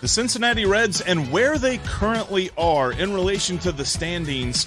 The 0.00 0.08
Cincinnati 0.08 0.64
Reds 0.64 1.02
and 1.02 1.30
where 1.30 1.58
they 1.58 1.76
currently 1.78 2.48
are 2.56 2.90
in 2.90 3.12
relation 3.12 3.58
to 3.58 3.70
the 3.70 3.84
standings 3.84 4.66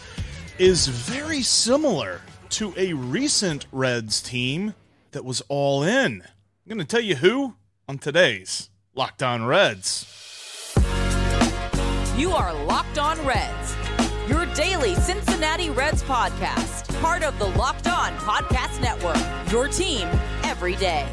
is 0.59 0.85
very 0.85 1.41
similar 1.41 2.21
to 2.49 2.71
a 2.77 2.93
recent 2.93 3.65
Reds 3.71 4.21
team 4.21 4.75
that 5.11 5.25
was 5.25 5.41
all 5.49 5.81
in. 5.81 6.21
I'm 6.21 6.69
going 6.69 6.77
to 6.77 6.85
tell 6.85 7.01
you 7.01 7.15
who 7.15 7.55
on 7.89 7.97
today's 7.97 8.69
Locked 8.93 9.23
On 9.23 9.43
Reds. 9.45 10.05
You 12.15 12.29
are 12.29 12.53
Locked 12.65 12.99
On 12.99 13.19
Reds, 13.25 13.75
your 14.29 14.45
daily 14.53 14.93
Cincinnati 14.93 15.71
Reds 15.71 16.03
podcast, 16.03 17.01
part 17.01 17.23
of 17.23 17.39
the 17.39 17.47
Locked 17.47 17.87
On 17.87 18.13
Podcast 18.17 18.79
Network, 18.81 19.51
your 19.51 19.67
team 19.67 20.07
every 20.43 20.75
day. 20.75 21.07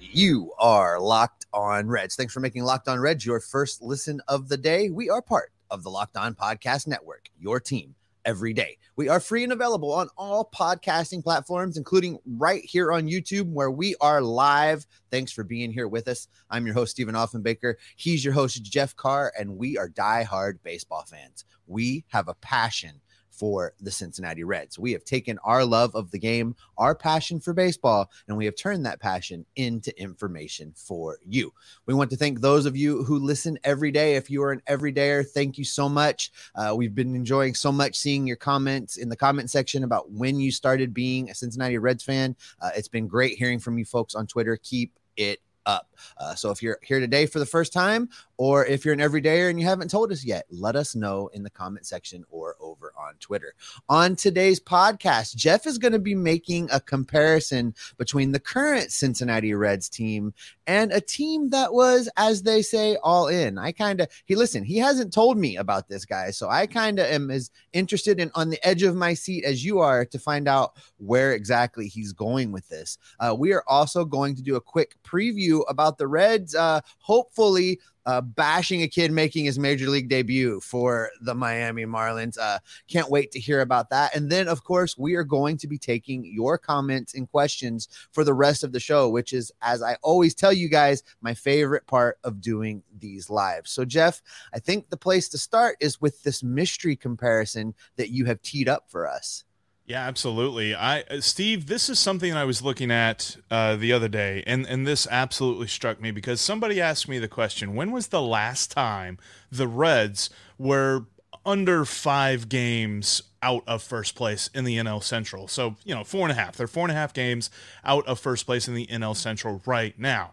You 0.00 0.52
are 0.58 0.98
Locked 0.98 1.41
On 1.52 1.88
Reds. 1.88 2.16
Thanks 2.16 2.32
for 2.32 2.40
making 2.40 2.64
Locked 2.64 2.88
On 2.88 2.98
Reds 2.98 3.24
your 3.26 3.40
first 3.40 3.82
listen 3.82 4.20
of 4.28 4.48
the 4.48 4.56
day. 4.56 4.90
We 4.90 5.10
are 5.10 5.22
part 5.22 5.52
of 5.70 5.82
the 5.82 5.90
Locked 5.90 6.16
On 6.16 6.34
Podcast 6.34 6.86
Network, 6.86 7.28
your 7.38 7.60
team 7.60 7.94
every 8.24 8.52
day. 8.52 8.78
We 8.96 9.08
are 9.08 9.20
free 9.20 9.42
and 9.42 9.52
available 9.52 9.92
on 9.92 10.08
all 10.16 10.48
podcasting 10.54 11.22
platforms, 11.22 11.76
including 11.76 12.18
right 12.26 12.62
here 12.64 12.92
on 12.92 13.08
YouTube, 13.08 13.50
where 13.50 13.70
we 13.70 13.94
are 14.00 14.20
live. 14.20 14.86
Thanks 15.10 15.32
for 15.32 15.44
being 15.44 15.72
here 15.72 15.88
with 15.88 16.08
us. 16.08 16.28
I'm 16.50 16.66
your 16.66 16.74
host, 16.74 16.92
Stephen 16.92 17.14
Offenbaker. 17.14 17.74
He's 17.96 18.24
your 18.24 18.34
host, 18.34 18.62
Jeff 18.62 18.94
Carr, 18.96 19.32
and 19.38 19.56
we 19.56 19.78
are 19.78 19.88
diehard 19.88 20.58
baseball 20.62 21.04
fans. 21.08 21.44
We 21.66 22.04
have 22.08 22.28
a 22.28 22.34
passion 22.34 23.00
for 23.32 23.72
the 23.80 23.90
Cincinnati 23.90 24.44
Reds. 24.44 24.78
We 24.78 24.92
have 24.92 25.04
taken 25.04 25.38
our 25.44 25.64
love 25.64 25.94
of 25.94 26.10
the 26.10 26.18
game, 26.18 26.54
our 26.78 26.94
passion 26.94 27.40
for 27.40 27.52
baseball, 27.52 28.10
and 28.28 28.36
we 28.36 28.44
have 28.44 28.56
turned 28.56 28.86
that 28.86 29.00
passion 29.00 29.44
into 29.56 29.98
information 30.00 30.72
for 30.76 31.18
you. 31.26 31.52
We 31.86 31.94
want 31.94 32.10
to 32.10 32.16
thank 32.16 32.40
those 32.40 32.66
of 32.66 32.76
you 32.76 33.04
who 33.04 33.18
listen 33.18 33.58
every 33.64 33.90
day. 33.90 34.16
If 34.16 34.30
you 34.30 34.42
are 34.42 34.52
an 34.52 34.62
everydayer, 34.68 35.26
thank 35.26 35.58
you 35.58 35.64
so 35.64 35.88
much. 35.88 36.30
Uh, 36.54 36.74
we've 36.76 36.94
been 36.94 37.14
enjoying 37.14 37.54
so 37.54 37.72
much 37.72 37.96
seeing 37.96 38.26
your 38.26 38.36
comments 38.36 38.96
in 38.96 39.08
the 39.08 39.16
comment 39.16 39.50
section 39.50 39.84
about 39.84 40.10
when 40.10 40.38
you 40.38 40.52
started 40.52 40.94
being 40.94 41.30
a 41.30 41.34
Cincinnati 41.34 41.78
Reds 41.78 42.04
fan. 42.04 42.36
Uh, 42.60 42.70
it's 42.76 42.88
been 42.88 43.06
great 43.06 43.38
hearing 43.38 43.58
from 43.58 43.78
you 43.78 43.84
folks 43.84 44.14
on 44.14 44.26
Twitter. 44.26 44.56
Keep 44.62 44.98
it 45.16 45.40
up. 45.66 45.94
Uh, 46.18 46.34
so 46.34 46.50
if 46.50 46.62
you're 46.62 46.78
here 46.82 47.00
today 47.00 47.26
for 47.26 47.38
the 47.38 47.46
first 47.46 47.72
time, 47.72 48.08
or 48.36 48.66
if 48.66 48.84
you're 48.84 48.94
an 48.94 49.00
everydayer 49.00 49.50
and 49.50 49.60
you 49.60 49.66
haven't 49.66 49.90
told 49.90 50.10
us 50.10 50.24
yet, 50.24 50.46
let 50.50 50.74
us 50.74 50.94
know 50.94 51.28
in 51.28 51.42
the 51.42 51.50
comment 51.50 51.86
section 51.86 52.24
or 52.30 52.56
over 52.60 52.92
on 52.98 53.14
Twitter. 53.20 53.54
On 53.88 54.16
today's 54.16 54.58
podcast, 54.58 55.36
Jeff 55.36 55.66
is 55.66 55.78
going 55.78 55.92
to 55.92 55.98
be 55.98 56.14
making 56.14 56.68
a 56.72 56.80
comparison 56.80 57.74
between 57.98 58.32
the 58.32 58.40
current 58.40 58.90
Cincinnati 58.90 59.54
Reds 59.54 59.88
team 59.88 60.34
and 60.66 60.92
a 60.92 61.00
team 61.00 61.50
that 61.50 61.72
was, 61.72 62.08
as 62.16 62.42
they 62.42 62.62
say, 62.62 62.96
all 63.02 63.28
in. 63.28 63.58
I 63.58 63.72
kind 63.72 64.00
of 64.00 64.08
he 64.24 64.34
listen, 64.34 64.64
he 64.64 64.78
hasn't 64.78 65.12
told 65.12 65.38
me 65.38 65.56
about 65.56 65.88
this 65.88 66.04
guy, 66.04 66.30
so 66.30 66.48
I 66.48 66.66
kind 66.66 66.98
of 66.98 67.06
am 67.06 67.30
as 67.30 67.50
interested 67.72 68.20
in 68.20 68.30
on 68.34 68.50
the 68.50 68.66
edge 68.66 68.82
of 68.82 68.96
my 68.96 69.14
seat 69.14 69.44
as 69.44 69.64
you 69.64 69.78
are 69.80 70.04
to 70.06 70.18
find 70.18 70.48
out 70.48 70.76
where 70.98 71.32
exactly 71.32 71.88
he's 71.88 72.12
going 72.12 72.52
with 72.52 72.68
this. 72.68 72.98
Uh, 73.20 73.34
we 73.38 73.52
are 73.52 73.64
also 73.66 74.04
going 74.04 74.34
to 74.34 74.42
do 74.42 74.56
a 74.56 74.60
quick 74.60 74.96
preview 75.04 75.51
about 75.60 75.98
the 75.98 76.08
Reds. 76.08 76.54
Uh, 76.54 76.80
hopefully, 76.98 77.78
uh, 78.06 78.20
bashing 78.20 78.82
a 78.82 78.88
kid 78.88 79.12
making 79.12 79.44
his 79.44 79.58
major 79.58 79.88
league 79.88 80.08
debut 80.08 80.60
for 80.60 81.10
the 81.20 81.34
Miami 81.34 81.84
Marlins. 81.84 82.38
Uh, 82.38 82.58
can't 82.88 83.10
wait 83.10 83.30
to 83.32 83.40
hear 83.40 83.60
about 83.60 83.90
that. 83.90 84.14
And 84.16 84.30
then, 84.30 84.48
of 84.48 84.64
course, 84.64 84.98
we 84.98 85.14
are 85.14 85.24
going 85.24 85.56
to 85.58 85.68
be 85.68 85.78
taking 85.78 86.24
your 86.24 86.58
comments 86.58 87.14
and 87.14 87.30
questions 87.30 87.88
for 88.10 88.24
the 88.24 88.34
rest 88.34 88.64
of 88.64 88.72
the 88.72 88.80
show, 88.80 89.08
which 89.08 89.32
is, 89.32 89.52
as 89.62 89.82
I 89.82 89.96
always 90.02 90.34
tell 90.34 90.52
you 90.52 90.68
guys, 90.68 91.02
my 91.20 91.34
favorite 91.34 91.86
part 91.86 92.18
of 92.24 92.40
doing 92.40 92.82
these 92.98 93.30
lives. 93.30 93.70
So, 93.70 93.84
Jeff, 93.84 94.20
I 94.52 94.58
think 94.58 94.90
the 94.90 94.96
place 94.96 95.28
to 95.30 95.38
start 95.38 95.76
is 95.80 96.00
with 96.00 96.22
this 96.22 96.42
mystery 96.42 96.96
comparison 96.96 97.74
that 97.96 98.10
you 98.10 98.24
have 98.24 98.42
teed 98.42 98.68
up 98.68 98.84
for 98.88 99.06
us. 99.06 99.44
Yeah, 99.92 100.06
absolutely. 100.06 100.74
I 100.74 101.02
uh, 101.02 101.20
Steve, 101.20 101.66
this 101.66 101.90
is 101.90 101.98
something 101.98 102.32
I 102.32 102.46
was 102.46 102.62
looking 102.62 102.90
at 102.90 103.36
uh, 103.50 103.76
the 103.76 103.92
other 103.92 104.08
day, 104.08 104.42
and 104.46 104.66
and 104.66 104.86
this 104.86 105.06
absolutely 105.10 105.66
struck 105.66 106.00
me 106.00 106.10
because 106.10 106.40
somebody 106.40 106.80
asked 106.80 107.10
me 107.10 107.18
the 107.18 107.28
question: 107.28 107.74
When 107.74 107.92
was 107.92 108.06
the 108.06 108.22
last 108.22 108.70
time 108.70 109.18
the 109.50 109.68
Reds 109.68 110.30
were 110.56 111.04
under 111.44 111.84
five 111.84 112.48
games 112.48 113.20
out 113.42 113.64
of 113.66 113.82
first 113.82 114.14
place 114.14 114.48
in 114.54 114.64
the 114.64 114.78
NL 114.78 115.02
Central? 115.02 115.46
So 115.46 115.76
you 115.84 115.94
know, 115.94 116.04
four 116.04 116.22
and 116.22 116.32
a 116.32 116.40
half. 116.40 116.56
They're 116.56 116.66
four 116.66 116.84
and 116.84 116.92
a 116.92 116.94
half 116.94 117.12
games 117.12 117.50
out 117.84 118.06
of 118.06 118.18
first 118.18 118.46
place 118.46 118.66
in 118.66 118.72
the 118.72 118.86
NL 118.86 119.14
Central 119.14 119.60
right 119.66 119.98
now. 119.98 120.30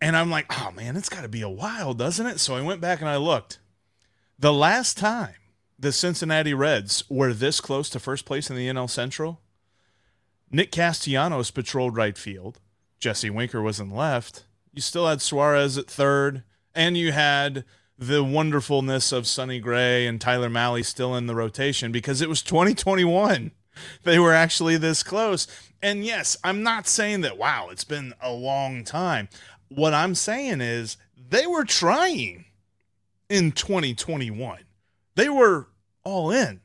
And 0.00 0.16
I'm 0.16 0.30
like, 0.30 0.46
oh 0.60 0.70
man, 0.70 0.96
it's 0.96 1.08
got 1.08 1.22
to 1.22 1.28
be 1.28 1.42
a 1.42 1.48
while, 1.48 1.94
doesn't 1.94 2.26
it? 2.26 2.38
So 2.38 2.54
I 2.54 2.62
went 2.62 2.80
back 2.80 3.00
and 3.00 3.08
I 3.08 3.16
looked. 3.16 3.58
The 4.38 4.52
last 4.52 4.96
time 4.96 5.34
the 5.82 5.90
Cincinnati 5.90 6.54
Reds 6.54 7.02
were 7.10 7.34
this 7.34 7.60
close 7.60 7.90
to 7.90 7.98
first 7.98 8.24
place 8.24 8.48
in 8.48 8.54
the 8.54 8.68
NL 8.68 8.88
Central, 8.88 9.40
Nick 10.48 10.70
Castellanos 10.70 11.50
patrolled 11.50 11.96
right 11.96 12.16
field. 12.16 12.60
Jesse 13.00 13.30
Winker 13.30 13.60
was 13.60 13.80
in 13.80 13.90
left. 13.90 14.44
You 14.72 14.80
still 14.80 15.08
had 15.08 15.20
Suarez 15.20 15.76
at 15.76 15.88
third, 15.88 16.44
and 16.72 16.96
you 16.96 17.10
had 17.10 17.64
the 17.98 18.22
wonderfulness 18.22 19.10
of 19.10 19.26
Sonny 19.26 19.58
Gray 19.58 20.06
and 20.06 20.20
Tyler 20.20 20.48
Mahle 20.48 20.84
still 20.84 21.16
in 21.16 21.26
the 21.26 21.34
rotation 21.34 21.90
because 21.90 22.22
it 22.22 22.28
was 22.28 22.42
2021. 22.42 23.50
They 24.04 24.20
were 24.20 24.34
actually 24.34 24.76
this 24.76 25.02
close. 25.02 25.48
And 25.82 26.04
yes, 26.04 26.36
I'm 26.44 26.62
not 26.62 26.86
saying 26.86 27.22
that, 27.22 27.38
wow, 27.38 27.70
it's 27.72 27.84
been 27.84 28.14
a 28.22 28.30
long 28.30 28.84
time. 28.84 29.28
What 29.68 29.94
I'm 29.94 30.14
saying 30.14 30.60
is 30.60 30.96
they 31.16 31.46
were 31.46 31.64
trying 31.64 32.44
in 33.28 33.50
2021. 33.50 34.58
They 35.16 35.28
were 35.28 35.68
all 36.04 36.30
in 36.30 36.60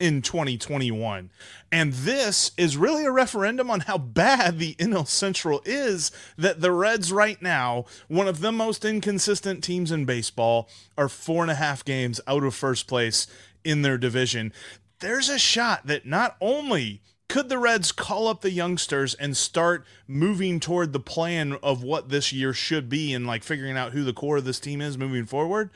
in 0.00 0.22
2021. 0.22 1.30
And 1.70 1.92
this 1.92 2.50
is 2.56 2.76
really 2.76 3.04
a 3.04 3.10
referendum 3.10 3.70
on 3.70 3.80
how 3.80 3.98
bad 3.98 4.58
the 4.58 4.74
NL 4.74 5.06
Central 5.06 5.62
is 5.64 6.10
that 6.36 6.60
the 6.60 6.72
Reds, 6.72 7.12
right 7.12 7.40
now, 7.40 7.84
one 8.08 8.28
of 8.28 8.40
the 8.40 8.52
most 8.52 8.84
inconsistent 8.84 9.62
teams 9.62 9.92
in 9.92 10.04
baseball, 10.04 10.68
are 10.98 11.08
four 11.08 11.42
and 11.42 11.50
a 11.50 11.56
half 11.56 11.84
games 11.84 12.20
out 12.26 12.44
of 12.44 12.54
first 12.54 12.86
place 12.86 13.26
in 13.64 13.82
their 13.82 13.96
division. 13.98 14.52
There's 14.98 15.28
a 15.28 15.38
shot 15.38 15.86
that 15.86 16.06
not 16.06 16.36
only 16.40 17.00
could 17.28 17.48
the 17.48 17.58
Reds 17.58 17.90
call 17.90 18.28
up 18.28 18.42
the 18.42 18.50
youngsters 18.50 19.14
and 19.14 19.36
start 19.36 19.84
moving 20.06 20.60
toward 20.60 20.92
the 20.92 21.00
plan 21.00 21.54
of 21.62 21.82
what 21.82 22.10
this 22.10 22.32
year 22.32 22.52
should 22.52 22.88
be 22.88 23.14
and 23.14 23.26
like 23.26 23.42
figuring 23.42 23.76
out 23.76 23.92
who 23.92 24.04
the 24.04 24.12
core 24.12 24.36
of 24.36 24.44
this 24.44 24.60
team 24.60 24.80
is 24.80 24.98
moving 24.98 25.24
forward, 25.24 25.70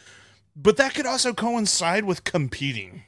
but 0.60 0.76
that 0.76 0.92
could 0.92 1.06
also 1.06 1.32
coincide 1.32 2.04
with 2.04 2.24
competing. 2.24 3.04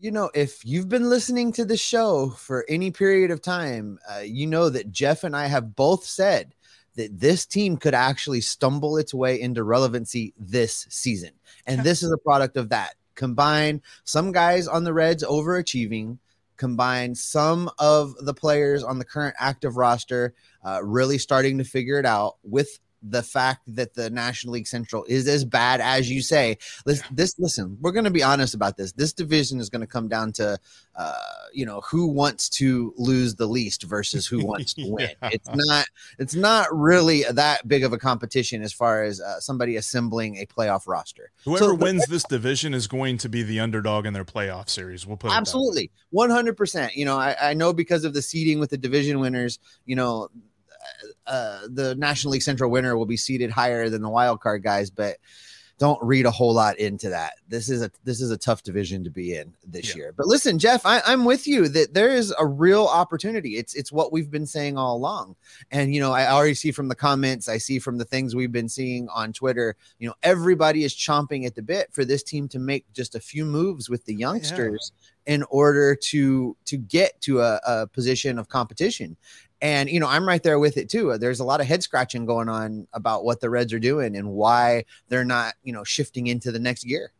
You 0.00 0.10
know, 0.10 0.30
if 0.34 0.64
you've 0.64 0.88
been 0.88 1.10
listening 1.10 1.52
to 1.52 1.66
the 1.66 1.76
show 1.76 2.30
for 2.30 2.64
any 2.66 2.90
period 2.90 3.30
of 3.30 3.42
time, 3.42 3.98
uh, 4.10 4.20
you 4.20 4.46
know 4.46 4.70
that 4.70 4.90
Jeff 4.90 5.22
and 5.22 5.36
I 5.36 5.46
have 5.48 5.76
both 5.76 6.04
said 6.04 6.54
that 6.94 7.20
this 7.20 7.44
team 7.44 7.76
could 7.76 7.94
actually 7.94 8.40
stumble 8.40 8.96
its 8.96 9.12
way 9.12 9.38
into 9.38 9.62
relevancy 9.64 10.32
this 10.38 10.86
season. 10.88 11.30
And 11.66 11.82
this 11.82 12.02
is 12.02 12.10
a 12.10 12.18
product 12.18 12.56
of 12.56 12.70
that. 12.70 12.94
Combine 13.14 13.82
some 14.04 14.32
guys 14.32 14.66
on 14.66 14.84
the 14.84 14.94
Reds 14.94 15.22
overachieving, 15.24 16.18
combine 16.56 17.14
some 17.14 17.70
of 17.78 18.14
the 18.24 18.34
players 18.34 18.82
on 18.82 18.98
the 18.98 19.04
current 19.04 19.36
active 19.38 19.76
roster 19.76 20.32
uh, 20.64 20.80
really 20.82 21.18
starting 21.18 21.58
to 21.58 21.64
figure 21.64 21.98
it 21.98 22.06
out 22.06 22.36
with 22.42 22.78
the 23.02 23.22
fact 23.22 23.62
that 23.66 23.94
the 23.94 24.10
National 24.10 24.54
League 24.54 24.66
Central 24.66 25.04
is 25.08 25.28
as 25.28 25.44
bad 25.44 25.80
as 25.80 26.10
you 26.10 26.22
say. 26.22 26.58
This, 26.84 27.02
this 27.10 27.38
listen, 27.38 27.76
we're 27.80 27.92
going 27.92 28.04
to 28.04 28.10
be 28.10 28.22
honest 28.22 28.54
about 28.54 28.76
this. 28.76 28.92
This 28.92 29.12
division 29.12 29.60
is 29.60 29.70
going 29.70 29.80
to 29.80 29.86
come 29.86 30.08
down 30.08 30.32
to, 30.32 30.58
uh, 30.96 31.14
you 31.52 31.64
know, 31.64 31.80
who 31.82 32.08
wants 32.08 32.48
to 32.50 32.92
lose 32.96 33.34
the 33.34 33.46
least 33.46 33.84
versus 33.84 34.26
who 34.26 34.44
wants 34.44 34.74
to 34.74 34.86
win. 34.88 35.10
Yeah. 35.22 35.30
It's 35.32 35.48
not, 35.52 35.86
it's 36.18 36.34
not 36.34 36.66
really 36.72 37.24
that 37.30 37.66
big 37.68 37.84
of 37.84 37.92
a 37.92 37.98
competition 37.98 38.62
as 38.62 38.72
far 38.72 39.04
as 39.04 39.20
uh, 39.20 39.40
somebody 39.40 39.76
assembling 39.76 40.36
a 40.36 40.46
playoff 40.46 40.86
roster. 40.86 41.30
Whoever 41.44 41.64
So 41.64 41.74
wins 41.74 42.06
this 42.06 42.24
division 42.24 42.74
is 42.74 42.86
going 42.86 43.18
to 43.18 43.28
be 43.28 43.42
the 43.42 43.60
underdog 43.60 44.06
in 44.06 44.12
their 44.12 44.24
playoff 44.24 44.68
series. 44.68 45.06
We'll 45.06 45.16
put 45.16 45.28
it 45.28 45.30
that 45.30 45.34
way. 45.34 45.38
Absolutely, 45.38 45.90
one 46.10 46.30
hundred 46.30 46.56
percent. 46.56 46.96
You 46.96 47.04
know, 47.04 47.16
I, 47.16 47.50
I 47.50 47.54
know 47.54 47.72
because 47.72 48.04
of 48.04 48.14
the 48.14 48.22
seeding 48.22 48.58
with 48.58 48.70
the 48.70 48.78
division 48.78 49.20
winners. 49.20 49.58
You 49.84 49.96
know, 49.96 50.28
uh, 51.26 51.60
the 51.70 51.94
National 51.96 52.32
League 52.32 52.42
Central 52.42 52.70
winner 52.70 52.96
will 52.96 53.06
be 53.06 53.16
seated 53.16 53.50
higher 53.50 53.88
than 53.88 54.02
the 54.02 54.08
wild 54.10 54.40
card 54.40 54.62
guys, 54.62 54.90
but 54.90 55.16
don't 55.78 56.02
read 56.02 56.26
a 56.26 56.30
whole 56.30 56.52
lot 56.52 56.76
into 56.78 57.08
that. 57.08 57.34
This 57.46 57.68
is 57.70 57.82
a 57.82 57.90
this 58.02 58.20
is 58.20 58.32
a 58.32 58.36
tough 58.36 58.64
division 58.64 59.04
to 59.04 59.10
be 59.10 59.36
in 59.36 59.54
this 59.64 59.90
Yeah. 59.90 59.96
year. 59.96 60.14
But 60.16 60.26
listen, 60.26 60.58
Jeff, 60.58 60.84
I, 60.84 61.00
I'm 61.06 61.24
with 61.24 61.46
you 61.46 61.68
that 61.68 61.94
there 61.94 62.10
is 62.10 62.34
a 62.36 62.44
real 62.44 62.86
opportunity. 62.86 63.56
It's 63.56 63.74
it's 63.74 63.92
what 63.92 64.12
we've 64.12 64.30
been 64.30 64.44
saying 64.46 64.76
all 64.76 64.96
along. 64.96 65.36
And 65.70 65.94
you 65.94 66.00
know, 66.00 66.12
I 66.12 66.32
already 66.32 66.54
see 66.54 66.72
from 66.72 66.88
the 66.88 66.96
comments, 66.96 67.48
I 67.48 67.58
see 67.58 67.78
from 67.78 67.96
the 67.96 68.04
things 68.04 68.34
we've 68.34 68.50
been 68.50 68.68
seeing 68.68 69.08
on 69.10 69.32
Twitter, 69.32 69.76
you 70.00 70.08
know, 70.08 70.14
everybody 70.24 70.82
is 70.82 70.94
chomping 70.94 71.46
at 71.46 71.54
the 71.54 71.62
bit 71.62 71.92
for 71.92 72.04
this 72.04 72.24
team 72.24 72.48
to 72.48 72.58
make 72.58 72.84
just 72.92 73.14
a 73.14 73.20
few 73.20 73.44
moves 73.44 73.88
with 73.88 74.04
the 74.04 74.14
youngsters 74.14 74.90
in 75.26 75.44
order 75.44 75.94
to 75.94 76.56
to 76.64 76.76
get 76.76 77.20
to 77.20 77.40
a, 77.40 77.60
a 77.64 77.86
position 77.86 78.36
of 78.36 78.48
competition. 78.48 79.16
And 79.60 79.88
you 79.88 80.00
know, 80.00 80.06
I'm 80.06 80.26
right 80.26 80.42
there 80.42 80.58
with 80.58 80.76
it 80.76 80.88
too. 80.88 81.16
There's 81.18 81.40
a 81.40 81.44
lot 81.44 81.60
of 81.60 81.66
head 81.66 81.82
scratching 81.82 82.26
going 82.26 82.48
on 82.48 82.86
about 82.92 83.24
what 83.24 83.40
the 83.40 83.50
Reds 83.50 83.72
are 83.72 83.78
doing 83.78 84.16
and 84.16 84.30
why 84.30 84.84
they're 85.08 85.24
not, 85.24 85.54
you 85.62 85.72
know, 85.72 85.84
shifting 85.84 86.26
into 86.28 86.52
the 86.52 86.58
next 86.58 86.84
gear. 86.84 87.12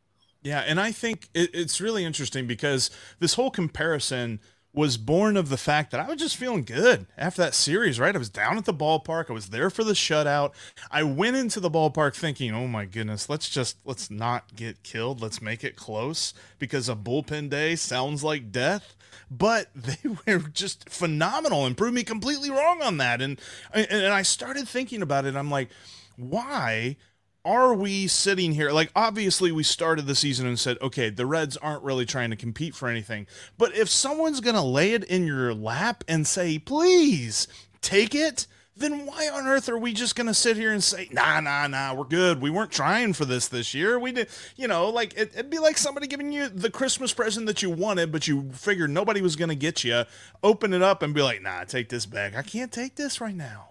Yeah, 0.42 0.60
and 0.60 0.78
I 0.78 0.92
think 0.92 1.28
it, 1.34 1.50
it's 1.52 1.80
really 1.80 2.04
interesting 2.04 2.46
because 2.46 2.90
this 3.18 3.34
whole 3.34 3.50
comparison 3.50 4.40
was 4.72 4.96
born 4.96 5.36
of 5.36 5.48
the 5.48 5.56
fact 5.56 5.90
that 5.90 6.00
I 6.00 6.08
was 6.08 6.20
just 6.20 6.36
feeling 6.36 6.62
good 6.62 7.06
after 7.16 7.42
that 7.42 7.54
series, 7.54 7.98
right? 7.98 8.14
I 8.14 8.18
was 8.18 8.28
down 8.28 8.58
at 8.58 8.64
the 8.64 8.74
ballpark. 8.74 9.28
I 9.28 9.32
was 9.32 9.48
there 9.48 9.70
for 9.70 9.82
the 9.82 9.94
shutout. 9.94 10.52
I 10.90 11.02
went 11.02 11.36
into 11.36 11.58
the 11.58 11.70
ballpark 11.70 12.14
thinking, 12.14 12.54
"Oh 12.54 12.68
my 12.68 12.84
goodness, 12.84 13.28
let's 13.28 13.48
just 13.48 13.78
let's 13.84 14.10
not 14.10 14.54
get 14.54 14.84
killed. 14.84 15.20
Let's 15.20 15.42
make 15.42 15.64
it 15.64 15.74
close 15.74 16.34
because 16.58 16.88
a 16.88 16.94
bullpen 16.94 17.50
day 17.50 17.74
sounds 17.74 18.22
like 18.22 18.52
death." 18.52 18.94
But 19.30 19.68
they 19.74 20.36
were 20.36 20.48
just 20.48 20.88
phenomenal 20.88 21.66
and 21.66 21.76
proved 21.76 21.94
me 21.94 22.04
completely 22.04 22.50
wrong 22.50 22.82
on 22.82 22.98
that. 22.98 23.20
And 23.20 23.40
and, 23.72 24.12
I 24.12 24.22
started 24.22 24.68
thinking 24.68 25.02
about 25.02 25.24
it. 25.24 25.36
I'm 25.36 25.50
like, 25.50 25.68
why 26.16 26.96
are 27.44 27.72
we 27.72 28.06
sitting 28.06 28.52
here 28.52 28.72
like 28.72 28.90
obviously 28.96 29.52
we 29.52 29.62
started 29.62 30.06
the 30.06 30.14
season 30.14 30.46
and 30.46 30.58
said 30.58 30.76
okay 30.82 31.08
the 31.08 31.24
reds 31.24 31.56
aren't 31.56 31.84
really 31.84 32.04
trying 32.04 32.30
to 32.30 32.36
compete 32.36 32.74
for 32.74 32.88
anything 32.88 33.26
but 33.56 33.74
if 33.76 33.88
someone's 33.88 34.40
going 34.40 34.56
to 34.56 34.60
lay 34.60 34.92
it 34.92 35.04
in 35.04 35.24
your 35.24 35.54
lap 35.54 36.02
and 36.08 36.26
say 36.26 36.58
please 36.58 37.46
take 37.80 38.14
it 38.14 38.46
then 38.78 39.06
why 39.06 39.28
on 39.28 39.46
earth 39.46 39.68
are 39.68 39.78
we 39.78 39.92
just 39.92 40.14
going 40.16 40.26
to 40.26 40.34
sit 40.34 40.56
here 40.56 40.72
and 40.72 40.82
say 40.82 41.08
nah 41.12 41.40
nah 41.40 41.66
nah 41.66 41.94
we're 41.94 42.04
good. 42.04 42.40
We 42.40 42.50
weren't 42.50 42.70
trying 42.70 43.12
for 43.12 43.24
this 43.24 43.48
this 43.48 43.74
year. 43.74 43.98
We 43.98 44.12
did 44.12 44.28
you 44.56 44.68
know 44.68 44.88
like 44.88 45.14
it, 45.14 45.32
it'd 45.34 45.50
be 45.50 45.58
like 45.58 45.76
somebody 45.76 46.06
giving 46.06 46.32
you 46.32 46.48
the 46.48 46.70
christmas 46.70 47.12
present 47.12 47.46
that 47.46 47.62
you 47.62 47.70
wanted 47.70 48.12
but 48.12 48.26
you 48.28 48.50
figured 48.52 48.90
nobody 48.90 49.20
was 49.20 49.36
going 49.36 49.48
to 49.48 49.54
get 49.54 49.84
you 49.84 50.04
open 50.42 50.72
it 50.72 50.82
up 50.82 51.02
and 51.02 51.14
be 51.14 51.22
like 51.22 51.42
nah 51.42 51.64
take 51.64 51.88
this 51.88 52.06
back. 52.06 52.36
I 52.36 52.42
can't 52.42 52.72
take 52.72 52.96
this 52.96 53.20
right 53.20 53.34
now. 53.34 53.70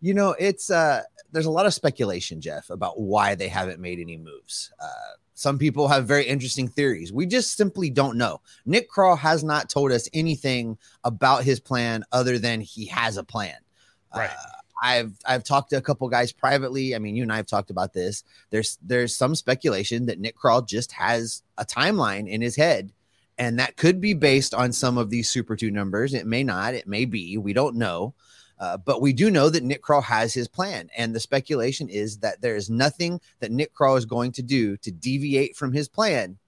You 0.00 0.14
know, 0.14 0.34
it's 0.38 0.70
uh 0.70 1.02
there's 1.32 1.46
a 1.46 1.50
lot 1.50 1.66
of 1.66 1.74
speculation, 1.74 2.40
Jeff, 2.40 2.70
about 2.70 3.00
why 3.00 3.34
they 3.34 3.48
haven't 3.48 3.80
made 3.80 3.98
any 3.98 4.16
moves. 4.16 4.72
Uh 4.80 5.14
some 5.34 5.58
people 5.58 5.88
have 5.88 6.06
very 6.06 6.24
interesting 6.24 6.68
theories. 6.68 7.12
We 7.12 7.26
just 7.26 7.56
simply 7.56 7.90
don't 7.90 8.16
know. 8.16 8.40
Nick 8.66 8.90
Krall 8.90 9.18
has 9.18 9.42
not 9.42 9.68
told 9.68 9.92
us 9.92 10.08
anything 10.14 10.78
about 11.02 11.44
his 11.44 11.60
plan 11.60 12.04
other 12.12 12.38
than 12.38 12.60
he 12.60 12.86
has 12.86 13.16
a 13.16 13.24
plan. 13.24 13.56
Right. 14.14 14.30
Uh, 14.30 14.50
I've 14.82 15.12
I've 15.24 15.44
talked 15.44 15.70
to 15.70 15.76
a 15.76 15.82
couple 15.82 16.08
guys 16.08 16.32
privately. 16.32 16.94
I 16.94 16.98
mean, 16.98 17.16
you 17.16 17.22
and 17.22 17.32
I 17.32 17.36
have 17.36 17.46
talked 17.46 17.70
about 17.70 17.92
this. 17.92 18.22
There's 18.50 18.78
there's 18.82 19.14
some 19.14 19.34
speculation 19.34 20.06
that 20.06 20.20
Nick 20.20 20.36
Krall 20.36 20.66
just 20.66 20.92
has 20.92 21.42
a 21.58 21.64
timeline 21.64 22.28
in 22.28 22.40
his 22.40 22.56
head, 22.56 22.92
and 23.38 23.58
that 23.58 23.76
could 23.76 24.00
be 24.00 24.14
based 24.14 24.52
on 24.52 24.72
some 24.72 24.98
of 24.98 25.10
these 25.10 25.30
Super 25.30 25.56
Two 25.56 25.70
numbers. 25.70 26.12
It 26.12 26.26
may 26.26 26.44
not. 26.44 26.74
It 26.74 26.86
may 26.86 27.06
be. 27.06 27.38
We 27.38 27.52
don't 27.52 27.76
know. 27.76 28.14
Uh, 28.58 28.76
but 28.76 29.00
we 29.00 29.12
do 29.12 29.30
know 29.30 29.50
that 29.50 29.64
Nick 29.64 29.82
Krall 29.82 30.02
has 30.02 30.32
his 30.32 30.48
plan, 30.48 30.88
and 30.96 31.14
the 31.14 31.20
speculation 31.20 31.88
is 31.88 32.18
that 32.18 32.40
there 32.40 32.56
is 32.56 32.70
nothing 32.70 33.20
that 33.40 33.50
Nick 33.50 33.74
Krall 33.74 33.98
is 33.98 34.04
going 34.04 34.32
to 34.32 34.42
do 34.42 34.76
to 34.78 34.90
deviate 34.90 35.56
from 35.56 35.72
his 35.72 35.88
plan, 35.88 36.38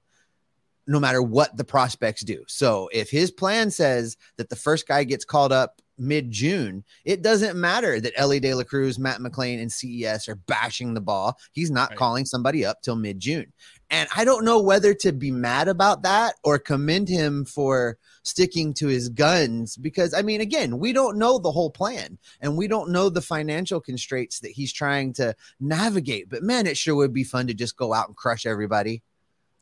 no 0.87 1.01
matter 1.01 1.21
what 1.21 1.57
the 1.57 1.65
prospects 1.65 2.23
do. 2.23 2.45
So 2.47 2.89
if 2.93 3.11
his 3.11 3.31
plan 3.31 3.71
says 3.71 4.17
that 4.37 4.49
the 4.49 4.57
first 4.57 4.87
guy 4.87 5.05
gets 5.05 5.25
called 5.25 5.53
up 5.53 5.83
mid 5.99 6.31
June, 6.31 6.85
it 7.05 7.23
doesn't 7.23 7.57
matter 7.59 8.01
that 8.01 8.13
Elly 8.17 8.41
De 8.41 8.55
La 8.55 8.63
Cruz, 8.65 8.99
Matt 8.99 9.21
McLain, 9.21 9.61
and 9.61 9.71
CES 9.73 10.29
are 10.29 10.37
bashing 10.37 10.95
the 10.95 11.01
ball. 11.01 11.39
He's 11.53 11.71
not 11.71 11.91
Right. 11.91 11.99
calling 11.99 12.25
somebody 12.25 12.65
up 12.65 12.83
till 12.83 12.97
mid 12.97 13.19
June. 13.21 13.53
And 13.89 14.09
I 14.17 14.25
don't 14.25 14.45
know 14.45 14.61
whether 14.61 14.95
to 14.95 15.13
be 15.13 15.31
mad 15.31 15.69
about 15.69 16.03
that 16.03 16.35
or 16.43 16.59
commend 16.59 17.09
him 17.09 17.45
for 17.45 17.99
sticking 18.25 18.75
to 18.75 18.89
his 18.89 19.09
guns 19.09 19.77
because, 19.77 20.13
I 20.13 20.23
mean, 20.23 20.41
again, 20.41 20.81
we 20.81 20.93
don't 20.93 21.17
know 21.17 21.39
the 21.39 21.53
whole 21.53 21.71
plan 21.71 22.19
and 22.41 22.57
we 22.57 22.67
don't 22.67 22.91
know 22.91 23.09
the 23.09 23.23
financial 23.23 23.81
constraints 23.81 24.41
that 24.41 24.51
he's 24.51 24.73
trying 24.73 25.13
to 25.15 25.37
navigate. 25.61 26.29
But 26.29 26.43
man, 26.43 26.67
it 26.67 26.77
sure 26.77 26.97
would 26.97 27.13
be 27.13 27.23
fun 27.23 27.47
to 27.47 27.55
just 27.55 27.77
go 27.77 27.95
out 27.95 28.09
and 28.09 28.17
crush 28.17 28.45
everybody. 28.45 29.03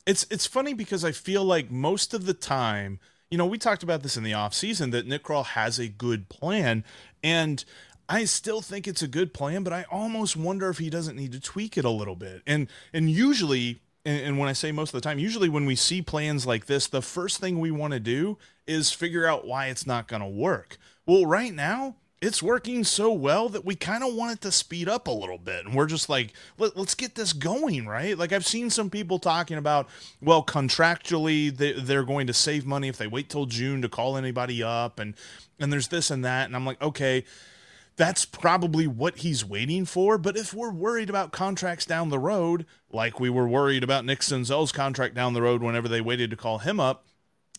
it's 0.07 0.27
it's 0.31 0.47
funny 0.47 0.75
because 0.75 1.05
I 1.05 1.13
feel 1.13 1.45
like 1.45 1.71
most 1.71 2.13
of 2.15 2.27
the 2.27 2.35
time, 2.35 3.01
you 3.35 3.39
know, 3.39 3.47
we 3.47 3.59
talked 3.59 3.83
about 3.83 4.05
this 4.05 4.17
in 4.17 4.23
the 4.23 4.33
off 4.33 4.55
season 4.55 4.91
that 4.91 5.09
Nick 5.09 5.25
Krall 5.25 5.45
has 5.45 5.81
a 5.81 5.89
good 5.89 6.29
plan, 6.29 6.85
and 7.25 7.65
I 8.09 8.27
still 8.27 8.61
think 8.61 8.87
it's 8.87 9.03
a 9.03 9.09
good 9.09 9.35
plan, 9.35 9.65
but 9.65 9.73
I 9.73 9.87
almost 9.91 10.37
wonder 10.37 10.69
if 10.69 10.79
he 10.79 10.89
doesn't 10.89 11.17
need 11.17 11.33
to 11.33 11.41
tweak 11.41 11.77
it 11.77 11.85
a 11.85 11.91
little 11.91 12.15
bit. 12.15 12.43
And 12.47 12.69
and 12.93 13.11
usually, 13.11 13.81
and 14.05 14.39
when 14.39 14.49
I 14.49 14.53
say 14.53 14.71
most 14.71 14.95
of 14.95 15.03
the 15.03 15.05
time, 15.05 15.19
usually 15.19 15.49
when 15.49 15.67
we 15.67 15.75
see 15.75 16.01
plans 16.01 16.47
like 16.47 16.67
this, 16.67 16.87
the 16.87 17.03
first 17.03 17.41
thing 17.41 17.59
we 17.59 17.73
want 17.73 17.93
to 17.93 17.99
do 17.99 18.39
is 18.69 18.93
figure 18.93 19.27
out 19.27 19.45
why 19.45 19.67
it's 19.67 19.85
not 19.85 20.07
going 20.07 20.23
to 20.23 20.29
work. 20.29 20.77
Well, 21.05 21.27
right 21.27 21.53
now, 21.53 21.97
it's 22.25 22.43
working 22.43 22.85
so 22.85 23.13
well 23.13 23.51
that 23.51 23.67
we 23.67 23.75
kind 23.75 24.03
of 24.03 24.15
want 24.15 24.33
it 24.33 24.41
to 24.41 24.51
speed 24.51 24.89
up 24.89 25.07
a 25.07 25.11
little 25.11 25.37
bit. 25.37 25.67
And 25.67 25.75
we're 25.75 25.87
just 25.87 26.09
like, 26.09 26.33
Let, 26.57 26.75
let's 26.75 26.95
get 26.95 27.15
this 27.15 27.35
going, 27.35 27.87
right? 27.87 28.17
Like, 28.17 28.33
I've 28.33 28.47
seen 28.47 28.71
some 28.71 28.89
people 28.89 29.19
talking 29.19 29.59
about, 29.59 29.89
well, 30.23 30.43
contractually, 30.43 31.55
they, 31.55 31.73
they're 31.73 32.03
going 32.03 32.27
to 32.27 32.33
save 32.33 32.65
money 32.65 32.89
if 32.89 32.97
they 32.97 33.07
wait 33.07 33.29
till 33.29 33.45
June 33.45 33.83
to 33.83 33.91
call 33.91 34.17
anybody 34.17 34.63
up. 34.63 34.99
And, 34.99 35.15
and 35.61 35.71
there's 35.71 35.89
this 35.89 36.11
and 36.11 36.25
that. 36.25 36.47
And 36.47 36.57
I'm 36.57 36.65
like, 36.65 36.81
okay, 36.81 37.25
that's 37.97 38.25
probably 38.25 38.87
what 38.87 39.19
he's 39.19 39.45
waiting 39.45 39.85
for. 39.85 40.17
But 40.17 40.39
if 40.39 40.55
we're 40.55 40.73
worried 40.73 41.11
about 41.11 41.31
contracts 41.31 41.85
down 41.85 42.09
the 42.09 42.19
road, 42.19 42.65
like 42.91 43.21
we 43.21 43.29
were 43.29 43.47
worried 43.47 43.85
about 43.85 44.07
Nick 44.07 44.21
Senzel's 44.21 44.73
contract 44.73 45.15
down 45.15 45.35
the 45.35 45.43
road 45.43 45.63
whenever 45.63 45.89
they 45.89 46.01
waited 46.01 46.31
to 46.31 46.37
call 46.37 46.59
him 46.59 46.81
up, 46.81 47.05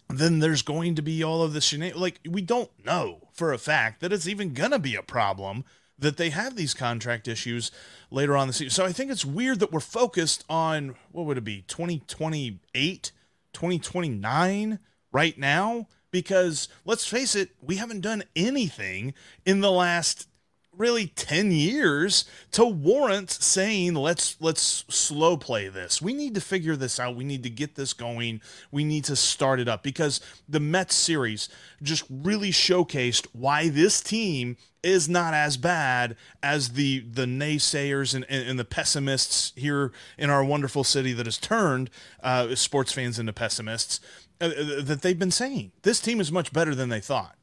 then 0.10 0.40
there's 0.40 0.64
going 0.64 0.96
to 0.96 1.04
be 1.04 1.24
all 1.24 1.44
of 1.44 1.54
this 1.54 1.72
shenan- 1.72 1.96
like 1.96 2.20
we 2.28 2.42
don't 2.42 2.72
know 2.84 3.25
for 3.36 3.54
a 3.54 3.58
fact 3.58 4.02
that 4.02 4.12
it's 4.12 4.28
even 4.28 4.54
gonna 4.54 4.80
be 4.80 4.96
a 4.96 5.04
problem 5.04 5.64
that 6.00 6.18
they 6.18 6.30
have 6.30 6.56
these 6.56 6.74
contract 6.74 7.28
issues 7.28 7.72
later 8.10 8.36
on 8.36 8.48
the 8.48 8.54
season. 8.54 8.72
So 8.72 8.86
I 8.86 8.92
think 8.92 9.12
it's 9.12 9.24
weird 9.24 9.60
that 9.60 9.72
we're 9.72 9.80
focused 9.80 10.44
on 10.50 10.96
what 11.12 11.26
would 11.26 11.38
it 11.38 11.44
be 11.44 11.62
2028, 11.68 13.12
2029 13.54 14.80
right 15.12 15.38
now 15.38 15.88
because 16.16 16.70
let's 16.86 17.06
face 17.06 17.36
it, 17.36 17.50
we 17.62 17.76
haven't 17.76 18.00
done 18.00 18.24
anything 18.38 19.14
in 19.46 19.60
the 19.60 19.72
last 19.72 20.30
really 20.78 21.08
10 21.08 21.52
years 21.52 22.26
to 22.52 22.66
warrant 22.66 23.30
saying 23.32 23.96
let's 23.96 24.38
let's 24.40 24.86
slow 24.90 25.38
play 25.38 25.68
this. 25.68 26.02
We 26.02 26.14
need 26.14 26.36
to 26.36 26.42
figure 26.42 26.76
this 26.76 27.00
out. 27.00 27.16
We 27.16 27.24
need 27.24 27.44
to 27.44 27.50
get 27.50 27.76
this 27.76 27.94
going. 27.94 28.42
We 28.72 28.84
need 28.84 29.04
to 29.06 29.16
start 29.16 29.60
it 29.60 29.68
up 29.68 29.84
because 29.84 30.22
the 30.48 30.60
Mets 30.60 30.96
series 30.96 31.50
just 31.82 32.04
really 32.10 32.52
showcased 32.52 33.28
why 33.34 33.70
this 33.70 34.02
team 34.02 34.58
is 34.84 35.10
not 35.10 35.34
as 35.34 35.58
bad 35.58 36.16
as 36.44 36.70
the 36.70 37.00
the 37.00 37.26
naysayers 37.26 38.14
and, 38.14 38.26
and, 38.30 38.50
and 38.50 38.60
the 38.60 38.66
pessimists 38.66 39.52
here 39.56 39.92
in 40.18 40.30
our 40.30 40.44
wonderful 40.44 40.84
city 40.84 41.12
that 41.14 41.26
has 41.26 41.38
turned 41.38 41.90
uh, 42.22 42.54
sports 42.56 42.92
fans 42.94 43.18
into 43.18 43.34
pessimists 43.34 44.00
uh, 44.40 44.50
that 44.82 45.02
they've 45.02 45.20
been 45.20 45.32
saying. 45.32 45.72
This 45.82 46.00
team 46.00 46.20
is 46.20 46.32
much 46.32 46.54
better 46.54 46.76
than 46.76 46.90
they 46.90 47.00
thought. 47.00 47.36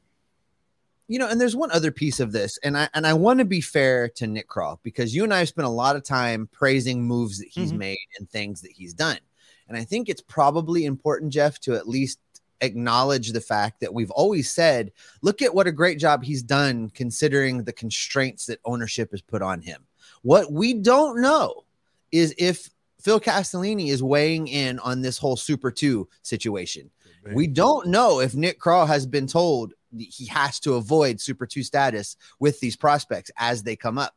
You 1.07 1.19
know, 1.19 1.27
and 1.27 1.39
there's 1.39 1.55
one 1.55 1.71
other 1.71 1.91
piece 1.91 2.19
of 2.19 2.31
this, 2.31 2.57
and 2.63 2.77
I 2.77 2.89
and 2.93 3.05
I 3.05 3.13
want 3.13 3.39
to 3.39 3.45
be 3.45 3.61
fair 3.61 4.07
to 4.09 4.25
Nick 4.27 4.47
Krall 4.47 4.79
because 4.83 5.13
you 5.13 5.23
and 5.23 5.33
I 5.33 5.39
have 5.39 5.49
spent 5.49 5.67
a 5.67 5.71
lot 5.71 5.95
of 5.95 6.03
time 6.03 6.47
praising 6.51 7.03
moves 7.03 7.39
that 7.39 7.49
he's 7.49 7.73
Mhm. 7.73 7.77
made 7.77 8.07
and 8.17 8.29
things 8.29 8.61
that 8.61 8.71
he's 8.71 8.93
done. 8.93 9.19
And 9.67 9.77
I 9.77 9.83
think 9.83 10.07
it's 10.07 10.21
probably 10.21 10.85
important, 10.85 11.33
Jeff, 11.33 11.59
to 11.61 11.75
at 11.75 11.87
least 11.87 12.19
acknowledge 12.61 13.31
the 13.31 13.41
fact 13.41 13.81
that 13.81 13.93
we've 13.93 14.11
always 14.11 14.49
said, 14.49 14.91
look 15.21 15.41
at 15.41 15.53
what 15.53 15.67
a 15.67 15.71
great 15.71 15.99
job 15.99 16.23
he's 16.23 16.41
done 16.41 16.89
considering 16.91 17.63
the 17.63 17.73
constraints 17.73 18.45
that 18.45 18.59
ownership 18.63 19.11
has 19.11 19.21
put 19.21 19.41
on 19.41 19.61
him. 19.61 19.85
What 20.21 20.51
we 20.51 20.73
don't 20.73 21.21
know 21.21 21.65
is 22.11 22.33
if 22.37 22.69
Phil 23.03 23.19
Castellini 23.19 23.89
is 23.89 24.01
weighing 24.01 24.47
in 24.47 24.79
on 24.79 25.01
this 25.01 25.17
whole 25.17 25.35
Super 25.35 25.71
2 25.71 26.07
situation. 26.21 26.89
We 27.33 27.47
don't 27.47 27.87
know 27.87 28.19
if 28.19 28.35
Nick 28.35 28.59
Krall 28.59 28.85
has 28.87 29.05
been 29.05 29.27
told 29.27 29.73
he 29.97 30.25
has 30.25 30.59
to 30.61 30.73
avoid 30.73 31.21
Super 31.21 31.45
2 31.45 31.63
status 31.63 32.17
with 32.39 32.59
these 32.59 32.75
prospects 32.75 33.31
as 33.37 33.63
they 33.63 33.75
come 33.77 33.97
up. 33.97 34.13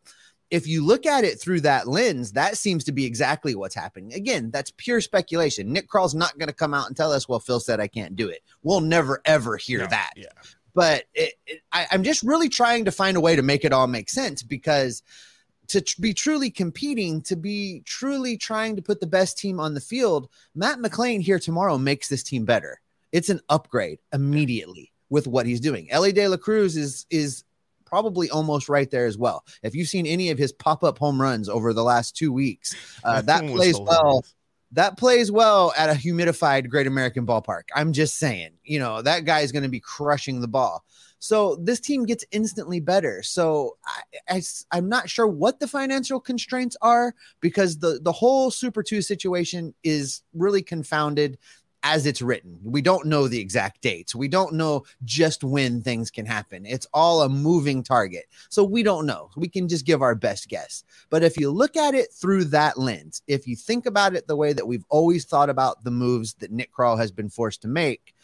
If 0.51 0.67
you 0.67 0.85
look 0.85 1.07
at 1.07 1.25
it 1.25 1.41
through 1.41 1.61
that 1.63 1.87
lens, 1.89 2.33
that 2.33 2.57
seems 2.57 2.85
to 2.85 2.93
be 2.93 3.05
exactly 3.05 3.55
what's 3.55 3.75
happening. 3.75 4.13
Again, 4.15 4.51
that's 4.53 4.73
pure 4.77 5.01
speculation. 5.01 5.73
Nick 5.73 5.89
Krall's 5.89 6.15
not 6.15 6.39
going 6.39 6.49
to 6.49 6.55
come 6.55 6.75
out 6.75 6.87
and 6.87 6.97
tell 6.97 7.13
us, 7.13 7.29
well, 7.29 7.41
Phil 7.41 7.61
said 7.61 7.81
I 7.81 7.89
can't 7.89 8.15
do 8.17 8.29
it. 8.29 8.41
We'll 8.63 8.81
never, 8.81 9.21
ever 9.25 9.57
hear 9.57 9.81
No, 9.81 9.87
that 9.89 10.13
Yeah. 10.17 10.27
but 10.75 11.05
it, 11.15 11.35
it, 11.47 11.63
I, 11.73 11.87
I'm 11.91 12.05
just 12.05 12.23
really 12.23 12.49
trying 12.49 12.85
to 12.85 12.93
find 12.93 13.17
a 13.17 13.21
way 13.21 13.35
to 13.37 13.43
make 13.43 13.65
it 13.65 13.73
all 13.73 13.87
make 13.89 14.09
sense 14.09 14.43
because 14.43 15.03
to 15.69 15.81
tr- 15.81 16.01
be 16.01 16.15
truly 16.15 16.51
competing, 16.51 17.23
to 17.23 17.37
be 17.37 17.83
truly 17.85 18.37
trying 18.37 18.77
to 18.77 18.83
put 18.83 19.01
the 19.01 19.07
best 19.07 19.39
team 19.39 19.61
on 19.61 19.75
the 19.75 19.81
field, 19.81 20.29
Matt 20.55 20.79
McLain 20.79 21.21
here 21.21 21.39
tomorrow 21.39 21.79
makes 21.79 22.09
this 22.09 22.23
team 22.23 22.45
better. 22.45 22.81
It's 23.13 23.29
an 23.29 23.41
upgrade 23.49 24.01
immediately 24.13 24.93
with 25.09 25.27
what 25.27 25.47
he's 25.47 25.61
doing. 25.61 25.91
Elly 25.91 26.13
De 26.13 26.27
La 26.29 26.37
Cruz 26.37 26.77
is 26.77 27.07
is 27.11 27.45
probably 27.85 28.29
almost 28.31 28.69
right 28.69 28.91
there 28.91 29.07
as 29.07 29.17
well. 29.17 29.45
If 29.63 29.75
you've 29.75 29.89
seen 29.89 30.07
any 30.07 30.31
of 30.31 30.39
his 30.39 30.53
pop 30.53 30.83
up 30.83 30.99
home 30.99 31.21
runs 31.21 31.49
over 31.49 31.73
the 31.73 31.85
last 31.85 32.17
two 32.17 32.33
weeks, 32.33 32.75
uh, 33.05 33.23
that 33.23 33.47
plays 33.47 33.79
well 33.79 34.25
that 34.73 34.99
plays 34.99 35.31
well 35.31 35.73
at 35.77 35.89
a 35.91 35.93
humidified 35.93 36.69
Great 36.69 36.87
American 36.87 37.27
ballpark. 37.27 37.63
I'm 37.75 37.93
just 37.93 38.17
saying, 38.17 38.51
you 38.65 38.79
know, 38.79 39.01
that 39.01 39.25
guy 39.25 39.41
is 39.41 39.53
going 39.53 39.63
to 39.63 39.69
be 39.69 39.81
crushing 39.81 40.41
the 40.41 40.49
ball. 40.49 40.85
So 41.19 41.57
this 41.57 41.81
team 41.81 42.05
gets 42.05 42.25
instantly 42.31 42.81
better. 42.81 43.23
So 43.23 43.77
I, 44.29 44.43
I, 44.73 44.79
am 44.79 44.89
not 44.89 45.09
sure 45.09 45.27
what 45.27 45.61
the 45.61 45.69
financial 45.69 46.21
constraints 46.21 46.77
are 46.83 47.15
because 47.41 47.79
the, 47.79 48.01
the 48.03 48.13
whole 48.13 48.51
Super 48.51 48.83
2 48.83 49.03
situation 49.03 49.75
is 49.83 50.23
really 50.35 50.63
confounded 50.63 51.39
as 51.83 52.05
it's 52.05 52.21
written. 52.21 52.59
We 52.65 52.83
don't 52.83 53.07
know 53.07 53.29
the 53.29 53.39
exact 53.39 53.81
dates. 53.81 54.13
We 54.13 54.27
don't 54.27 54.55
know 54.55 54.85
just 55.05 55.45
when 55.45 55.83
things 55.83 56.11
can 56.11 56.27
happen. 56.27 56.67
It's 56.67 56.87
all 56.93 57.23
a 57.23 57.29
moving 57.29 57.85
target. 57.85 58.25
So 58.49 58.65
we 58.65 58.83
don't 58.83 59.07
know. 59.07 59.31
We 59.37 59.49
can 59.49 59.69
just 59.69 59.87
give 59.87 60.03
our 60.03 60.17
best 60.17 60.49
guess. 60.49 60.83
But 61.11 61.23
if 61.23 61.39
you 61.39 61.49
look 61.49 61.77
at 61.77 61.95
it 61.95 62.13
through 62.13 62.47
that 62.47 62.77
lens, 62.77 63.23
if 63.29 63.47
you 63.47 63.55
think 63.55 63.87
about 63.87 64.17
it 64.17 64.27
the 64.27 64.35
way 64.35 64.53
that 64.53 64.67
we've 64.67 64.85
always 64.89 65.27
thought 65.27 65.49
about 65.49 65.85
the 65.85 65.93
moves 65.93 66.35
that 66.35 66.51
Nick 66.51 66.75
Krall 66.75 66.99
has 66.99 67.13
been 67.13 67.29
forced 67.29 67.63
to 67.63 67.69
make, 67.69 68.17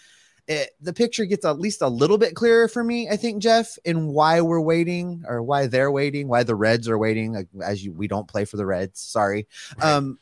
it, 0.49 0.71
the 0.81 0.93
picture 0.93 1.25
gets 1.25 1.45
at 1.45 1.61
least 1.61 1.83
a 1.83 1.89
little 1.89 2.19
bit 2.19 2.35
clearer 2.35 2.69
for 2.69 2.83
me, 2.83 3.09
I 3.09 3.17
think, 3.17 3.43
Jeff, 3.43 3.79
in 3.85 4.09
why 4.09 4.41
we're 4.41 4.61
waiting 4.61 5.25
or 5.27 5.43
why 5.43 5.67
they're 5.67 5.91
waiting, 5.91 6.29
why 6.29 6.43
the 6.43 6.55
Reds 6.55 6.89
are 6.89 6.99
waiting. 6.99 7.33
Like, 7.33 7.49
as 7.65 7.85
you, 7.85 7.93
we 7.93 8.09
don't 8.09 8.29
play 8.29 8.45
for 8.45 8.57
the 8.57 8.67
Reds. 8.67 9.01
Sorry. 9.01 9.47
Right. 9.79 9.93
Um, 9.93 10.19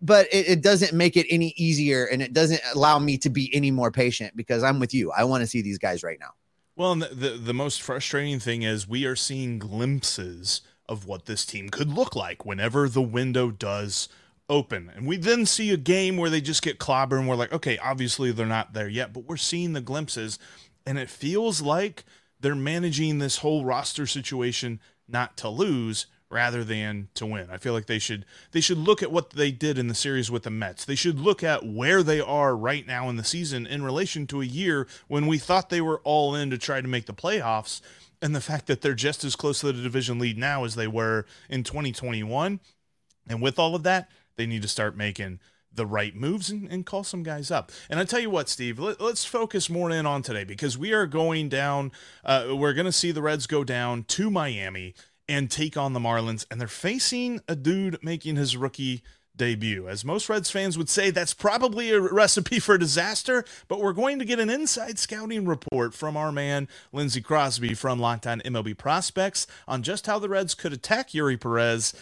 but 0.00 0.26
it, 0.32 0.48
it 0.48 0.62
doesn't 0.62 0.92
make 0.92 1.16
it 1.16 1.26
any 1.30 1.54
easier 1.56 2.04
and 2.04 2.20
it 2.20 2.32
doesn't 2.32 2.60
allow 2.74 2.98
me 2.98 3.16
to 3.18 3.30
be 3.30 3.50
any 3.54 3.70
more 3.70 3.90
patient 3.90 4.36
because 4.36 4.62
I'm 4.62 4.78
with 4.78 4.92
you. 4.92 5.10
I 5.12 5.24
want 5.24 5.42
to 5.42 5.46
see 5.46 5.62
these 5.62 5.78
guys 5.78 6.02
right 6.02 6.18
now. 6.20 6.30
Well, 6.76 6.92
and 6.92 7.02
the, 7.02 7.08
the 7.14 7.30
the 7.30 7.54
most 7.54 7.80
frustrating 7.80 8.40
thing 8.40 8.62
is 8.62 8.88
we 8.88 9.04
are 9.04 9.14
seeing 9.14 9.60
glimpses 9.60 10.60
of 10.88 11.06
what 11.06 11.26
this 11.26 11.46
team 11.46 11.68
could 11.68 11.88
look 11.88 12.16
like 12.16 12.44
whenever 12.44 12.88
the 12.88 13.00
window 13.00 13.50
does 13.50 14.08
open. 14.48 14.90
And 14.94 15.06
we 15.06 15.16
then 15.16 15.46
see 15.46 15.70
a 15.70 15.76
game 15.76 16.16
where 16.16 16.30
they 16.30 16.40
just 16.40 16.62
get 16.62 16.78
clobbered 16.78 17.18
and 17.18 17.28
we're 17.28 17.34
like, 17.34 17.52
okay, 17.52 17.78
obviously 17.78 18.30
they're 18.32 18.46
not 18.46 18.74
there 18.74 18.88
yet, 18.88 19.12
but 19.12 19.24
we're 19.24 19.36
seeing 19.36 19.72
the 19.72 19.80
glimpses 19.80 20.38
and 20.86 20.98
it 20.98 21.10
feels 21.10 21.62
like 21.62 22.04
they're 22.40 22.54
managing 22.54 23.18
this 23.18 23.38
whole 23.38 23.64
roster 23.64 24.06
situation 24.06 24.80
not 25.08 25.36
to 25.38 25.48
lose 25.48 26.06
rather 26.30 26.64
than 26.64 27.08
to 27.14 27.24
win. 27.24 27.48
I 27.50 27.58
feel 27.58 27.72
like 27.72 27.86
they 27.86 27.98
should 27.98 28.24
they 28.50 28.60
should 28.60 28.78
look 28.78 29.02
at 29.02 29.12
what 29.12 29.30
they 29.30 29.52
did 29.52 29.78
in 29.78 29.86
the 29.86 29.94
series 29.94 30.30
with 30.30 30.42
the 30.42 30.50
Mets. 30.50 30.84
They 30.84 30.94
should 30.94 31.20
look 31.20 31.42
at 31.42 31.64
where 31.64 32.02
they 32.02 32.20
are 32.20 32.56
right 32.56 32.86
now 32.86 33.08
in 33.08 33.16
the 33.16 33.24
season 33.24 33.66
in 33.66 33.84
relation 33.84 34.26
to 34.28 34.40
a 34.40 34.46
year 34.46 34.86
when 35.06 35.26
we 35.26 35.38
thought 35.38 35.70
they 35.70 35.80
were 35.80 36.00
all 36.02 36.34
in 36.34 36.50
to 36.50 36.58
try 36.58 36.80
to 36.80 36.88
make 36.88 37.06
the 37.06 37.14
playoffs 37.14 37.80
and 38.20 38.34
the 38.34 38.40
fact 38.40 38.66
that 38.66 38.80
they're 38.80 38.94
just 38.94 39.22
as 39.22 39.36
close 39.36 39.60
to 39.60 39.66
the 39.72 39.82
division 39.82 40.18
lead 40.18 40.36
now 40.36 40.64
as 40.64 40.74
they 40.74 40.88
were 40.88 41.24
in 41.48 41.62
2021. 41.62 42.58
And 43.28 43.40
with 43.40 43.58
all 43.58 43.74
of 43.74 43.84
that, 43.84 44.10
they 44.36 44.46
need 44.46 44.62
to 44.62 44.68
start 44.68 44.96
making 44.96 45.40
the 45.74 45.86
right 45.86 46.14
moves 46.14 46.50
and, 46.50 46.68
and 46.70 46.86
call 46.86 47.04
some 47.04 47.22
guys 47.22 47.50
up. 47.50 47.72
And 47.90 47.98
I 47.98 48.04
tell 48.04 48.20
you 48.20 48.30
what, 48.30 48.48
Steve, 48.48 48.78
let, 48.78 49.00
us 49.00 49.24
focus 49.24 49.68
more 49.68 49.90
in 49.90 50.06
on 50.06 50.22
today 50.22 50.44
because 50.44 50.78
we 50.78 50.92
are 50.92 51.06
going 51.06 51.48
down. 51.48 51.92
Uh, 52.24 52.48
we're 52.52 52.74
going 52.74 52.86
to 52.86 52.92
see 52.92 53.10
the 53.10 53.22
Reds 53.22 53.46
go 53.46 53.64
down 53.64 54.04
to 54.04 54.30
Miami 54.30 54.94
and 55.28 55.50
take 55.50 55.76
on 55.76 55.94
the 55.94 56.00
Marlins, 56.00 56.46
and 56.50 56.60
they're 56.60 56.68
facing 56.68 57.40
a 57.48 57.56
dude 57.56 57.98
making 58.02 58.36
his 58.36 58.56
rookie 58.56 59.02
debut. 59.36 59.88
As 59.88 60.04
most 60.04 60.28
Reds 60.28 60.50
fans 60.50 60.78
would 60.78 60.88
say, 60.88 61.10
that's 61.10 61.34
probably 61.34 61.90
a 61.90 62.00
recipe 62.00 62.60
for 62.60 62.78
disaster, 62.78 63.44
but 63.66 63.80
we're 63.80 63.92
going 63.92 64.18
to 64.18 64.24
get 64.24 64.38
an 64.38 64.50
inside 64.50 64.98
scouting 64.98 65.46
report 65.46 65.94
from 65.94 66.16
our 66.16 66.30
man, 66.30 66.68
Lindsey 66.92 67.20
Crosby 67.20 67.74
from 67.74 67.98
Locked 67.98 68.26
On 68.26 68.40
MLB 68.42 68.76
Prospects, 68.76 69.46
on 69.66 69.82
just 69.82 70.06
how 70.06 70.18
the 70.18 70.28
Reds 70.28 70.54
could 70.54 70.72
attack 70.72 71.10
Eury 71.10 71.40
Perez 71.40 71.94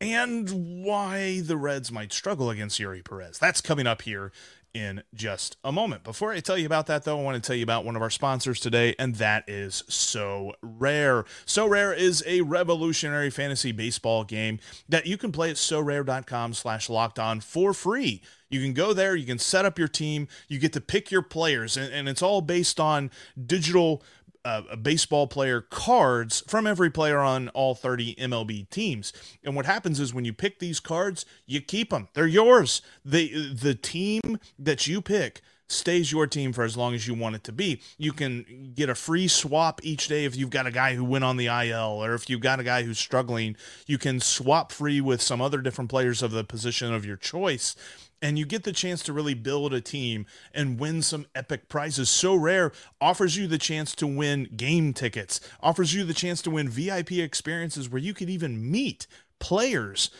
and 0.00 0.84
why 0.84 1.40
the 1.40 1.56
Reds 1.56 1.92
might 1.92 2.12
struggle 2.12 2.50
against 2.50 2.80
Eury 2.80 3.04
Perez. 3.04 3.38
That's 3.38 3.60
coming 3.60 3.86
up 3.86 4.02
here 4.02 4.32
in 4.72 5.02
just 5.14 5.56
a 5.64 5.72
moment. 5.72 6.04
Before 6.04 6.32
I 6.32 6.40
tell 6.40 6.56
you 6.56 6.66
about 6.66 6.86
that, 6.86 7.04
though, 7.04 7.18
I 7.18 7.22
want 7.22 7.42
to 7.42 7.46
tell 7.46 7.56
you 7.56 7.62
about 7.62 7.84
one 7.84 7.96
of 7.96 8.02
our 8.02 8.10
sponsors 8.10 8.60
today, 8.60 8.94
and 8.98 9.16
that 9.16 9.44
is 9.48 9.82
Sorare. 9.88 11.26
So 11.44 11.66
Rare 11.66 11.92
is 11.92 12.22
a 12.26 12.42
revolutionary 12.42 13.30
fantasy 13.30 13.72
baseball 13.72 14.24
game 14.24 14.60
that 14.88 15.06
you 15.06 15.16
can 15.16 15.32
play 15.32 15.50
at 15.50 15.56
sorare.com 15.56 16.54
slash 16.54 16.88
locked 16.88 17.18
on 17.18 17.40
for 17.40 17.74
free. 17.74 18.22
You 18.48 18.60
can 18.60 18.72
go 18.72 18.92
there, 18.92 19.14
you 19.14 19.26
can 19.26 19.38
set 19.38 19.64
up 19.64 19.78
your 19.78 19.88
team, 19.88 20.26
you 20.48 20.58
get 20.58 20.72
to 20.72 20.80
pick 20.80 21.10
your 21.10 21.22
players, 21.22 21.76
and, 21.76 21.92
and 21.92 22.08
it's 22.08 22.22
all 22.22 22.40
based 22.40 22.80
on 22.80 23.10
digital 23.46 24.02
uh, 24.44 24.76
baseball 24.76 25.26
player 25.26 25.60
cards 25.60 26.42
from 26.46 26.66
every 26.66 26.90
player 26.90 27.18
on 27.18 27.48
all 27.50 27.74
30 27.74 28.14
MLB 28.16 28.68
teams. 28.70 29.12
And 29.44 29.54
what 29.54 29.66
happens 29.66 30.00
is 30.00 30.14
when 30.14 30.24
you 30.24 30.32
pick 30.32 30.58
these 30.58 30.80
cards, 30.80 31.26
you 31.46 31.60
keep 31.60 31.90
them. 31.90 32.08
They're 32.14 32.26
yours. 32.26 32.82
The 33.04 33.52
the 33.52 33.74
team 33.74 34.38
that 34.58 34.86
you 34.86 35.02
pick 35.02 35.42
stays 35.70 36.10
your 36.10 36.26
team 36.26 36.52
for 36.52 36.64
as 36.64 36.76
long 36.76 36.94
as 36.94 37.06
you 37.06 37.14
want 37.14 37.36
it 37.36 37.44
to 37.44 37.52
be. 37.52 37.80
You 37.96 38.12
can 38.12 38.72
get 38.74 38.88
a 38.88 38.94
free 38.94 39.28
swap 39.28 39.80
each 39.84 40.08
day 40.08 40.24
if 40.24 40.36
you've 40.36 40.50
got 40.50 40.66
a 40.66 40.72
guy 40.72 40.94
who 40.94 41.04
went 41.04 41.24
on 41.24 41.36
the 41.36 41.46
IL 41.46 42.04
or 42.04 42.14
if 42.14 42.28
you've 42.28 42.40
got 42.40 42.58
a 42.58 42.64
guy 42.64 42.82
who's 42.82 42.98
struggling, 42.98 43.56
you 43.86 43.96
can 43.96 44.18
swap 44.18 44.72
free 44.72 45.00
with 45.00 45.22
some 45.22 45.40
other 45.40 45.58
different 45.58 45.88
players 45.88 46.22
of 46.22 46.32
the 46.32 46.42
position 46.42 46.92
of 46.92 47.06
your 47.06 47.16
choice 47.16 47.76
and 48.22 48.38
you 48.38 48.44
get 48.44 48.64
the 48.64 48.72
chance 48.72 49.02
to 49.04 49.12
really 49.12 49.34
build 49.34 49.72
a 49.72 49.80
team 49.80 50.26
and 50.52 50.78
win 50.78 51.02
some 51.02 51.26
epic 51.34 51.68
prizes. 51.68 52.08
Sorare 52.08 52.72
offers 53.00 53.36
you 53.36 53.46
the 53.46 53.58
chance 53.58 53.94
to 53.96 54.06
win 54.06 54.50
game 54.56 54.92
tickets, 54.92 55.40
offers 55.62 55.94
you 55.94 56.04
the 56.04 56.14
chance 56.14 56.42
to 56.42 56.50
win 56.50 56.68
VIP 56.68 57.12
experiences 57.12 57.88
where 57.88 58.00
you 58.00 58.14
could 58.14 58.30
even 58.30 58.70
meet 58.70 59.06
players 59.38 60.10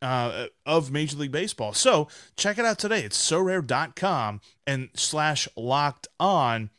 uh, 0.00 0.46
of 0.64 0.90
Major 0.90 1.16
League 1.16 1.32
Baseball. 1.32 1.72
So 1.72 2.08
check 2.36 2.58
it 2.58 2.64
out 2.64 2.78
today. 2.78 3.02
It's 3.02 3.16
so 3.16 3.42
sorare.com 3.42 4.40
and 4.66 4.90
slash 4.94 5.48
locked 5.56 6.08
on 6.20 6.70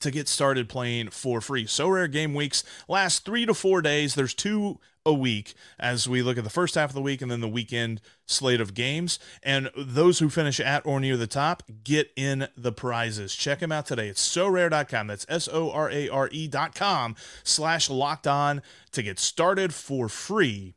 to 0.00 0.10
get 0.10 0.28
started 0.28 0.68
playing 0.68 1.10
for 1.10 1.40
free. 1.40 1.64
Sorare 1.66 2.10
game 2.10 2.34
weeks 2.34 2.64
last 2.88 3.24
three 3.24 3.46
to 3.46 3.54
four 3.54 3.82
days. 3.82 4.14
There's 4.14 4.34
two 4.34 4.78
a 5.06 5.12
week 5.12 5.54
as 5.78 6.08
we 6.08 6.22
look 6.22 6.38
at 6.38 6.44
the 6.44 6.50
first 6.50 6.74
half 6.74 6.90
of 6.90 6.94
the 6.94 7.02
week 7.02 7.20
and 7.20 7.30
then 7.30 7.40
the 7.40 7.48
weekend 7.48 8.00
slate 8.26 8.60
of 8.60 8.74
games. 8.74 9.18
And 9.42 9.70
those 9.76 10.18
who 10.18 10.28
finish 10.28 10.60
at 10.60 10.84
or 10.86 11.00
near 11.00 11.16
the 11.16 11.26
top 11.26 11.62
get 11.82 12.10
in 12.16 12.48
the 12.56 12.72
prizes. 12.72 13.34
Check 13.34 13.60
them 13.60 13.72
out 13.72 13.86
today. 13.86 14.08
It's 14.08 14.26
sorare.com. 14.26 15.06
That's 15.06 15.26
S 15.28 15.48
O 15.52 15.70
R 15.70 15.90
A 15.90 16.08
R 16.08 16.28
E.com 16.32 17.16
slash 17.42 17.90
locked 17.90 18.26
on 18.26 18.62
to 18.92 19.02
get 19.02 19.18
started 19.18 19.74
for 19.74 20.08
free 20.08 20.74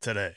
today. 0.00 0.34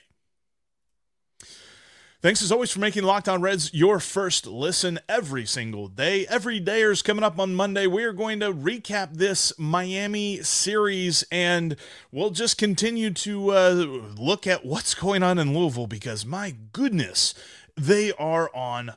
Thanks 2.23 2.41
as 2.41 2.53
always 2.53 2.71
for 2.71 2.79
making 2.79 3.03
Locked 3.03 3.27
On 3.27 3.41
Reds 3.41 3.73
your 3.73 3.99
first 3.99 4.47
listen 4.47 4.97
every 5.09 5.45
single 5.45 5.89
day. 5.89 6.25
Every 6.27 6.61
dayers 6.61 7.03
coming 7.03 7.21
up 7.21 7.37
on 7.37 7.53
Monday. 7.53 7.85
We 7.85 8.05
are 8.05 8.13
going 8.13 8.39
to 8.39 8.53
recap 8.53 9.15
this 9.15 9.51
Miami 9.59 10.41
series 10.41 11.25
and 11.33 11.75
we'll 12.13 12.29
just 12.29 12.57
continue 12.57 13.11
to 13.11 13.49
uh, 13.49 13.71
look 14.17 14.47
at 14.47 14.65
what's 14.65 14.93
going 14.93 15.21
on 15.21 15.37
in 15.37 15.53
Louisville 15.53 15.85
because 15.85 16.25
my 16.25 16.55
goodness, 16.71 17.33
they 17.75 18.13
are 18.13 18.49
on 18.55 18.93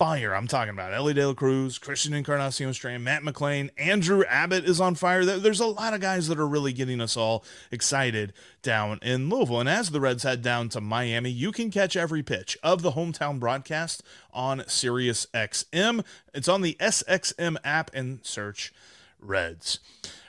fire. 0.00 0.34
I'm 0.34 0.48
talking 0.48 0.72
about 0.72 0.94
Elly 0.94 1.12
De 1.12 1.26
La 1.26 1.34
Cruz, 1.34 1.76
Christian 1.76 2.14
Encarnacion 2.14 2.72
Strand, 2.72 3.04
Matt 3.04 3.22
McLain, 3.22 3.68
Andrew 3.76 4.24
Abbott 4.24 4.64
is 4.64 4.80
on 4.80 4.94
fire. 4.94 5.26
There's 5.26 5.60
a 5.60 5.66
lot 5.66 5.92
of 5.92 6.00
guys 6.00 6.26
that 6.28 6.38
are 6.38 6.48
really 6.48 6.72
getting 6.72 7.02
us 7.02 7.18
all 7.18 7.44
excited 7.70 8.32
down 8.62 8.98
in 9.02 9.28
Louisville. 9.28 9.60
And 9.60 9.68
as 9.68 9.90
the 9.90 10.00
Reds 10.00 10.22
head 10.22 10.40
down 10.40 10.70
to 10.70 10.80
Miami, 10.80 11.28
you 11.28 11.52
can 11.52 11.70
catch 11.70 11.96
every 11.96 12.22
pitch 12.22 12.56
of 12.62 12.80
the 12.80 12.92
hometown 12.92 13.38
broadcast 13.38 14.02
on 14.32 14.64
Sirius 14.66 15.26
XM. 15.34 16.02
It's 16.32 16.48
on 16.48 16.62
the 16.62 16.78
SXM 16.80 17.58
app 17.62 17.90
and 17.92 18.20
search 18.22 18.72
Reds. 19.20 19.80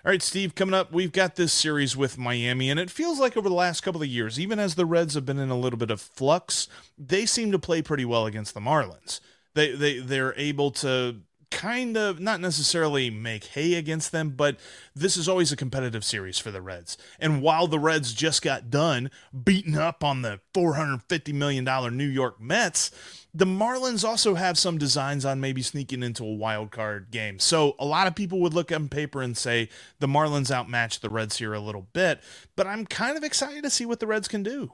All 0.03 0.11
right, 0.11 0.21
Steve, 0.21 0.53
coming 0.53 0.75
up, 0.75 0.91
we've 0.91 1.13
got 1.13 1.37
this 1.37 1.53
series 1.53 1.95
with 1.95 2.17
Miami, 2.17 2.69
and 2.69 2.77
it 2.77 2.91
feels 2.91 3.21
like 3.21 3.37
over 3.37 3.47
the 3.47 3.55
last 3.55 3.81
couple 3.81 4.01
of 4.01 4.09
years, 4.09 4.37
even 4.37 4.59
as 4.59 4.75
the 4.75 4.85
Reds 4.85 5.13
have 5.13 5.25
been 5.25 5.39
in 5.39 5.49
a 5.49 5.57
little 5.57 5.79
bit 5.79 5.91
of 5.91 6.01
flux, 6.01 6.67
they 6.97 7.25
seem 7.25 7.53
to 7.53 7.59
play 7.59 7.81
pretty 7.81 8.03
well 8.03 8.25
against 8.25 8.53
the 8.53 8.59
Marlins. 8.59 9.21
They 9.53 9.71
they 9.73 9.99
they're 9.99 10.33
able 10.37 10.71
to 10.71 11.17
kind 11.51 11.97
of 11.97 12.19
not 12.19 12.39
necessarily 12.39 13.09
make 13.09 13.43
hay 13.43 13.75
against 13.75 14.11
them, 14.11 14.31
but 14.31 14.57
this 14.95 15.17
is 15.17 15.27
always 15.27 15.51
a 15.51 15.57
competitive 15.57 16.03
series 16.03 16.39
for 16.39 16.49
the 16.49 16.61
Reds. 16.61 16.97
And 17.19 17.41
while 17.41 17.67
the 17.67 17.77
Reds 17.77 18.13
just 18.13 18.41
got 18.41 18.71
done 18.71 19.11
beating 19.43 19.77
up 19.77 20.03
on 20.03 20.21
the 20.21 20.39
$450 20.55 21.33
million 21.33 21.65
New 21.95 22.07
York 22.07 22.41
Mets, 22.41 22.89
the 23.33 23.45
Marlins 23.45 24.03
also 24.03 24.35
have 24.35 24.57
some 24.57 24.77
designs 24.77 25.23
on 25.23 25.39
maybe 25.39 25.61
sneaking 25.61 26.03
into 26.03 26.23
a 26.23 26.33
wild 26.33 26.71
card 26.71 27.11
game. 27.11 27.37
So 27.37 27.75
a 27.79 27.85
lot 27.85 28.07
of 28.07 28.15
people 28.15 28.39
would 28.41 28.53
look 28.53 28.71
on 28.71 28.89
paper 28.89 29.21
and 29.21 29.37
say 29.37 29.69
the 29.99 30.07
Marlins 30.07 30.51
outmatch 30.51 31.01
the 31.01 31.09
Reds 31.09 31.37
here 31.37 31.53
a 31.53 31.59
little 31.59 31.87
bit, 31.93 32.21
but 32.55 32.65
I'm 32.65 32.85
kind 32.85 33.17
of 33.17 33.23
excited 33.23 33.63
to 33.63 33.69
see 33.69 33.85
what 33.85 33.99
the 33.99 34.07
Reds 34.07 34.27
can 34.27 34.41
do. 34.41 34.71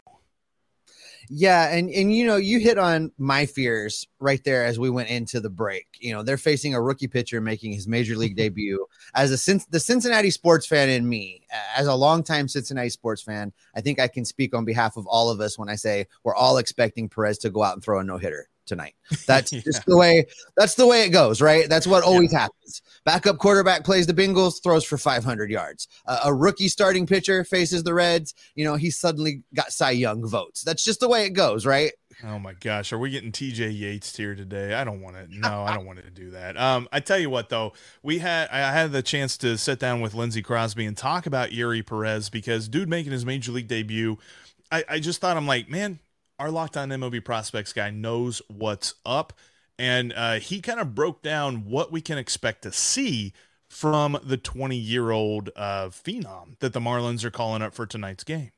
Yeah, 1.30 1.70
and 1.70 1.90
and 1.90 2.16
you 2.16 2.26
know, 2.26 2.38
you 2.38 2.60
hit 2.60 2.78
on 2.78 3.12
my 3.18 3.46
fears 3.46 4.08
right 4.20 4.44
there 4.44 4.66
as 4.66 4.80
we 4.80 4.90
went 4.90 5.10
into 5.10 5.40
the 5.40 5.50
break. 5.50 5.88
You 6.00 6.14
know, 6.14 6.24
they're 6.24 6.38
facing 6.38 6.74
a 6.74 6.82
rookie 6.82 7.08
pitcher 7.08 7.42
making 7.42 7.74
his 7.74 7.88
major 7.88 8.16
league 8.16 8.32
mm-hmm. 8.32 8.44
debut. 8.44 8.86
As 9.14 9.32
a 9.32 9.60
the 9.70 9.80
Cincinnati 9.80 10.32
sports 10.32 10.66
fan 10.66 10.90
in 10.90 11.08
me, 11.08 11.42
as 11.76 11.88
a 11.88 11.96
longtime 11.96 12.48
Cincinnati 12.48 12.90
sports 12.90 13.22
fan, 13.22 13.52
I 13.76 13.82
think 13.82 14.00
I 14.00 14.08
can 14.08 14.26
speak 14.26 14.56
on 14.56 14.66
behalf 14.66 14.98
of 14.98 15.06
all 15.08 15.30
of 15.30 15.40
us 15.42 15.58
when 15.58 15.70
I 15.70 15.76
say 15.76 16.08
we're 16.24 16.36
all 16.36 16.58
expecting 16.58 17.10
Perez 17.10 17.38
to 17.40 17.50
go 17.50 17.64
out 17.64 17.74
and 17.74 17.84
throw 17.84 18.00
a 18.00 18.04
no 18.04 18.18
hitter 18.18 18.50
tonight. 18.68 18.94
That's 19.28 19.52
yeah. 19.52 19.62
just 19.62 19.86
the 19.86 19.98
way 19.98 20.26
that's 20.58 20.76
the 20.76 20.86
way 20.86 21.04
it 21.04 21.10
goes, 21.10 21.42
right? 21.42 21.68
That's 21.70 21.88
what 21.88 22.04
always 22.04 22.34
yeah. 22.34 22.42
happens. 22.42 22.82
Backup 23.06 23.38
quarterback 23.38 23.86
plays 23.86 24.06
the 24.06 24.14
Bengals, 24.14 24.62
throws 24.62 24.84
for 24.84 24.98
500 24.98 25.50
yards. 25.50 25.88
Uh, 26.06 26.20
a 26.26 26.34
rookie 26.34 26.68
starting 26.68 27.08
pitcher 27.08 27.46
faces 27.46 27.84
the 27.84 27.94
Reds, 27.94 28.34
you 28.56 28.66
know, 28.66 28.76
he 28.76 28.92
suddenly 28.92 29.44
got 29.54 29.72
Cy 29.72 29.92
Young 29.92 30.28
votes. 30.28 30.62
That's 30.64 30.84
just 30.84 31.00
the 31.00 31.08
way 31.08 31.26
it 31.26 31.30
goes, 31.30 31.66
right? 31.66 31.94
Oh 32.24 32.40
my 32.40 32.54
gosh, 32.54 32.92
are 32.92 32.98
we 32.98 33.12
getting 33.12 33.32
TJ 33.32 33.78
Yates 33.78 34.16
here 34.16 34.34
today? 34.34 34.74
I 34.74 34.84
don't 34.84 35.02
want 35.02 35.16
to. 35.16 35.40
No, 35.40 35.64
I 35.64 35.76
don't 35.76 35.86
want 35.86 36.04
to 36.04 36.10
do 36.10 36.32
that. 36.32 36.58
Um, 36.68 36.90
I 36.92 37.00
tell 37.00 37.20
you 37.20 37.30
what 37.30 37.50
though, 37.50 37.74
we 38.02 38.18
had 38.18 38.50
I 38.50 38.72
had 38.72 38.92
the 38.92 39.02
chance 39.02 39.38
to 39.38 39.58
sit 39.58 39.80
down 39.80 40.02
with 40.02 40.14
Lindsey 40.14 40.42
Crosby 40.42 40.86
and 40.86 40.98
talk 40.98 41.26
about 41.26 41.52
Eury 41.52 41.86
Perez 41.86 42.30
because 42.30 42.68
dude 42.68 42.90
making 42.90 43.12
his 43.12 43.26
major 43.26 43.52
league 43.52 43.68
debut. 43.68 44.18
I, 44.72 44.84
I 44.90 45.00
just 45.00 45.22
thought 45.22 45.38
I'm 45.38 45.48
like, 45.48 45.70
man, 45.70 46.00
our 46.40 46.52
Locked 46.52 46.78
On 46.78 46.90
MLB 46.90 47.24
Prospects 47.24 47.74
guy 47.74 47.90
knows 47.90 48.42
what's 48.48 48.96
up, 49.06 49.34
and 49.80 50.14
uh, 50.16 50.36
he 50.36 50.62
kind 50.62 50.80
of 50.80 50.96
broke 50.96 51.22
down 51.22 51.66
what 51.66 51.92
we 51.92 52.02
can 52.02 52.18
expect 52.18 52.62
to 52.64 52.72
see 52.72 53.34
from 53.68 54.18
the 54.24 54.38
20 54.38 54.76
year 54.76 55.12
old 55.12 55.50
uh, 55.56 55.88
phenom 55.88 56.58
that 56.60 56.74
the 56.74 56.80
Marlins 56.80 57.24
are 57.24 57.32
calling 57.32 57.62
up 57.62 57.74
for 57.74 57.86
tonight's 57.86 58.24
game. 58.24 58.52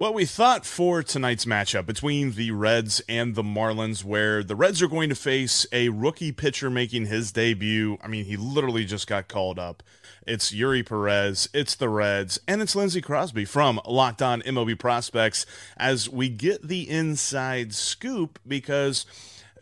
What 0.00 0.14
we 0.14 0.24
thought 0.24 0.64
for 0.64 1.02
tonight's 1.02 1.44
matchup 1.44 1.84
between 1.84 2.32
the 2.32 2.52
Reds 2.52 3.02
and 3.06 3.34
the 3.34 3.42
Marlins, 3.42 4.02
where 4.02 4.42
the 4.42 4.56
Reds 4.56 4.80
are 4.80 4.88
going 4.88 5.10
to 5.10 5.14
face 5.14 5.66
a 5.72 5.90
rookie 5.90 6.32
pitcher 6.32 6.70
making 6.70 7.04
his 7.04 7.32
debut. 7.32 7.98
I 8.02 8.08
mean, 8.08 8.24
he 8.24 8.38
literally 8.38 8.86
just 8.86 9.06
got 9.06 9.28
called 9.28 9.58
up. 9.58 9.82
It's 10.26 10.52
Eury 10.52 10.88
Perez, 10.88 11.50
it's 11.52 11.74
the 11.74 11.90
Reds, 11.90 12.40
and 12.48 12.62
it's 12.62 12.74
Lindsey 12.74 13.02
Crosby 13.02 13.44
from 13.44 13.78
Locked 13.86 14.22
On 14.22 14.40
MLB 14.40 14.78
Prospects 14.78 15.44
as 15.76 16.08
we 16.08 16.30
get 16.30 16.66
the 16.66 16.88
inside 16.88 17.74
scoop 17.74 18.38
because 18.48 19.04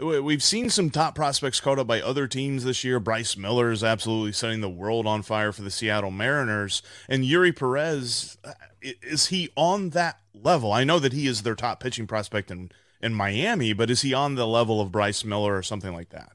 We've 0.00 0.45
seen 0.45 0.71
some 0.71 0.90
top 0.90 1.16
prospects 1.16 1.61
called 1.61 1.80
up 1.80 1.88
by 1.88 2.01
other 2.01 2.29
teams 2.29 2.62
this 2.62 2.85
year. 2.85 3.01
Bryce 3.01 3.37
Miller 3.37 3.72
is 3.72 3.83
absolutely 3.83 4.31
setting 4.31 4.61
the 4.61 4.68
world 4.68 5.09
on 5.09 5.22
fire 5.22 5.51
for 5.51 5.62
the 5.62 5.72
Seattle 5.72 6.12
Mariners. 6.12 6.83
And 7.09 7.24
Eury 7.24 7.51
Perez, 7.51 8.38
is 8.83 9.27
he 9.27 9.51
on 9.57 9.91
that 9.91 10.19
level? 10.35 10.73
I 10.73 10.85
know 10.85 10.99
that 10.99 11.12
he 11.12 11.27
is 11.27 11.43
their 11.43 11.55
top 11.55 11.81
pitching 11.81 12.07
prospect 12.07 12.51
in, 12.51 12.71
in 13.01 13.14
Miami, 13.14 13.73
but 13.73 13.91
is 13.91 14.03
he 14.03 14.14
on 14.14 14.35
the 14.35 14.47
level 14.47 14.81
of 14.81 14.93
Bryce 14.93 15.25
Miller 15.25 15.57
or 15.57 15.62
something 15.62 15.93
like 15.93 16.11
that? 16.11 16.31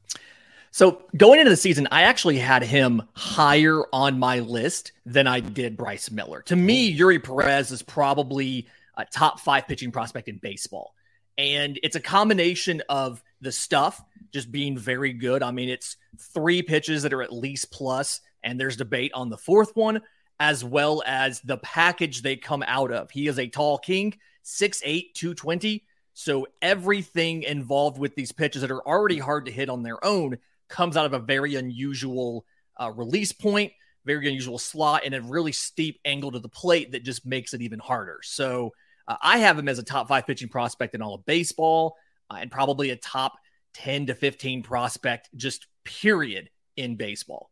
So 0.72 1.04
going 1.16 1.40
into 1.40 1.52
the 1.52 1.58
season, 1.58 1.88
I 1.92 2.02
actually 2.02 2.40
had 2.40 2.64
him 2.64 3.04
higher 3.14 3.84
on 3.94 4.18
my 4.18 4.40
list 4.40 4.92
than 5.06 5.28
I 5.28 5.40
did 5.40 5.78
Bryce 5.78 6.10
Miller. 6.10 6.42
To 6.44 6.56
me, 6.56 6.92
hmm. 6.92 7.00
Eury 7.00 7.24
Perez 7.24 7.72
is 7.72 7.84
probably 7.84 8.68
a 8.98 9.06
top 9.06 9.40
five 9.40 9.68
pitching 9.68 9.92
prospect 9.92 10.28
in 10.28 10.38
baseball. 10.38 10.96
And 11.38 11.80
it's 11.84 11.96
a 11.96 12.00
combination 12.00 12.82
of 12.90 13.24
the 13.42 13.52
stuff 13.52 14.04
just 14.32 14.52
being 14.52 14.78
very 14.78 15.14
good. 15.14 15.44
I 15.44 15.52
mean, 15.52 15.70
it's 15.70 15.98
three 16.18 16.64
pitches 16.64 17.04
that 17.04 17.14
are 17.14 17.22
at 17.22 17.32
least 17.32 17.72
plus, 17.72 18.22
and 18.44 18.60
there's 18.60 18.76
debate 18.76 19.12
on 19.14 19.30
the 19.30 19.38
fourth 19.38 19.76
one, 19.76 20.02
as 20.39 20.63
well 20.63 21.04
as 21.06 21.39
the 21.41 21.58
package 21.58 22.22
they 22.22 22.36
come 22.36 22.63
out 22.65 22.91
of. 22.91 23.12
He 23.12 23.28
is 23.28 23.39
a 23.39 23.48
tall 23.48 23.78
king, 23.78 24.15
6'8, 24.43 25.13
220. 25.13 25.86
So 26.13 26.48
everything 26.62 27.43
involved 27.43 27.98
with 27.98 28.15
these 28.15 28.32
pitches 28.32 28.62
that 28.62 28.72
are 28.72 28.86
already 28.88 29.17
hard 29.17 29.46
to 29.46 29.52
hit 29.52 29.69
on 29.69 29.84
their 29.84 30.04
own 30.04 30.38
comes 30.69 30.98
out 30.98 31.06
of 31.06 31.13
a 31.13 31.19
very 31.19 31.56
unusual 31.56 32.46
uh, 32.80 32.91
release 32.91 33.32
point, 33.32 33.72
very 34.06 34.28
unusual 34.28 34.60
slot, 34.60 35.04
and 35.06 35.15
a 35.15 35.22
really 35.22 35.52
steep 35.52 36.00
angle 36.06 36.32
to 36.32 36.39
the 36.39 36.50
plate 36.50 36.91
that 36.91 37.04
just 37.04 37.26
makes 37.26 37.54
it 37.54 37.62
even 37.62 37.80
harder. 37.80 38.19
So 38.24 38.74
uh, 39.08 39.17
I 39.22 39.39
have 39.39 39.58
him 39.58 39.67
as 39.67 39.80
a 39.80 39.84
top 39.84 40.08
five 40.08 40.28
pitching 40.28 40.50
prospect 40.50 40.96
in 40.96 41.02
all 41.02 41.15
of 41.15 41.26
baseball 41.26 41.96
uh, 42.30 42.38
and 42.39 42.52
probably 42.52 42.89
a 42.89 42.96
top 42.96 43.34
10 43.74 44.08
to 44.08 44.15
15 44.15 44.63
prospect, 44.63 45.30
just 45.36 45.67
period, 45.84 46.50
in 46.76 46.96
baseball. 46.96 47.50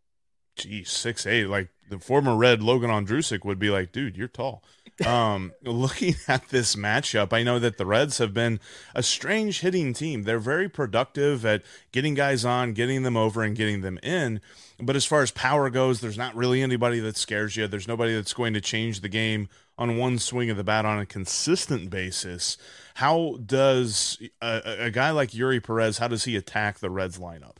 Geez, 0.56 0.90
six 0.90 1.26
eight. 1.26 1.46
Like 1.46 1.70
the 1.90 2.00
former 2.00 2.36
Red 2.36 2.64
Logan 2.64 2.90
Ondrusek 2.90 3.46
would 3.46 3.60
be 3.60 3.70
like, 3.70 3.92
dude, 3.92 4.18
you're 4.18 4.28
tall. 4.28 4.64
Um, 5.06 5.54
looking 5.64 6.14
at 6.28 6.50
this 6.50 6.76
matchup, 6.76 7.34
I 7.34 7.42
know 7.42 7.58
that 7.58 7.78
the 7.78 7.88
Reds 7.88 8.20
have 8.20 8.36
been 8.36 8.60
a 8.94 9.02
strange 9.02 9.62
hitting 9.62 9.94
team. 9.94 10.24
They're 10.24 10.38
very 10.38 10.70
productive 10.70 11.44
at 11.44 11.64
getting 11.92 12.14
guys 12.14 12.46
on, 12.46 12.74
getting 12.74 13.02
them 13.02 13.18
over, 13.18 13.42
and 13.42 13.56
getting 13.56 13.82
them 13.82 13.98
in. 14.04 14.42
But 14.80 14.96
as 14.96 15.06
far 15.06 15.24
as 15.24 15.32
power 15.32 15.72
goes, 15.72 16.02
there's 16.02 16.20
not 16.20 16.36
really 16.36 16.62
anybody 16.62 17.00
that 17.00 17.18
scares 17.18 17.58
you. 17.58 17.68
There's 17.68 17.88
nobody 17.88 18.14
that's 18.14 18.34
going 18.34 18.54
to 18.54 18.62
change 18.62 19.02
the 19.02 19.10
game 19.10 19.50
on 19.76 19.98
one 19.98 20.20
swing 20.20 20.52
of 20.52 20.58
the 20.58 20.64
bat 20.64 20.86
on 20.86 21.00
a 21.00 21.06
consistent 21.08 21.90
basis. 21.90 22.58
How 22.96 23.40
does 23.44 24.22
a, 24.40 24.62
a 24.82 24.92
guy 24.92 25.10
like 25.10 25.32
Eury 25.32 25.64
Perez? 25.64 25.98
How 25.98 26.10
does 26.10 26.26
he 26.26 26.36
attack 26.36 26.78
the 26.78 26.92
Reds 26.92 27.18
lineup? 27.18 27.56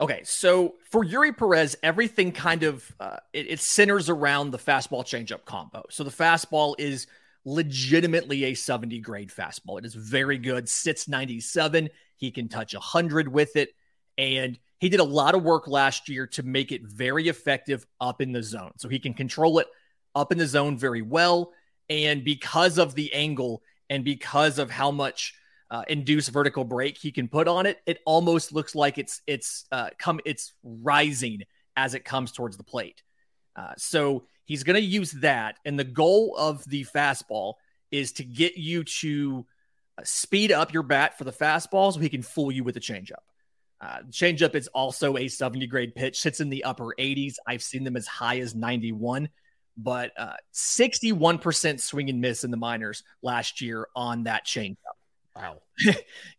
Okay, 0.00 0.20
so 0.22 0.76
for 0.90 1.04
Eury 1.04 1.36
Perez, 1.36 1.76
everything 1.82 2.30
kind 2.30 2.62
of 2.62 2.94
uh, 3.00 3.16
it, 3.32 3.50
it, 3.50 3.60
centers 3.60 4.08
around 4.08 4.52
the 4.52 4.58
fastball 4.58 5.04
changeup 5.04 5.44
combo. 5.44 5.82
So 5.90 6.04
the 6.04 6.10
fastball 6.10 6.76
is 6.78 7.08
legitimately 7.44 8.44
a 8.44 8.54
70 8.54 9.00
grade 9.00 9.30
fastball. 9.30 9.78
It 9.78 9.84
is 9.84 9.94
very 9.94 10.38
good. 10.38 10.68
Sits 10.68 11.08
97. 11.08 11.88
He 12.16 12.30
can 12.30 12.48
touch 12.48 12.74
100 12.74 13.26
with 13.26 13.56
it, 13.56 13.70
and 14.16 14.56
he 14.78 14.88
did 14.88 15.00
a 15.00 15.04
lot 15.04 15.34
of 15.34 15.42
work 15.42 15.66
last 15.66 16.08
year 16.08 16.28
to 16.28 16.44
make 16.44 16.70
it 16.70 16.82
very 16.84 17.28
effective 17.28 17.84
up 18.00 18.20
in 18.20 18.30
the 18.30 18.42
zone. 18.42 18.72
So 18.76 18.88
he 18.88 19.00
can 19.00 19.14
control 19.14 19.58
it 19.58 19.66
up 20.14 20.30
in 20.30 20.38
the 20.38 20.46
zone 20.46 20.78
very 20.78 21.02
well, 21.02 21.52
and 21.90 22.22
because 22.22 22.78
of 22.78 22.94
the 22.94 23.12
angle 23.14 23.62
and 23.90 24.04
because 24.04 24.60
of 24.60 24.70
how 24.70 24.92
much 24.92 25.34
uh, 25.70 25.82
induced 25.88 26.30
vertical 26.30 26.64
break 26.64 26.96
he 26.96 27.12
can 27.12 27.28
put 27.28 27.46
on 27.46 27.66
it, 27.66 27.78
it 27.86 27.98
almost 28.06 28.52
looks 28.52 28.74
like 28.74 28.98
it's 28.98 29.20
it's 29.26 29.66
uh, 29.72 29.90
come 29.98 30.20
it's 30.24 30.52
rising 30.62 31.42
as 31.76 31.94
it 31.94 32.04
comes 32.04 32.32
towards 32.32 32.56
the 32.56 32.64
plate. 32.64 33.02
Uh, 33.54 33.72
so 33.76 34.24
he's 34.44 34.64
going 34.64 34.76
to 34.76 34.82
use 34.82 35.12
that, 35.12 35.56
and 35.64 35.78
the 35.78 35.84
goal 35.84 36.34
of 36.38 36.64
the 36.68 36.84
fastball 36.84 37.54
is 37.90 38.12
to 38.12 38.24
get 38.24 38.56
you 38.56 38.84
to 38.84 39.46
uh, 39.98 40.02
speed 40.04 40.52
up 40.52 40.72
your 40.72 40.82
bat 40.82 41.18
for 41.18 41.24
the 41.24 41.32
fastball, 41.32 41.92
so 41.92 42.00
he 42.00 42.08
can 42.08 42.22
fool 42.22 42.50
you 42.50 42.64
with 42.64 42.74
the 42.74 42.80
changeup. 42.80 43.24
Uh, 43.80 43.98
changeup 44.10 44.54
is 44.54 44.68
also 44.68 45.16
a 45.16 45.28
70 45.28 45.66
grade 45.66 45.94
pitch, 45.94 46.18
sits 46.18 46.40
in 46.40 46.50
the 46.50 46.64
upper 46.64 46.94
80s. 46.98 47.34
I've 47.46 47.62
seen 47.62 47.84
them 47.84 47.96
as 47.96 48.06
high 48.06 48.40
as 48.40 48.54
91, 48.54 49.28
but 49.76 50.12
uh, 50.18 50.34
61% 50.52 51.80
swing 51.80 52.10
and 52.10 52.20
miss 52.20 52.42
in 52.42 52.50
the 52.50 52.56
minors 52.56 53.04
last 53.22 53.60
year 53.60 53.86
on 53.94 54.24
that 54.24 54.44
changeup. 54.44 54.97
Wow. 55.38 55.62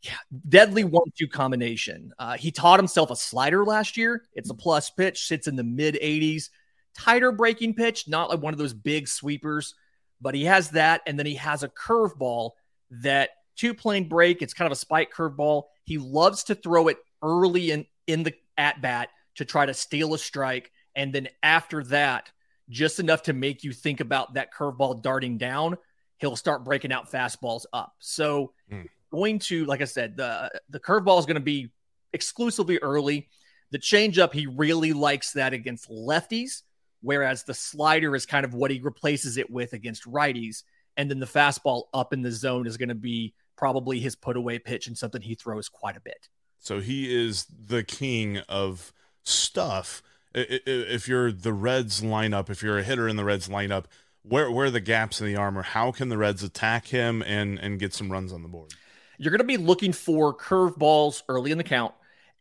yeah. 0.02 0.18
Deadly 0.48 0.84
one 0.84 1.12
two 1.18 1.28
combination. 1.28 2.12
Uh, 2.20 2.36
he 2.38 2.52
taught 2.52 2.80
himself 2.80 3.12
a 3.12 3.16
slider 3.16 3.64
last 3.64 3.98
year. 3.98 4.24
It's 4.34 4.50
a 4.50 4.54
plus 4.54 4.90
pitch, 4.90 5.26
sits 5.26 5.48
in 5.48 5.56
the 5.56 5.64
mid 5.64 5.96
80s. 5.96 6.50
Tighter 6.98 7.32
breaking 7.32 7.76
pitch, 7.76 8.08
not 8.08 8.30
like 8.30 8.42
one 8.42 8.54
of 8.54 8.60
those 8.60 8.74
big 8.74 9.08
sweepers, 9.08 9.76
but 10.20 10.36
he 10.36 10.46
has 10.46 10.72
that. 10.72 11.02
And 11.08 11.18
then 11.18 11.26
he 11.26 11.36
has 11.36 11.64
a 11.64 11.70
curveball 11.70 12.52
that 12.92 13.30
two 13.56 13.74
plane 13.74 14.10
break. 14.10 14.42
It's 14.42 14.54
kind 14.54 14.66
of 14.66 14.74
a 14.74 14.80
spike 14.80 15.14
curveball. 15.14 15.64
He 15.86 15.98
loves 15.98 16.44
to 16.46 16.56
throw 16.56 16.88
it 16.88 16.98
early 17.22 17.72
in 17.72 17.86
in 18.08 18.24
the 18.24 18.34
at 18.58 18.82
bat 18.82 19.10
to 19.36 19.46
try 19.46 19.66
to 19.66 19.74
steal 19.74 20.14
a 20.14 20.18
strike, 20.18 20.72
and 20.96 21.14
then 21.14 21.30
after 21.42 21.84
that, 21.86 22.30
just 22.70 23.00
enough 23.00 23.24
to 23.24 23.34
make 23.34 23.64
you 23.64 23.72
think 23.72 24.00
about 24.00 24.34
that 24.34 24.54
curveball 24.54 25.02
darting 25.02 25.38
down. 25.38 25.78
He'll 26.20 26.36
start 26.36 26.64
breaking 26.64 26.92
out 26.92 27.12
fastballs 27.12 27.66
up. 27.74 27.96
So 28.00 28.54
Hmm. 28.70 28.84
going 29.12 29.40
to, 29.40 29.66
like 29.66 29.82
I 29.82 29.86
said, 29.86 30.16
the 30.16 30.52
the 30.70 30.80
curveball 30.80 31.20
is 31.20 31.26
going 31.26 31.36
to 31.36 31.42
be 31.42 31.72
exclusively 32.14 32.78
early. 32.80 33.28
The 33.72 33.80
changeup, 33.80 34.34
he 34.34 34.48
really 34.48 34.94
likes 34.94 35.34
that 35.34 35.54
against 35.54 35.90
lefties, 35.90 36.64
whereas 37.02 37.44
the 37.44 37.54
slider 37.54 38.16
is 38.16 38.26
kind 38.26 38.46
of 38.46 38.54
what 38.54 38.72
he 38.72 38.80
replaces 38.80 39.38
it 39.38 39.50
with 39.50 39.74
against 39.74 40.06
righties. 40.06 40.64
And 40.98 41.10
then 41.10 41.20
the 41.20 41.26
fastball 41.26 41.84
up 41.94 42.14
in 42.14 42.22
the 42.22 42.32
zone 42.32 42.68
is 42.68 42.78
going 42.78 42.90
to 42.90 42.96
be 42.96 43.34
probably 43.56 44.00
his 44.00 44.16
put 44.16 44.36
away 44.38 44.58
pitch 44.60 44.88
and 44.88 44.98
something 44.98 45.22
he 45.22 45.36
throws 45.36 45.70
quite 45.70 45.96
a 45.96 46.02
bit. 46.02 46.30
So 46.60 46.80
he 46.80 47.14
is 47.14 47.46
the 47.46 47.84
king 47.84 48.40
of 48.50 48.92
stuff. 49.24 50.02
If 50.34 51.08
you're 51.08 51.32
the 51.32 51.54
Reds 51.54 52.02
lineup, 52.02 52.50
if 52.50 52.62
you're 52.62 52.80
a 52.80 52.84
hitter 52.84 53.08
in 53.08 53.16
the 53.16 53.24
Reds 53.24 53.48
lineup, 53.48 53.86
where 54.24 54.52
where 54.52 54.68
are 54.68 54.72
the 54.72 54.80
gaps 54.80 55.22
in 55.22 55.28
the 55.28 55.36
armor? 55.36 55.62
How 55.62 55.92
can 55.92 56.10
the 56.10 56.18
Reds 56.18 56.44
attack 56.44 56.88
him 56.88 57.22
and 57.24 57.60
and 57.60 57.80
get 57.80 57.94
some 57.94 58.12
runs 58.12 58.34
on 58.34 58.42
the 58.42 58.50
board? 58.50 58.74
You're 59.18 59.32
going 59.32 59.40
to 59.40 59.44
be 59.44 59.58
looking 59.58 59.92
for 59.92 60.36
curveballs 60.36 61.24
early 61.28 61.52
in 61.52 61.58
the 61.58 61.64
count. 61.64 61.94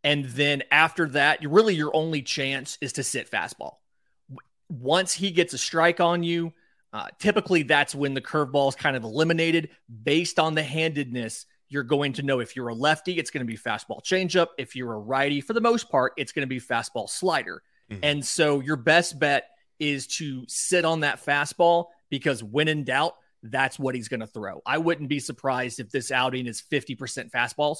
And 0.05 0.27
then 0.27 0.63
after 0.71 1.09
that, 1.09 1.43
you 1.43 1.49
really 1.49 1.75
your 1.75 1.95
only 1.95 2.23
chance 2.23 2.79
is 2.81 2.93
to 2.95 3.03
sit 3.03 3.31
fastball. 3.31 3.77
Once 4.69 5.13
he 5.13 5.31
gets 5.31 5.55
a 5.55 5.59
strike 5.59 5.99
on 5.99 6.23
you, 6.23 6.53
uh, 6.93 7.09
typically 7.19 7.63
that's 7.63 7.95
when 7.95 8.15
the 8.15 8.21
curveball 8.21 8.69
is 8.69 8.77
kind 8.77 8.97
of 8.97 9.03
eliminated 9.03 9.71
based 10.05 10.39
on 10.39 10.55
the 10.55 10.63
handedness. 10.63 11.47
You're 11.69 11.83
going 11.83 12.15
to 12.15 12.23
know 12.23 12.41
if 12.41 12.55
you're 12.55 12.69
a 12.69 12.75
lefty, 12.75 13.19
it's 13.19 13.31
going 13.31 13.47
to 13.47 13.51
be 13.51 13.59
fastball 13.59 14.03
changeup. 14.03 14.49
If 14.57 14.77
you're 14.77 14.95
a 14.95 14.99
righty, 14.99 15.41
for 15.41 15.53
the 15.53 15.61
most 15.61 15.91
part, 15.91 16.13
it's 16.17 16.33
going 16.33 16.43
to 16.43 16.47
be 16.47 16.61
fastball 16.61 17.09
slider. 17.09 17.63
Mhm. 17.91 17.99
And 18.03 18.25
so 18.25 18.61
your 18.61 18.77
best 18.77 19.19
bet 19.19 19.51
is 19.79 20.07
to 20.07 20.45
sit 20.49 20.85
on 20.85 21.01
that 21.01 21.25
fastball 21.25 21.87
because 22.11 22.43
when 22.43 22.69
in 22.69 22.85
doubt, 22.85 23.15
that's 23.43 23.79
what 23.79 23.95
he's 23.95 24.09
going 24.09 24.21
to 24.21 24.27
throw. 24.27 24.61
I 24.67 24.79
wouldn't 24.79 25.09
be 25.09 25.21
surprised 25.21 25.81
if 25.81 25.91
this 25.91 26.11
outing 26.11 26.47
is 26.47 26.63
50% 26.63 27.31
fastballs, 27.31 27.79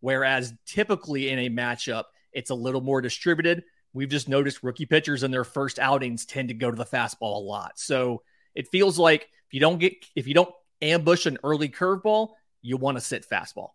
whereas 0.00 0.52
typically 0.66 1.28
in 1.28 1.38
a 1.38 1.50
matchup, 1.50 2.04
it's 2.32 2.50
a 2.50 2.54
little 2.54 2.80
more 2.80 3.00
distributed. 3.00 3.62
We've 3.92 4.08
just 4.08 4.28
noticed 4.28 4.62
rookie 4.62 4.86
pitchers 4.86 5.22
in 5.22 5.30
their 5.30 5.44
first 5.44 5.78
outings 5.78 6.26
tend 6.26 6.48
to 6.48 6.54
go 6.54 6.70
to 6.70 6.76
the 6.76 6.84
fastball 6.84 7.36
a 7.36 7.40
lot. 7.40 7.78
So 7.78 8.22
it 8.54 8.68
feels 8.68 8.98
like 8.98 9.22
if 9.46 9.54
you 9.54 9.60
don't 9.60 9.78
get, 9.78 9.94
if 10.14 10.26
you 10.26 10.34
don't 10.34 10.52
ambush 10.82 11.26
an 11.26 11.38
early 11.44 11.68
curveball, 11.68 12.30
you 12.60 12.76
want 12.76 12.96
to 12.96 13.00
sit 13.00 13.26
fastball. 13.28 13.70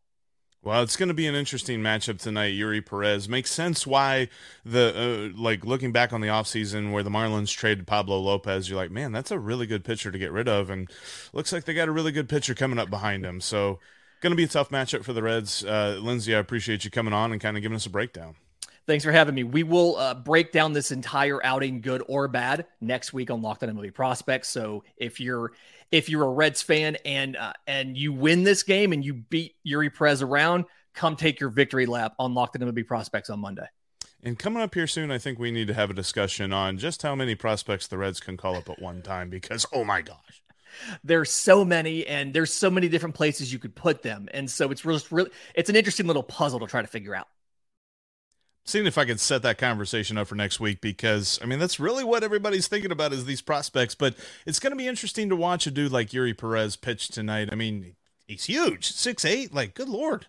Well, 0.64 0.82
it's 0.82 0.96
going 0.96 1.10
to 1.10 1.14
be 1.14 1.28
an 1.28 1.36
interesting 1.36 1.82
matchup 1.82 2.20
tonight. 2.20 2.54
Eury 2.54 2.86
Perez 2.86 3.28
makes 3.28 3.52
sense 3.52 3.86
why 3.86 4.30
the 4.64 5.32
uh, 5.36 5.38
like 5.38 5.66
looking 5.66 5.92
back 5.92 6.14
on 6.14 6.22
the 6.22 6.30
offseason 6.30 6.94
where 6.94 7.04
the 7.04 7.10
Marlins 7.10 7.54
traded 7.54 7.86
Pablo 7.86 8.18
Lopez. 8.18 8.70
You're 8.70 8.78
like, 8.78 8.90
man, 8.90 9.12
that's 9.12 9.30
a 9.30 9.38
really 9.38 9.66
good 9.66 9.84
pitcher 9.84 10.10
to 10.10 10.18
get 10.18 10.32
rid 10.32 10.48
of, 10.48 10.70
and 10.70 10.90
looks 11.34 11.52
like 11.52 11.66
they 11.66 11.74
got 11.74 11.90
a 11.90 11.92
really 11.92 12.14
good 12.14 12.30
pitcher 12.30 12.56
coming 12.56 12.80
up 12.80 12.90
behind 12.90 13.26
him. 13.26 13.42
So, 13.42 13.80
going 14.22 14.32
to 14.32 14.38
be 14.38 14.46
a 14.46 14.48
tough 14.48 14.70
matchup 14.70 15.04
for 15.04 15.12
the 15.12 15.22
Reds. 15.22 15.66
Uh, 15.66 16.00
Lindsay, 16.02 16.34
I 16.34 16.40
appreciate 16.40 16.86
you 16.86 16.92
coming 16.92 17.14
on 17.14 17.34
and 17.34 17.42
kind 17.42 17.58
of 17.58 17.62
giving 17.62 17.76
us 17.76 17.86
a 17.86 17.90
breakdown. 17.90 18.36
Thanks 18.86 19.06
for 19.06 19.14
having 19.14 19.36
me. 19.36 19.44
We 19.44 19.64
will 19.64 19.96
uh, 19.96 20.14
break 20.14 20.52
down 20.52 20.74
this 20.74 20.92
entire 20.92 21.46
outing, 21.46 21.80
good 21.80 22.04
or 22.08 22.28
bad, 22.28 22.66
next 22.82 23.14
week 23.14 23.32
on 23.32 23.42
Locked 23.42 23.64
On 23.64 23.70
MLB 23.70 23.94
Prospects. 23.94 24.50
So 24.50 24.84
if 24.98 25.22
you're 25.22 25.54
if 25.94 26.10
you're 26.10 26.24
a 26.24 26.30
Reds 26.30 26.64
fan 26.64 26.98
and 27.06 27.38
uh, 27.38 27.54
and 27.68 27.96
you 27.96 28.12
win 28.12 28.44
this 28.44 28.64
game 28.64 28.92
and 28.92 29.06
you 29.06 29.14
beat 29.14 29.56
Eury 29.66 29.96
Perez 29.96 30.24
around, 30.24 30.66
come 30.96 31.16
take 31.16 31.40
your 31.40 31.52
victory 31.52 31.86
lap 31.86 32.16
on 32.18 32.34
Locked 32.34 32.60
On 32.60 32.68
MLB 32.68 32.86
Prospects 32.86 33.30
on 33.30 33.40
Monday. 33.40 33.68
And 34.24 34.40
coming 34.40 34.64
up 34.64 34.74
here 34.74 34.88
soon, 34.88 35.12
I 35.12 35.20
think 35.20 35.38
we 35.38 35.52
need 35.52 35.68
to 35.68 35.74
have 35.74 35.92
a 35.92 35.94
discussion 35.94 36.52
on 36.52 36.80
just 36.80 37.04
how 37.04 37.14
many 37.14 37.36
prospects 37.36 37.88
the 37.88 38.00
Reds 38.00 38.20
can 38.20 38.38
call 38.38 38.56
up 38.56 38.70
at 38.70 38.82
one 38.82 39.04
time 39.04 39.30
because 39.30 39.66
oh 39.72 39.84
my 39.86 40.02
gosh. 40.02 40.42
There's 41.04 41.30
so 41.30 41.64
many, 41.64 42.08
and 42.08 42.34
there's 42.34 42.52
so 42.52 42.72
many 42.72 42.90
different 42.90 43.14
places 43.14 43.54
you 43.54 43.60
could 43.60 43.76
put 43.76 44.02
them, 44.02 44.28
and 44.34 44.50
so 44.50 44.72
it's 44.72 44.84
really, 44.84 45.02
really 45.12 45.30
it's 45.54 45.70
an 45.70 45.76
interesting 45.76 46.08
little 46.08 46.24
puzzle 46.24 46.60
to 46.62 46.66
try 46.66 46.82
to 46.82 46.88
figure 46.88 47.14
out. 47.14 47.28
Seeing 48.66 48.86
if 48.86 48.98
I 48.98 49.04
could 49.04 49.20
set 49.20 49.42
that 49.42 49.58
conversation 49.58 50.18
up 50.18 50.28
for 50.28 50.36
next 50.36 50.60
week 50.60 50.80
because 50.80 51.38
I 51.42 51.46
mean 51.46 51.60
that's 51.60 51.80
really 51.80 52.04
what 52.04 52.24
everybody's 52.24 52.68
thinking 52.68 52.92
about 52.92 53.12
is 53.12 53.26
these 53.26 53.42
prospects. 53.42 53.94
But 53.94 54.16
it's 54.46 54.60
going 54.60 54.72
to 54.72 54.78
be 54.78 54.88
interesting 54.88 55.28
to 55.30 55.36
watch 55.36 55.68
a 55.68 55.72
dude 55.72 55.92
like 55.92 56.12
Eury 56.12 56.38
Perez 56.38 56.76
pitch 56.78 57.10
tonight. 57.10 57.50
I 57.52 57.56
mean, 57.56 57.96
he's 58.26 58.46
huge, 58.46 58.92
six 58.92 59.26
eight. 59.26 59.54
Like, 59.54 59.74
good 59.74 59.90
lord. 59.90 60.28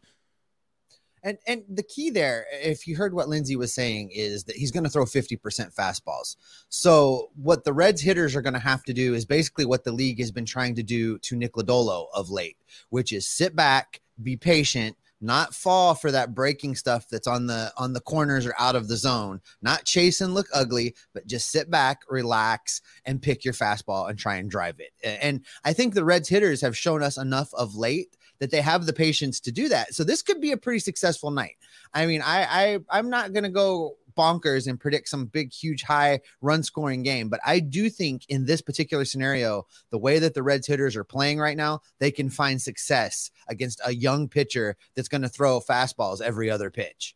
And 1.25 1.39
and 1.47 1.63
the 1.69 1.83
key 1.83 2.11
there, 2.11 2.45
if 2.53 2.87
you 2.87 2.97
heard 2.97 3.15
what 3.15 3.29
Lindsay 3.29 3.57
was 3.57 3.75
saying, 3.75 4.11
is 4.13 4.45
that 4.45 4.57
he's 4.57 4.71
going 4.71 4.85
to 4.85 4.91
throw 4.91 5.07
50% 5.07 5.75
fastballs. 5.75 6.37
So 6.69 7.31
what 7.35 7.65
the 7.65 7.73
Reds 7.73 8.03
hitters 8.03 8.37
are 8.37 8.43
going 8.43 8.55
to 8.55 8.61
have 8.61 8.85
to 8.85 8.93
do 8.93 9.15
is 9.15 9.25
basically 9.25 9.65
what 9.65 9.85
the 9.85 9.93
league 9.93 10.19
has 10.19 10.31
been 10.31 10.45
trying 10.45 10.75
to 10.75 10.83
do 10.83 11.19
to 11.21 11.35
Nick 11.35 11.55
Lodolo 11.55 12.09
of 12.15 12.29
late, 12.31 12.59
which 12.91 13.11
is 13.11 13.27
sit 13.27 13.57
back, 13.57 14.03
be 14.23 14.37
patient, 14.37 14.97
not 15.25 15.55
fall 15.55 15.95
for 15.95 16.11
that 16.11 16.35
breaking 16.35 16.77
stuff 16.77 17.09
that's 17.09 17.27
on 17.27 17.47
the 17.47 17.73
on 17.77 17.93
the 17.93 18.01
corners 18.01 18.47
or 18.47 18.55
out 18.59 18.77
of 18.77 18.89
the 18.89 18.97
zone, 18.97 19.41
not 19.63 19.85
chase 19.85 20.21
and 20.21 20.35
look 20.35 20.47
ugly, 20.53 20.95
but 21.13 21.27
just 21.27 21.51
sit 21.51 21.71
back, 21.71 22.03
relax, 22.09 22.83
and 23.07 23.23
pick 23.23 23.45
your 23.45 23.55
fastball 23.55 24.09
and 24.09 24.19
try 24.19 24.37
and 24.37 24.51
drive 24.51 24.77
it. 24.79 24.93
And 25.03 25.41
I 25.65 25.73
think 25.73 25.95
the 25.95 26.05
Reds 26.05 26.29
hitters 26.29 26.61
have 26.61 26.77
shown 26.77 27.03
us 27.03 27.17
enough 27.17 27.53
of 27.55 27.75
late 27.75 28.17
that 28.41 28.51
they 28.51 28.61
have 28.61 28.85
the 28.85 28.93
patience 28.93 29.41
to 29.41 29.53
do 29.53 29.69
that. 29.69 29.95
So 29.95 30.05
this 30.05 30.23
could 30.23 30.41
be 30.41 30.53
a 30.53 30.57
pretty 30.57 30.81
successful 30.81 31.31
night. 31.31 31.57
I 31.95 32.07
mean, 32.07 32.21
I, 32.23 32.45
I 32.45 32.79
I'm 32.91 33.09
not 33.09 33.33
gonna 33.33 33.51
go 33.51 33.97
bonkers 34.17 34.67
and 34.67 34.81
predict 34.81 35.09
some 35.09 35.27
big, 35.27 35.53
huge, 35.53 35.83
high 35.83 36.21
run 36.41 36.63
scoring 36.63 37.03
game, 37.03 37.29
but 37.29 37.41
I 37.45 37.61
do 37.61 37.89
think 37.89 38.25
in 38.29 38.47
this 38.47 38.61
particular 38.61 39.05
scenario, 39.05 39.67
the 39.91 39.99
way 39.99 40.19
that 40.19 40.35
the 40.35 40.43
Reds 40.43 40.67
hitters 40.67 40.97
are 40.97 41.05
playing 41.05 41.39
right 41.39 41.57
now, 41.57 41.81
they 41.99 42.11
can 42.11 42.31
find 42.31 42.61
success 42.61 43.31
against 43.49 43.81
a 43.85 43.95
young 43.95 44.29
pitcher 44.29 44.77
that's 44.95 45.09
going 45.09 45.23
to 45.23 45.29
throw 45.29 45.61
fastballs 45.61 46.21
every 46.21 46.51
other 46.51 46.71
pitch. 46.71 47.15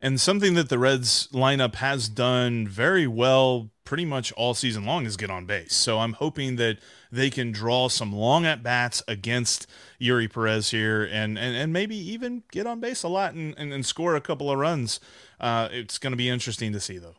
And 0.00 0.20
something 0.20 0.54
that 0.54 0.68
the 0.68 0.78
Reds 0.78 1.28
lineup 1.32 1.76
has 1.76 2.08
done 2.08 2.66
very 2.66 3.06
well 3.06 3.70
pretty 3.84 4.04
much 4.04 4.32
all 4.32 4.54
season 4.54 4.84
long 4.84 5.06
is 5.06 5.16
get 5.16 5.30
on 5.30 5.44
base. 5.46 5.74
So 5.74 5.98
I'm 5.98 6.14
hoping 6.14 6.56
that 6.56 6.78
they 7.10 7.30
can 7.30 7.52
draw 7.52 7.88
some 7.88 8.12
long 8.12 8.46
at 8.46 8.62
bats 8.62 9.02
against 9.08 9.66
Eury 10.00 10.32
Perez 10.32 10.70
here 10.70 11.02
and, 11.04 11.38
and, 11.38 11.56
and 11.56 11.72
maybe 11.72 11.96
even 11.96 12.42
get 12.50 12.66
on 12.66 12.80
base 12.80 13.02
a 13.02 13.08
lot 13.08 13.34
and, 13.34 13.54
and, 13.58 13.72
and 13.72 13.84
score 13.84 14.16
a 14.16 14.20
couple 14.20 14.50
of 14.50 14.58
runs. 14.58 15.00
Uh, 15.40 15.68
it's 15.72 15.98
going 15.98 16.12
to 16.12 16.16
be 16.16 16.28
interesting 16.28 16.72
to 16.72 16.80
see, 16.80 16.98
though. 16.98 17.16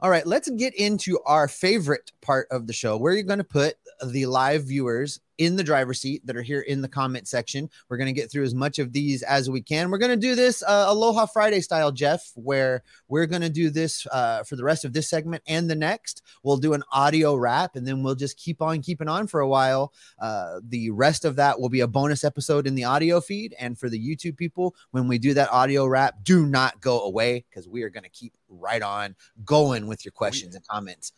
All 0.00 0.10
right, 0.10 0.26
let's 0.26 0.50
get 0.50 0.74
into 0.74 1.20
our 1.26 1.46
favorite 1.46 2.10
part 2.22 2.48
of 2.50 2.66
the 2.66 2.72
show. 2.72 2.96
Where 2.96 3.12
you're 3.12 3.22
going 3.22 3.38
to 3.38 3.44
put 3.44 3.74
the 4.04 4.26
live 4.26 4.64
viewers 4.64 5.20
in 5.38 5.56
the 5.56 5.64
driver's 5.64 6.00
seat 6.00 6.24
that 6.26 6.36
are 6.36 6.42
here 6.42 6.60
in 6.60 6.82
the 6.82 6.88
comment 6.88 7.26
section. 7.26 7.68
We're 7.88 7.96
going 7.96 8.12
to 8.14 8.20
get 8.20 8.30
through 8.30 8.44
as 8.44 8.54
much 8.54 8.78
of 8.78 8.92
these 8.92 9.22
as 9.22 9.48
we 9.48 9.60
can. 9.60 9.90
We're 9.90 9.98
going 9.98 10.10
to 10.10 10.16
do 10.16 10.34
this 10.34 10.62
uh, 10.62 10.86
Aloha 10.88 11.26
Friday 11.26 11.60
style, 11.60 11.92
Jeff, 11.92 12.32
where 12.34 12.82
we're 13.08 13.26
going 13.26 13.42
to 13.42 13.50
do 13.50 13.70
this 13.70 14.06
uh, 14.12 14.42
for 14.44 14.56
the 14.56 14.64
rest 14.64 14.84
of 14.84 14.92
this 14.92 15.08
segment 15.08 15.42
and 15.46 15.68
the 15.68 15.74
next. 15.74 16.22
We'll 16.42 16.56
do 16.56 16.74
an 16.74 16.82
audio 16.92 17.34
wrap 17.34 17.76
and 17.76 17.86
then 17.86 18.02
we'll 18.02 18.14
just 18.14 18.36
keep 18.36 18.60
on 18.62 18.82
keeping 18.82 19.08
on 19.08 19.26
for 19.26 19.40
a 19.40 19.48
while. 19.48 19.92
Uh, 20.20 20.60
the 20.68 20.90
rest 20.90 21.24
of 21.24 21.36
that 21.36 21.60
will 21.60 21.68
be 21.68 21.80
a 21.80 21.88
bonus 21.88 22.24
episode 22.24 22.66
in 22.66 22.74
the 22.74 22.84
audio 22.84 23.20
feed. 23.20 23.54
And 23.58 23.78
for 23.78 23.88
the 23.88 23.98
YouTube 23.98 24.36
people, 24.36 24.74
when 24.90 25.08
we 25.08 25.18
do 25.18 25.34
that 25.34 25.50
audio 25.50 25.86
wrap, 25.86 26.22
do 26.22 26.46
not 26.46 26.80
go 26.80 27.02
away 27.02 27.44
because 27.48 27.68
we 27.68 27.82
are 27.82 27.90
going 27.90 28.04
to 28.04 28.10
keep 28.10 28.36
right 28.48 28.82
on 28.82 29.16
going 29.44 29.86
with 29.86 30.04
your 30.04 30.12
questions 30.12 30.54
and 30.54 30.66
comments 30.66 31.12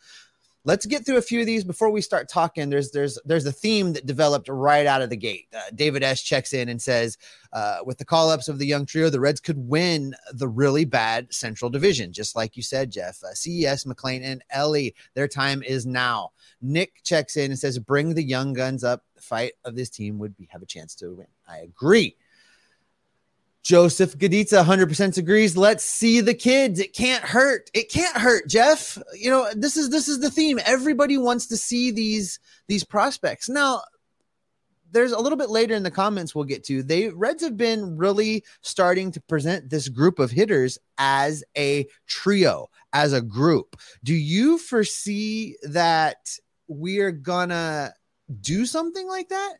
let's 0.65 0.85
get 0.85 1.05
through 1.05 1.17
a 1.17 1.21
few 1.21 1.39
of 1.39 1.45
these 1.45 1.63
before 1.63 1.89
we 1.89 2.01
start 2.01 2.27
talking. 2.27 2.69
There's 2.69 2.91
there's 2.91 3.17
there's 3.23 3.45
a 3.45 3.51
theme 3.51 3.93
that 3.93 4.05
developed 4.05 4.49
right 4.49 4.85
out 4.85 5.01
of 5.01 5.09
the 5.09 5.15
gate. 5.15 5.47
Uh, 5.55 5.61
david 5.73 6.03
s. 6.03 6.21
checks 6.21 6.51
in 6.51 6.67
and 6.67 6.81
says 6.81 7.17
uh, 7.53 7.77
with 7.85 7.97
the 7.97 8.05
call-ups 8.05 8.49
of 8.49 8.59
the 8.59 8.65
young 8.65 8.85
trio 8.85 9.09
the 9.09 9.19
reds 9.19 9.39
could 9.39 9.57
win 9.57 10.13
the 10.33 10.47
really 10.47 10.83
bad 10.83 11.33
central 11.33 11.69
division. 11.69 12.11
Just 12.11 12.35
like 12.35 12.57
you 12.57 12.63
said 12.63 12.91
jeff 12.91 13.23
uh, 13.23 13.33
ces 13.33 13.85
mclain 13.85 14.21
and 14.23 14.43
elly 14.49 14.93
their 15.13 15.27
time 15.27 15.63
is 15.63 15.85
now. 15.85 16.31
Nick 16.61 17.03
checks 17.03 17.37
in 17.37 17.51
and 17.51 17.59
says 17.59 17.79
bring 17.79 18.13
the 18.13 18.23
young 18.23 18.53
guns 18.53 18.83
up. 18.83 19.03
The 19.15 19.21
fight 19.21 19.53
of 19.63 19.75
this 19.75 19.89
team 19.89 20.17
would 20.19 20.35
be 20.35 20.49
have 20.51 20.61
a 20.61 20.65
chance 20.65 20.95
to 20.95 21.13
win. 21.13 21.27
I 21.47 21.59
agree 21.59 22.15
Joseph 23.65 24.15
Gaditza 24.19 24.63
100% 24.63 25.17
agrees. 25.17 25.57
Let's 25.57 25.83
see 25.83 26.21
the 26.21 26.35
kids. 26.35 26.79
It 26.79 26.93
can't 26.93 27.23
hurt. 27.23 27.71
It 27.73 27.91
can't 27.91 28.15
hurt, 28.15 28.47
Jeff. 28.47 28.95
You 29.15 29.31
know, 29.31 29.49
this 29.55 29.75
is 29.75 29.89
this 29.89 30.07
is 30.07 30.19
the 30.19 30.29
theme. 30.29 30.59
Everybody 30.63 31.17
wants 31.17 31.47
to 31.47 31.57
see 31.57 31.89
these 31.89 32.39
these 32.67 32.83
prospects. 32.83 33.49
Now, 33.49 33.81
there's 34.91 35.13
a 35.13 35.19
little 35.19 35.37
bit 35.37 35.49
later 35.49 35.73
in 35.73 35.81
the 35.81 35.89
comments 35.89 36.35
we'll 36.35 36.45
get 36.45 36.63
to. 36.65 36.83
They 36.83 37.09
Reds 37.09 37.41
have 37.41 37.57
been 37.57 37.97
really 37.97 38.43
starting 38.61 39.11
to 39.13 39.21
present 39.21 39.67
this 39.67 39.89
group 39.89 40.19
of 40.19 40.29
hitters 40.29 40.77
as 40.99 41.43
a 41.57 41.87
trio, 42.05 42.69
as 42.93 43.13
a 43.13 43.21
group. 43.21 43.77
Do 44.03 44.13
you 44.13 44.59
foresee 44.59 45.57
that 45.63 46.37
we're 46.67 47.11
gonna 47.11 47.95
do 48.41 48.67
something 48.67 49.07
like 49.07 49.29
that? 49.29 49.55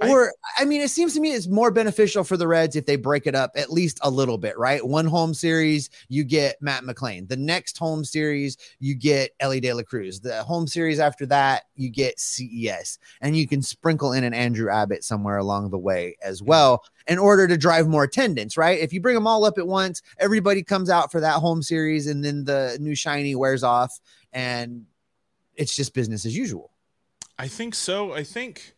I- 0.00 0.10
Or 0.10 0.32
I 0.56 0.64
mean, 0.64 0.80
it 0.80 0.90
seems 0.90 1.14
to 1.14 1.20
me 1.20 1.32
it's 1.32 1.48
more 1.48 1.72
beneficial 1.72 2.22
for 2.22 2.36
the 2.36 2.46
Reds 2.46 2.76
if 2.76 2.86
they 2.86 2.94
break 2.94 3.26
it 3.26 3.34
up 3.34 3.50
at 3.56 3.72
least 3.72 3.98
a 4.02 4.10
little 4.10 4.38
bit, 4.38 4.56
right? 4.56 4.84
One 4.86 5.06
home 5.06 5.34
series, 5.34 5.90
you 6.08 6.22
get 6.22 6.62
Matt 6.62 6.84
McLain. 6.84 7.28
The 7.28 7.36
next 7.36 7.76
home 7.78 8.04
series, 8.04 8.56
you 8.78 8.94
get 8.94 9.32
Elly 9.40 9.58
De 9.58 9.72
La 9.72 9.82
Cruz. 9.82 10.20
The 10.20 10.44
home 10.44 10.68
series 10.68 11.00
after 11.00 11.26
that, 11.26 11.64
you 11.74 11.88
get 11.88 12.20
CES, 12.20 12.98
and 13.20 13.36
you 13.36 13.48
can 13.48 13.60
sprinkle 13.60 14.12
in 14.12 14.22
an 14.22 14.34
Andrew 14.34 14.70
Abbott 14.70 15.02
somewhere 15.02 15.38
along 15.38 15.70
the 15.70 15.78
way 15.78 16.16
as 16.22 16.42
well 16.42 16.84
in 17.08 17.18
order 17.18 17.48
to 17.48 17.56
drive 17.56 17.88
more 17.88 18.04
attendance, 18.04 18.56
right? 18.56 18.78
If 18.78 18.92
you 18.92 19.00
bring 19.00 19.16
them 19.16 19.26
all 19.26 19.44
up 19.44 19.58
at 19.58 19.66
once, 19.66 20.02
everybody 20.18 20.62
comes 20.62 20.90
out 20.90 21.10
for 21.10 21.20
that 21.20 21.40
home 21.40 21.60
series, 21.60 22.06
and 22.06 22.24
then 22.24 22.44
the 22.44 22.76
new 22.80 22.94
shiny 22.94 23.34
wears 23.34 23.64
off, 23.64 23.98
and 24.32 24.86
it's 25.56 25.74
just 25.74 25.92
business 25.92 26.24
as 26.24 26.36
usual. 26.36 26.70
I 27.36 27.48
think 27.48 27.74
so. 27.74 28.12
I 28.12 28.22
think 28.22 28.74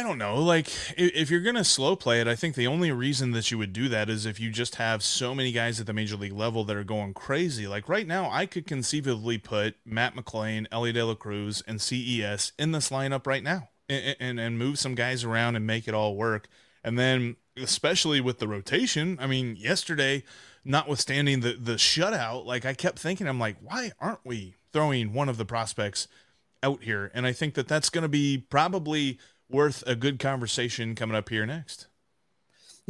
I 0.00 0.02
don't 0.02 0.16
know. 0.16 0.36
Like 0.36 0.66
if, 0.96 1.30
you're 1.30 1.42
gonna 1.42 1.62
slow 1.62 1.94
play 1.94 2.22
it, 2.22 2.26
I 2.26 2.34
think 2.34 2.54
the 2.54 2.66
only 2.66 2.90
reason 2.90 3.32
that 3.32 3.50
you 3.50 3.58
would 3.58 3.74
do 3.74 3.86
that 3.90 4.08
is 4.08 4.24
if 4.24 4.40
you 4.40 4.48
just 4.48 4.76
have 4.76 5.02
so 5.02 5.34
many 5.34 5.52
guys 5.52 5.78
at 5.78 5.84
the 5.84 5.92
major 5.92 6.16
league 6.16 6.32
level 6.32 6.64
that 6.64 6.76
are 6.76 6.84
going 6.84 7.12
crazy. 7.12 7.66
Like 7.66 7.86
right 7.86 8.06
now, 8.06 8.30
I 8.30 8.46
could 8.46 8.66
conceivably 8.66 9.36
put 9.36 9.74
Matt 9.84 10.16
McLain, 10.16 10.66
Elly 10.72 10.92
De 10.92 11.04
La 11.04 11.14
Cruz, 11.14 11.62
and 11.66 11.82
CES 11.82 12.52
in 12.58 12.72
this 12.72 12.88
lineup 12.88 13.26
right 13.26 13.42
now, 13.42 13.68
and, 13.90 14.16
and 14.18 14.40
and 14.40 14.58
move 14.58 14.78
some 14.78 14.94
guys 14.94 15.22
around 15.22 15.54
and 15.56 15.66
make 15.66 15.86
it 15.86 15.92
all 15.92 16.16
work. 16.16 16.48
And 16.82 16.98
then, 16.98 17.36
especially 17.58 18.22
with 18.22 18.38
the 18.38 18.48
rotation, 18.48 19.18
I 19.20 19.26
mean, 19.26 19.54
yesterday, 19.54 20.24
notwithstanding 20.64 21.40
the 21.40 21.52
the 21.52 21.74
shutout, 21.74 22.46
like 22.46 22.64
I 22.64 22.72
kept 22.72 22.98
thinking, 22.98 23.28
I'm 23.28 23.38
like, 23.38 23.58
why 23.60 23.92
aren't 24.00 24.24
we 24.24 24.54
throwing 24.72 25.12
one 25.12 25.28
of 25.28 25.36
the 25.36 25.44
prospects 25.44 26.08
out 26.62 26.84
here? 26.84 27.10
And 27.12 27.26
I 27.26 27.32
think 27.32 27.52
that 27.52 27.68
that's 27.68 27.90
going 27.90 28.02
to 28.02 28.08
be 28.08 28.38
probably 28.48 29.18
worth 29.50 29.82
a 29.86 29.94
good 29.94 30.18
conversation 30.18 30.94
coming 30.94 31.16
up 31.16 31.28
here 31.28 31.46
next. 31.46 31.88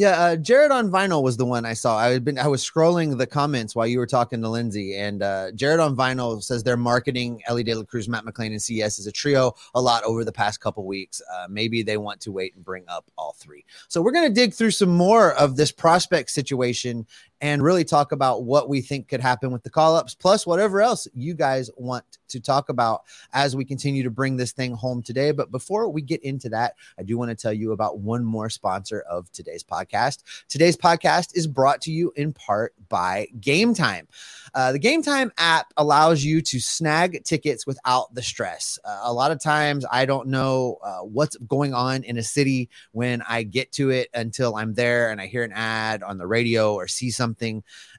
Yeah, 0.00 0.18
uh, 0.18 0.36
Jared 0.36 0.70
on 0.70 0.90
vinyl 0.90 1.22
was 1.22 1.36
the 1.36 1.44
one 1.44 1.66
I 1.66 1.74
saw. 1.74 1.98
I 1.98 2.06
had 2.06 2.24
been 2.24 2.38
I 2.38 2.46
was 2.46 2.64
scrolling 2.64 3.18
the 3.18 3.26
comments 3.26 3.76
while 3.76 3.86
you 3.86 3.98
were 3.98 4.06
talking 4.06 4.40
to 4.40 4.48
Lindsay, 4.48 4.96
and 4.96 5.22
uh, 5.22 5.52
Jared 5.52 5.78
on 5.78 5.94
vinyl 5.94 6.42
says 6.42 6.62
they're 6.62 6.78
marketing 6.78 7.42
Elly 7.46 7.64
De 7.64 7.74
La 7.74 7.82
Cruz, 7.82 8.08
Matt 8.08 8.24
McLain, 8.24 8.46
and 8.46 8.62
CS 8.62 8.98
as 8.98 9.06
a 9.06 9.12
trio 9.12 9.52
a 9.74 9.82
lot 9.82 10.02
over 10.04 10.24
the 10.24 10.32
past 10.32 10.60
couple 10.60 10.86
weeks. 10.86 11.20
Uh, 11.30 11.48
maybe 11.50 11.82
they 11.82 11.98
want 11.98 12.18
to 12.22 12.32
wait 12.32 12.54
and 12.54 12.64
bring 12.64 12.84
up 12.88 13.10
all 13.18 13.36
three. 13.38 13.62
So 13.88 14.00
we're 14.00 14.12
gonna 14.12 14.30
dig 14.30 14.54
through 14.54 14.70
some 14.70 14.88
more 14.88 15.34
of 15.34 15.56
this 15.56 15.70
prospect 15.70 16.30
situation 16.30 17.06
and 17.40 17.62
really 17.62 17.85
talk 17.85 18.12
about 18.12 18.44
what 18.44 18.68
we 18.68 18.81
think 18.81 19.09
could 19.09 19.20
happen 19.20 19.50
with 19.50 19.62
the 19.62 19.70
call 19.70 19.96
ups, 19.96 20.14
plus 20.14 20.46
whatever 20.46 20.81
else 20.81 21.09
you 21.14 21.35
guys 21.35 21.70
want 21.76 22.05
to 22.29 22.38
talk 22.38 22.68
about 22.68 23.03
as 23.33 23.57
we 23.57 23.64
continue 23.64 24.03
to 24.03 24.11
bring 24.11 24.37
this 24.37 24.53
thing 24.53 24.72
home 24.72 25.03
today. 25.03 25.33
But 25.33 25.50
before 25.50 25.88
we 25.88 26.03
get 26.03 26.22
into 26.22 26.48
that, 26.50 26.74
I 26.98 27.03
do 27.03 27.16
want 27.18 27.31
to 27.31 27.35
tell 27.35 27.53
you 27.53 27.72
about 27.72 27.98
one 27.98 28.24
more 28.24 28.50
sponsor 28.50 29.00
of 29.03 29.31
today's 29.33 29.64
podcast. 29.64 30.22
Today's 30.48 30.76
podcast 30.76 31.37
is 31.37 31.46
brought 31.46 31.81
to 31.83 31.92
you 31.92 32.12
in 32.14 32.33
part 32.33 32.74
by 32.88 33.26
Game 33.40 33.74
Time. 33.74 34.07
Uh, 34.55 34.72
the 34.72 34.79
Game 34.79 35.03
Time 35.03 35.33
app 35.38 35.72
allows 35.76 36.22
you 36.22 36.42
to 36.42 36.61
snag 36.61 37.24
tickets 37.24 37.66
without 37.66 38.14
the 38.14 38.22
stress. 38.22 38.79
Uh, 38.85 39.00
a 39.03 39.12
lot 39.12 39.31
of 39.31 39.40
times, 39.40 39.85
I 39.90 40.05
don't 40.05 40.29
know 40.29 40.79
uh, 40.83 40.98
what's 40.98 41.37
going 41.37 41.72
on 41.72 42.05
in 42.05 42.18
a 42.18 42.22
city 42.22 42.68
when 42.92 43.22
I 43.22 43.44
get 43.44 43.72
to 43.72 43.90
it 43.90 44.09
until 44.14 44.57
I'm 44.57 44.74
there 44.74 45.11
and 45.11 45.20
I 45.20 45.26
hear 45.26 45.42
an 45.42 45.53
ad 45.53 46.03
on 46.03 46.18
the 46.18 46.26
radio 46.26 46.74
or 46.74 46.87
see 46.87 47.11
something 47.11 47.29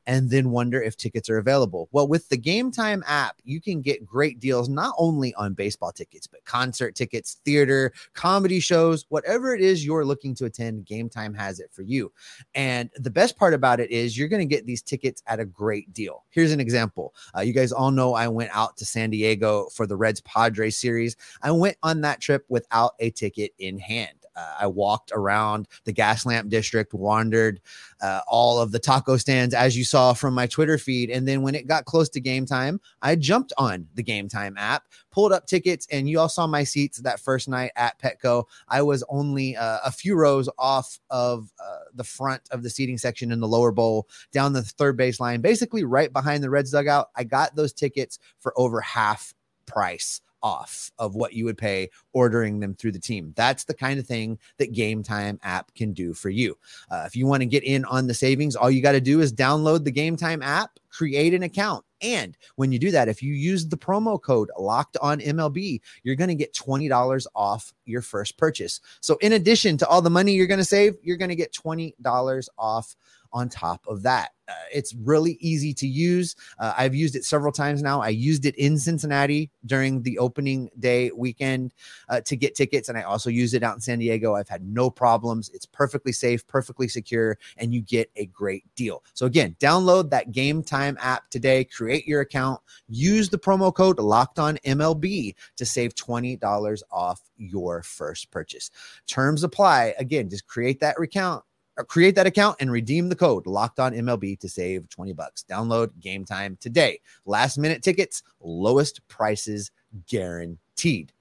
and 0.05 0.29
then 0.29 0.51
wonder 0.51 0.81
if 0.81 0.97
tickets 0.97 1.29
are 1.29 1.37
available. 1.37 1.89
Well, 1.91 2.07
with 2.07 2.29
the 2.29 2.37
Game 2.37 2.71
Time 2.71 3.03
app, 3.07 3.41
you 3.43 3.61
can 3.61 3.81
get 3.81 4.05
great 4.05 4.39
deals 4.39 4.69
not 4.69 4.93
only 4.97 5.33
on 5.35 5.53
baseball 5.53 5.91
tickets, 5.91 6.27
but 6.27 6.43
concert 6.45 6.95
tickets, 6.95 7.37
theater, 7.45 7.93
comedy 8.13 8.59
shows, 8.59 9.05
whatever 9.09 9.53
it 9.55 9.61
is 9.61 9.85
you're 9.85 10.05
looking 10.05 10.35
to 10.35 10.45
attend, 10.45 10.85
Game 10.85 11.09
Time 11.09 11.33
has 11.33 11.59
it 11.59 11.69
for 11.71 11.81
you. 11.81 12.11
And 12.55 12.89
the 12.95 13.09
best 13.09 13.37
part 13.37 13.53
about 13.53 13.79
it 13.79 13.91
is 13.91 14.17
you're 14.17 14.27
going 14.27 14.47
to 14.47 14.55
get 14.55 14.65
these 14.65 14.81
tickets 14.81 15.21
at 15.27 15.39
a 15.39 15.45
great 15.45 15.91
deal. 15.93 16.23
Here's 16.29 16.51
an 16.51 16.59
example. 16.59 17.13
Uh, 17.35 17.41
you 17.41 17.53
guys 17.53 17.71
all 17.71 17.91
know 17.91 18.13
I 18.13 18.27
went 18.27 18.51
out 18.53 18.77
to 18.77 18.85
San 18.85 19.09
Diego 19.09 19.67
for 19.73 19.85
the 19.85 19.95
Reds 19.95 20.21
Padres 20.21 20.77
series. 20.77 21.15
I 21.41 21.51
went 21.51 21.77
on 21.83 22.01
that 22.01 22.21
trip 22.21 22.45
without 22.49 22.93
a 22.99 23.09
ticket 23.11 23.51
in 23.59 23.77
hand. 23.77 24.20
Uh, 24.35 24.55
I 24.61 24.67
walked 24.67 25.11
around 25.13 25.67
the 25.85 25.91
gas 25.91 26.25
lamp 26.25 26.49
district, 26.49 26.93
wandered 26.93 27.61
uh, 28.01 28.21
all 28.27 28.59
of 28.59 28.71
the 28.71 28.79
taco 28.79 29.17
stands, 29.17 29.53
as 29.53 29.77
you 29.77 29.83
saw 29.83 30.13
from 30.13 30.33
my 30.33 30.47
Twitter 30.47 30.77
feed. 30.77 31.09
And 31.09 31.27
then 31.27 31.41
when 31.41 31.55
it 31.55 31.67
got 31.67 31.85
close 31.85 32.09
to 32.09 32.19
game 32.19 32.45
time, 32.45 32.79
I 33.01 33.15
jumped 33.15 33.53
on 33.57 33.87
the 33.95 34.03
game 34.03 34.29
time 34.29 34.55
app, 34.57 34.83
pulled 35.11 35.33
up 35.33 35.47
tickets, 35.47 35.87
and 35.91 36.09
you 36.09 36.19
all 36.19 36.29
saw 36.29 36.47
my 36.47 36.63
seats 36.63 36.99
that 36.99 37.19
first 37.19 37.47
night 37.47 37.71
at 37.75 37.99
Petco. 37.99 38.45
I 38.67 38.81
was 38.81 39.03
only 39.09 39.55
uh, 39.55 39.79
a 39.85 39.91
few 39.91 40.15
rows 40.15 40.49
off 40.57 40.99
of 41.09 41.51
uh, 41.59 41.79
the 41.93 42.03
front 42.03 42.41
of 42.51 42.63
the 42.63 42.69
seating 42.69 42.97
section 42.97 43.31
in 43.31 43.39
the 43.39 43.47
lower 43.47 43.71
bowl, 43.71 44.07
down 44.31 44.53
the 44.53 44.63
third 44.63 44.97
base 44.97 45.19
line, 45.19 45.41
basically 45.41 45.83
right 45.83 46.11
behind 46.11 46.43
the 46.43 46.49
Reds 46.49 46.71
dugout. 46.71 47.09
I 47.15 47.23
got 47.23 47.55
those 47.55 47.73
tickets 47.73 48.19
for 48.39 48.53
over 48.57 48.81
half 48.81 49.33
price 49.65 50.21
off 50.43 50.91
of 50.99 51.15
what 51.15 51.33
you 51.33 51.45
would 51.45 51.57
pay 51.57 51.89
ordering 52.13 52.59
them 52.59 52.75
through 52.75 52.91
the 52.91 52.99
team. 52.99 53.33
That's 53.35 53.63
the 53.63 53.73
kind 53.73 53.99
of 53.99 54.05
thing 54.05 54.39
that 54.57 54.73
Game 54.73 55.03
Time 55.03 55.39
app 55.43 55.73
can 55.73 55.93
do 55.93 56.13
for 56.13 56.29
you. 56.29 56.57
Uh, 56.89 57.03
if 57.05 57.15
you 57.15 57.27
want 57.27 57.41
to 57.41 57.47
get 57.47 57.63
in 57.63 57.85
on 57.85 58.07
the 58.07 58.13
savings, 58.13 58.55
all 58.55 58.71
you 58.71 58.81
got 58.81 58.93
to 58.93 59.01
do 59.01 59.21
is 59.21 59.33
download 59.33 59.83
the 59.83 59.91
Game 59.91 60.15
Time 60.15 60.41
app, 60.41 60.79
create 60.89 61.33
an 61.33 61.43
account. 61.43 61.85
And 62.01 62.35
when 62.55 62.71
you 62.71 62.79
do 62.79 62.91
that, 62.91 63.07
if 63.07 63.21
you 63.21 63.33
use 63.33 63.67
the 63.67 63.77
promo 63.77 64.19
code 64.19 64.49
locked 64.57 64.97
on 65.01 65.19
MLB, 65.19 65.81
you're 66.03 66.15
going 66.15 66.29
to 66.29 66.35
get 66.35 66.53
$20 66.53 67.27
off 67.35 67.73
your 67.85 68.01
first 68.01 68.37
purchase. 68.37 68.81
So, 69.01 69.17
in 69.21 69.33
addition 69.33 69.77
to 69.77 69.87
all 69.87 70.01
the 70.01 70.09
money 70.09 70.33
you're 70.33 70.47
going 70.47 70.57
to 70.57 70.65
save, 70.65 70.95
you're 71.03 71.17
going 71.17 71.29
to 71.29 71.35
get 71.35 71.53
$20 71.53 72.47
off 72.57 72.95
on 73.33 73.49
top 73.49 73.85
of 73.87 74.03
that. 74.03 74.31
Uh, 74.47 74.53
it's 74.73 74.93
really 74.95 75.37
easy 75.39 75.73
to 75.73 75.87
use. 75.87 76.35
Uh, 76.59 76.73
I've 76.77 76.95
used 76.95 77.15
it 77.15 77.23
several 77.23 77.53
times 77.53 77.81
now. 77.81 78.01
I 78.01 78.09
used 78.09 78.45
it 78.45 78.55
in 78.55 78.77
Cincinnati 78.77 79.49
during 79.65 80.01
the 80.01 80.17
opening 80.19 80.69
day 80.79 81.09
weekend 81.15 81.73
uh, 82.09 82.19
to 82.21 82.35
get 82.35 82.55
tickets, 82.55 82.89
and 82.89 82.97
I 82.97 83.03
also 83.03 83.29
used 83.29 83.53
it 83.53 83.63
out 83.63 83.75
in 83.75 83.81
San 83.81 83.99
Diego. 83.99 84.35
I've 84.35 84.49
had 84.49 84.63
no 84.63 84.89
problems. 84.89 85.49
It's 85.53 85.65
perfectly 85.65 86.11
safe, 86.11 86.45
perfectly 86.47 86.89
secure, 86.89 87.37
and 87.57 87.73
you 87.73 87.81
get 87.81 88.11
a 88.17 88.25
great 88.25 88.63
deal. 88.75 89.03
So, 89.13 89.25
again, 89.25 89.55
download 89.59 90.09
that 90.09 90.31
Game 90.31 90.63
Time 90.63 90.97
app 90.99 91.29
today, 91.29 91.63
create 91.63 92.05
your 92.05 92.21
account, 92.21 92.59
use 92.89 93.29
the 93.29 93.39
promo 93.39 93.73
code 93.73 93.99
locked 93.99 94.39
on 94.39 94.57
MLB 94.65 95.35
to 95.55 95.65
save 95.65 95.95
$20 95.95 96.81
off 96.91 97.21
your 97.37 97.83
first 97.83 98.31
purchase. 98.31 98.69
Terms 99.07 99.43
apply. 99.43 99.93
Again, 99.97 100.29
just 100.29 100.47
create 100.47 100.79
that 100.81 100.99
account 100.99 101.43
create 101.87 102.15
that 102.15 102.27
account 102.27 102.57
and 102.59 102.71
redeem 102.71 103.09
the 103.09 103.15
code 103.15 103.47
locked 103.47 103.79
on 103.79 103.93
MLB 103.93 104.39
to 104.39 104.49
save 104.49 104.89
20 104.89 105.13
bucks. 105.13 105.45
Download 105.49 105.89
game 105.99 106.25
time 106.25 106.57
today. 106.59 106.99
Last 107.25 107.57
minute 107.57 107.81
tickets, 107.81 108.23
lowest 108.39 109.07
prices 109.07 109.71
guaranteed. 110.07 111.13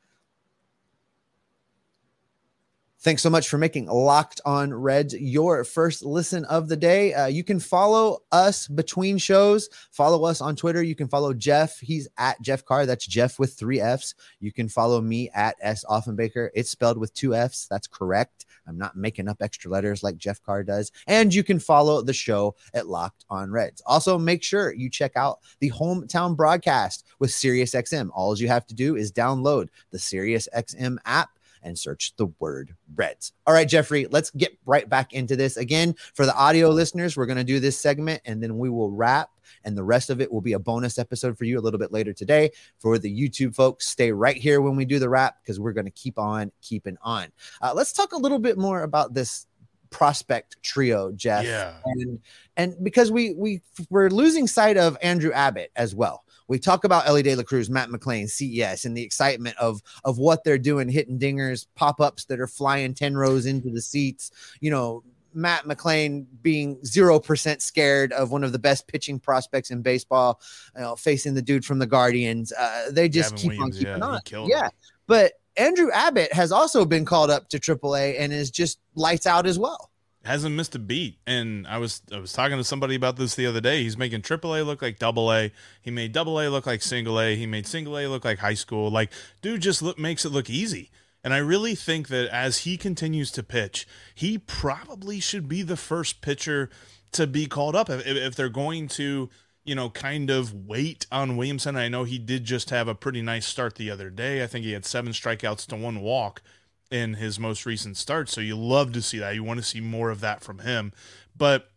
Thanks 3.02 3.22
so 3.22 3.30
much 3.30 3.48
for 3.48 3.56
making 3.56 3.86
Locked 3.86 4.42
On 4.44 4.74
Reds 4.74 5.14
your 5.14 5.64
first 5.64 6.04
listen 6.04 6.44
of 6.44 6.68
the 6.68 6.76
day. 6.76 7.14
Uh, 7.14 7.28
you 7.28 7.42
can 7.42 7.58
follow 7.58 8.18
us 8.30 8.68
between 8.68 9.16
shows. 9.16 9.70
Follow 9.90 10.26
us 10.26 10.42
on 10.42 10.54
Twitter. 10.54 10.82
You 10.82 10.94
can 10.94 11.08
follow 11.08 11.32
Jeff. 11.32 11.78
He's 11.80 12.08
at 12.18 12.38
Jeff 12.42 12.62
Carr. 12.62 12.84
That's 12.84 13.06
Jeff 13.06 13.38
with 13.38 13.54
three 13.54 13.80
F's. 13.80 14.14
You 14.38 14.52
can 14.52 14.68
follow 14.68 15.00
me 15.00 15.30
at 15.30 15.56
S 15.62 15.82
Offenbaker. 15.88 16.50
It's 16.52 16.68
spelled 16.68 16.98
with 16.98 17.14
two 17.14 17.34
F's. 17.34 17.66
That's 17.70 17.86
correct. 17.86 18.44
I'm 18.66 18.78
not 18.78 18.96
making 18.96 19.28
up 19.28 19.38
extra 19.40 19.70
letters 19.70 20.02
like 20.02 20.16
Jeff 20.16 20.42
Carr 20.42 20.62
does. 20.62 20.92
And 21.06 21.34
you 21.34 21.42
can 21.42 21.58
follow 21.58 22.02
the 22.02 22.12
show 22.12 22.54
at 22.74 22.86
Locked 22.86 23.24
On 23.30 23.50
Reds. 23.50 23.82
Also, 23.86 24.18
make 24.18 24.42
sure 24.42 24.72
you 24.72 24.88
check 24.90 25.12
out 25.16 25.40
the 25.60 25.70
hometown 25.70 26.36
broadcast 26.36 27.06
with 27.18 27.30
SiriusXM. 27.30 28.10
All 28.14 28.36
you 28.36 28.48
have 28.48 28.66
to 28.66 28.74
do 28.74 28.96
is 28.96 29.12
download 29.12 29.68
the 29.90 29.98
SiriusXM 29.98 30.98
app 31.04 31.30
and 31.62 31.78
search 31.78 32.14
the 32.16 32.26
word 32.38 32.74
Reds. 32.94 33.32
All 33.46 33.54
right, 33.54 33.68
Jeffrey, 33.68 34.06
let's 34.10 34.30
get 34.30 34.56
right 34.64 34.88
back 34.88 35.12
into 35.12 35.36
this. 35.36 35.56
Again, 35.56 35.94
for 36.14 36.26
the 36.26 36.34
audio 36.34 36.70
listeners, 36.70 37.16
we're 37.16 37.26
going 37.26 37.38
to 37.38 37.44
do 37.44 37.60
this 37.60 37.78
segment 37.78 38.22
and 38.24 38.42
then 38.42 38.58
we 38.58 38.70
will 38.70 38.90
wrap. 38.90 39.30
And 39.64 39.76
the 39.76 39.84
rest 39.84 40.10
of 40.10 40.20
it 40.20 40.32
will 40.32 40.40
be 40.40 40.52
a 40.54 40.58
bonus 40.58 40.98
episode 40.98 41.36
for 41.36 41.44
you 41.44 41.58
a 41.58 41.62
little 41.62 41.78
bit 41.78 41.92
later 41.92 42.12
today. 42.12 42.50
For 42.78 42.98
the 42.98 43.10
YouTube 43.10 43.54
folks, 43.54 43.88
stay 43.88 44.12
right 44.12 44.36
here 44.36 44.60
when 44.60 44.76
we 44.76 44.84
do 44.84 44.98
the 44.98 45.08
wrap 45.08 45.36
because 45.42 45.60
we're 45.60 45.72
going 45.72 45.86
to 45.86 45.90
keep 45.90 46.18
on 46.18 46.52
keeping 46.62 46.96
on. 47.02 47.28
Uh, 47.62 47.72
let's 47.74 47.92
talk 47.92 48.12
a 48.12 48.18
little 48.18 48.38
bit 48.38 48.58
more 48.58 48.82
about 48.82 49.14
this 49.14 49.46
prospect 49.90 50.62
trio, 50.62 51.12
Jeff. 51.12 51.44
Yeah. 51.44 51.74
And 51.84 52.20
and 52.56 52.76
because 52.82 53.12
we 53.12 53.34
we 53.34 53.60
we're 53.90 54.08
losing 54.08 54.46
sight 54.46 54.76
of 54.76 54.96
Andrew 55.02 55.32
Abbott 55.32 55.70
as 55.76 55.94
well. 55.94 56.24
We 56.48 56.58
talk 56.58 56.82
about 56.82 57.06
Elly 57.06 57.22
De 57.22 57.36
La 57.36 57.44
Cruz, 57.44 57.70
Matt 57.70 57.90
McLain, 57.90 58.28
CES, 58.28 58.84
and 58.84 58.96
the 58.96 59.02
excitement 59.02 59.56
of 59.58 59.80
of 60.04 60.18
what 60.18 60.42
they're 60.42 60.58
doing, 60.58 60.88
hitting 60.88 61.18
dingers, 61.18 61.66
pop 61.76 62.00
ups 62.00 62.24
that 62.24 62.40
are 62.40 62.48
flying 62.48 62.94
ten 62.94 63.16
rows 63.16 63.46
into 63.46 63.70
the 63.70 63.80
seats. 63.80 64.32
You 64.60 64.70
know, 64.70 65.04
Matt 65.34 65.64
McLain 65.64 66.26
being 66.42 66.82
zero 66.84 67.18
percent 67.18 67.62
scared 67.62 68.12
of 68.12 68.30
one 68.30 68.44
of 68.44 68.52
the 68.52 68.58
best 68.58 68.86
pitching 68.86 69.18
prospects 69.18 69.70
in 69.70 69.82
baseball, 69.82 70.40
you 70.74 70.82
know, 70.82 70.96
facing 70.96 71.34
the 71.34 71.42
dude 71.42 71.64
from 71.64 71.78
the 71.78 71.86
Guardians. 71.86 72.52
Uh, 72.52 72.90
they 72.90 73.08
just 73.08 73.36
Gavin 73.36 73.38
keep 73.38 73.58
Williams, 73.58 73.76
on 73.76 74.20
keeping 74.20 74.38
yeah, 74.38 74.42
on. 74.42 74.48
Yeah, 74.48 74.64
him. 74.64 74.70
but 75.06 75.32
Andrew 75.56 75.90
Abbott 75.92 76.32
has 76.32 76.52
also 76.52 76.84
been 76.84 77.04
called 77.04 77.30
up 77.30 77.48
to 77.50 77.58
AAA 77.58 78.16
and 78.18 78.32
is 78.32 78.50
just 78.50 78.78
lights 78.94 79.26
out 79.26 79.46
as 79.46 79.58
well. 79.58 79.90
Hasn't 80.24 80.54
missed 80.54 80.74
a 80.74 80.78
beat. 80.78 81.18
And 81.26 81.66
I 81.66 81.78
was 81.78 82.02
I 82.12 82.18
was 82.18 82.32
talking 82.32 82.58
to 82.58 82.64
somebody 82.64 82.94
about 82.94 83.16
this 83.16 83.34
the 83.34 83.46
other 83.46 83.60
day. 83.60 83.82
He's 83.82 83.96
making 83.96 84.22
AAA 84.22 84.66
look 84.66 84.82
like 84.82 84.98
double 84.98 85.32
A. 85.32 85.50
He 85.80 85.90
made 85.90 86.12
double 86.12 86.38
A 86.40 86.48
look 86.48 86.66
like 86.66 86.82
single 86.82 87.18
A. 87.18 87.36
He 87.36 87.46
made 87.46 87.66
single 87.66 87.98
A 87.98 88.06
look 88.06 88.24
like 88.24 88.38
high 88.38 88.54
school. 88.54 88.90
Like, 88.90 89.12
dude 89.40 89.62
just 89.62 89.80
look, 89.80 89.98
makes 89.98 90.24
it 90.24 90.30
look 90.30 90.50
easy. 90.50 90.90
And 91.22 91.34
I 91.34 91.38
really 91.38 91.74
think 91.74 92.08
that 92.08 92.28
as 92.28 92.58
he 92.58 92.76
continues 92.76 93.30
to 93.32 93.42
pitch, 93.42 93.86
he 94.14 94.38
probably 94.38 95.20
should 95.20 95.48
be 95.48 95.62
the 95.62 95.76
first 95.76 96.22
pitcher 96.22 96.70
to 97.12 97.26
be 97.26 97.46
called 97.46 97.76
up 97.76 97.90
if, 97.90 98.06
if 98.06 98.34
they're 98.34 98.48
going 98.48 98.88
to 98.88 99.28
you 99.64 99.74
know, 99.74 99.90
kind 99.90 100.30
of 100.30 100.66
wait 100.66 101.06
on 101.12 101.36
Williamson. 101.36 101.76
I 101.76 101.88
know 101.88 102.04
he 102.04 102.18
did 102.18 102.44
just 102.44 102.70
have 102.70 102.88
a 102.88 102.94
pretty 102.94 103.22
nice 103.22 103.46
start 103.46 103.74
the 103.74 103.90
other 103.90 104.10
day. 104.10 104.42
I 104.42 104.46
think 104.46 104.64
he 104.64 104.72
had 104.72 104.86
seven 104.86 105.12
strikeouts 105.12 105.66
to 105.66 105.76
one 105.76 106.00
walk 106.00 106.42
in 106.90 107.14
his 107.14 107.38
most 107.38 107.66
recent 107.66 107.96
start. 107.96 108.28
So 108.28 108.40
you 108.40 108.56
love 108.56 108.92
to 108.92 109.02
see 109.02 109.18
that. 109.18 109.34
You 109.34 109.44
want 109.44 109.60
to 109.60 109.66
see 109.66 109.80
more 109.80 110.10
of 110.10 110.20
that 110.20 110.42
from 110.42 110.60
him. 110.60 110.92
But 111.36 111.70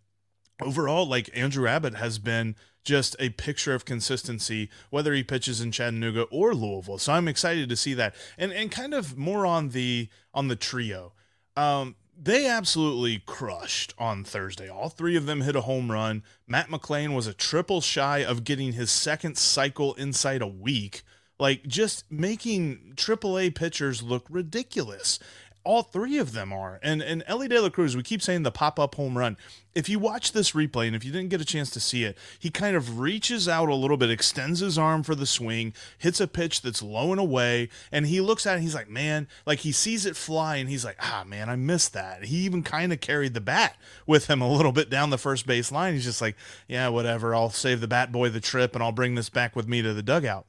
overall, 0.62 1.06
like 1.06 1.30
Andrew 1.34 1.68
Abbott 1.68 1.96
has 1.96 2.20
been 2.20 2.56
just 2.84 3.16
a 3.20 3.30
picture 3.30 3.74
of 3.74 3.86
consistency, 3.86 4.70
whether 4.90 5.14
he 5.14 5.24
pitches 5.24 5.62
in 5.62 5.72
Chattanooga 5.72 6.24
or 6.24 6.54
Louisville. 6.54 6.98
So 6.98 7.14
I'm 7.14 7.28
excited 7.28 7.70
to 7.70 7.76
see 7.76 7.94
that. 7.96 8.16
And 8.38 8.52
and 8.52 8.72
kind 8.72 8.94
of 8.94 9.18
more 9.18 9.46
on 9.46 9.70
the 9.70 10.10
on 10.34 10.48
the 10.48 10.56
trio. 10.56 11.14
Um, 11.56 11.96
they 12.22 12.48
absolutely 12.48 13.24
crushed 13.26 13.94
on 13.98 14.24
Thursday. 14.24 14.70
All 14.70 14.90
three 14.90 15.16
of 15.16 15.26
them 15.26 15.42
hit 15.42 15.56
a 15.56 15.62
home 15.62 15.92
run. 15.92 16.24
Matt 16.48 16.70
McLain 16.70 17.16
was 17.16 17.28
a 17.28 17.34
triple 17.34 17.82
shy 17.82 18.20
of 18.20 18.44
getting 18.44 18.74
his 18.74 18.92
second 18.92 19.38
cycle 19.38 19.94
inside 19.96 20.42
a 20.42 20.48
week. 20.48 21.02
Like 21.40 21.64
just 21.64 22.10
making 22.12 22.94
AAA 22.96 23.56
pitchers 23.56 24.04
look 24.04 24.28
ridiculous 24.30 25.20
all 25.64 25.84
three 25.84 26.18
of 26.18 26.34
them 26.34 26.52
are. 26.52 26.80
And 26.84 27.02
and 27.02 27.24
Elly 27.28 27.48
De 27.48 27.62
La 27.62 27.70
Cruz, 27.70 27.96
we 27.96 28.04
keep 28.04 28.22
saying 28.22 28.44
the 28.44 28.52
pop 28.52 28.80
up 28.80 28.96
home 28.96 29.18
run. 29.18 29.38
If 29.74 29.90
you 29.90 29.98
watch 29.98 30.34
this 30.34 30.52
replay, 30.52 30.86
and 30.86 30.96
if 30.96 31.04
you 31.04 31.12
didn't 31.12 31.30
get 31.30 31.42
a 31.42 31.46
chance 31.46 31.72
to 31.72 31.80
see 31.80 32.04
it, 32.04 32.16
he 32.38 32.52
kind 32.52 32.76
of 32.76 33.00
reaches 33.00 33.48
out 33.48 33.70
a 33.70 33.76
little 33.76 33.98
bit, 33.98 34.12
extends 34.12 34.60
his 34.60 34.78
arm 34.78 35.02
for 35.02 35.16
the 35.16 35.26
swing, 35.26 35.74
hits 35.98 36.22
a 36.22 36.28
pitch 36.28 36.62
that's 36.62 36.84
low 36.84 37.12
and 37.12 37.20
away, 37.20 37.70
and 37.92 38.06
he 38.06 38.22
looks 38.22 38.46
at 38.46 38.58
it. 38.58 38.62
he's 38.62 38.76
like, 38.76 38.90
man, 38.90 39.28
like 39.48 39.60
he 39.60 39.72
sees 39.72 40.06
it 40.06 40.16
fly, 40.16 40.58
and 40.58 40.70
he's 40.70 40.86
like, 40.86 40.98
ah, 41.00 41.24
man, 41.26 41.50
I 41.50 41.56
missed 41.56 41.94
that. 41.94 42.26
He 42.26 42.38
even 42.38 42.62
kind 42.62 42.94
of 42.94 43.02
carried 43.02 43.34
the 43.34 43.42
bat 43.42 43.76
with 44.06 44.28
him 44.28 44.42
a 44.42 44.52
little 44.52 44.72
bit 44.72 44.92
down 44.92 45.10
the 45.10 45.18
first 45.18 45.48
base 45.48 45.72
line. 45.72 45.96
He's 45.96 46.04
just 46.04 46.22
like, 46.22 46.36
yeah, 46.68 46.90
whatever. 46.90 47.34
I'll 47.34 47.50
save 47.50 47.82
the 47.82 47.88
bat 47.88 48.12
boy 48.12 48.30
the 48.30 48.40
trip, 48.40 48.76
and 48.76 48.84
I'll 48.84 48.92
bring 48.92 49.16
this 49.16 49.30
back 49.30 49.56
with 49.56 49.68
me 49.68 49.82
to 49.82 49.94
the 49.94 50.04
dugout. 50.04 50.46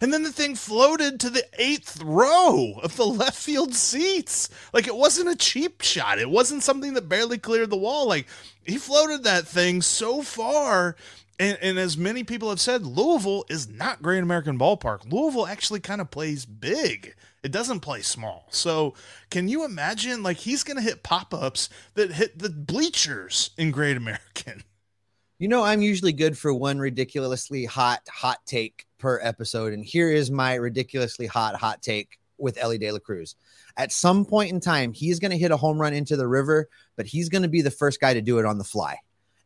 And 0.00 0.12
then 0.12 0.22
the 0.22 0.32
thing 0.32 0.54
floated 0.54 1.20
to 1.20 1.30
the 1.30 1.46
eighth 1.58 2.02
row 2.02 2.74
of 2.82 2.96
the 2.96 3.06
left 3.06 3.36
field 3.36 3.74
seats. 3.74 4.48
Like 4.72 4.86
it 4.86 4.96
wasn't 4.96 5.30
a 5.30 5.36
cheap 5.36 5.82
shot. 5.82 6.18
It 6.18 6.30
wasn't 6.30 6.62
something 6.62 6.94
that 6.94 7.08
barely 7.08 7.38
cleared 7.38 7.70
the 7.70 7.76
wall. 7.76 8.08
Like 8.08 8.26
he 8.64 8.76
floated 8.76 9.24
that 9.24 9.46
thing 9.46 9.82
so 9.82 10.22
far. 10.22 10.96
And, 11.38 11.58
and 11.62 11.78
as 11.78 11.96
many 11.96 12.22
people 12.22 12.50
have 12.50 12.60
said, 12.60 12.84
Louisville 12.84 13.46
is 13.48 13.68
not 13.68 14.02
Great 14.02 14.22
American 14.22 14.58
Ballpark. 14.58 15.10
Louisville 15.10 15.46
actually 15.46 15.80
kind 15.80 16.02
of 16.02 16.10
plays 16.10 16.44
big. 16.44 17.14
It 17.42 17.50
doesn't 17.52 17.80
play 17.80 18.02
small. 18.02 18.46
So 18.50 18.94
can 19.30 19.48
you 19.48 19.64
imagine? 19.64 20.22
Like 20.22 20.38
he's 20.38 20.62
going 20.62 20.76
to 20.76 20.82
hit 20.82 21.02
pop 21.02 21.32
ups 21.32 21.70
that 21.94 22.12
hit 22.12 22.38
the 22.38 22.50
bleachers 22.50 23.50
in 23.56 23.70
Great 23.70 23.96
American. 23.96 24.64
You 25.40 25.48
know, 25.48 25.62
I'm 25.62 25.80
usually 25.80 26.12
good 26.12 26.36
for 26.36 26.52
one 26.52 26.78
ridiculously 26.78 27.64
hot, 27.64 28.02
hot 28.10 28.40
take 28.44 28.86
per 28.98 29.18
episode. 29.22 29.72
And 29.72 29.82
here 29.82 30.10
is 30.10 30.30
my 30.30 30.52
ridiculously 30.52 31.26
hot, 31.26 31.54
hot 31.54 31.80
take 31.80 32.18
with 32.36 32.58
Elly 32.58 32.76
De 32.76 32.92
La 32.92 32.98
Cruz. 32.98 33.36
At 33.78 33.90
some 33.90 34.26
point 34.26 34.52
in 34.52 34.60
time, 34.60 34.92
he's 34.92 35.18
going 35.18 35.30
to 35.30 35.38
hit 35.38 35.50
a 35.50 35.56
home 35.56 35.80
run 35.80 35.94
into 35.94 36.14
the 36.14 36.28
river, 36.28 36.68
but 36.94 37.06
he's 37.06 37.30
going 37.30 37.40
to 37.40 37.48
be 37.48 37.62
the 37.62 37.70
first 37.70 38.02
guy 38.02 38.12
to 38.12 38.20
do 38.20 38.38
it 38.38 38.44
on 38.44 38.58
the 38.58 38.64
fly. 38.64 38.98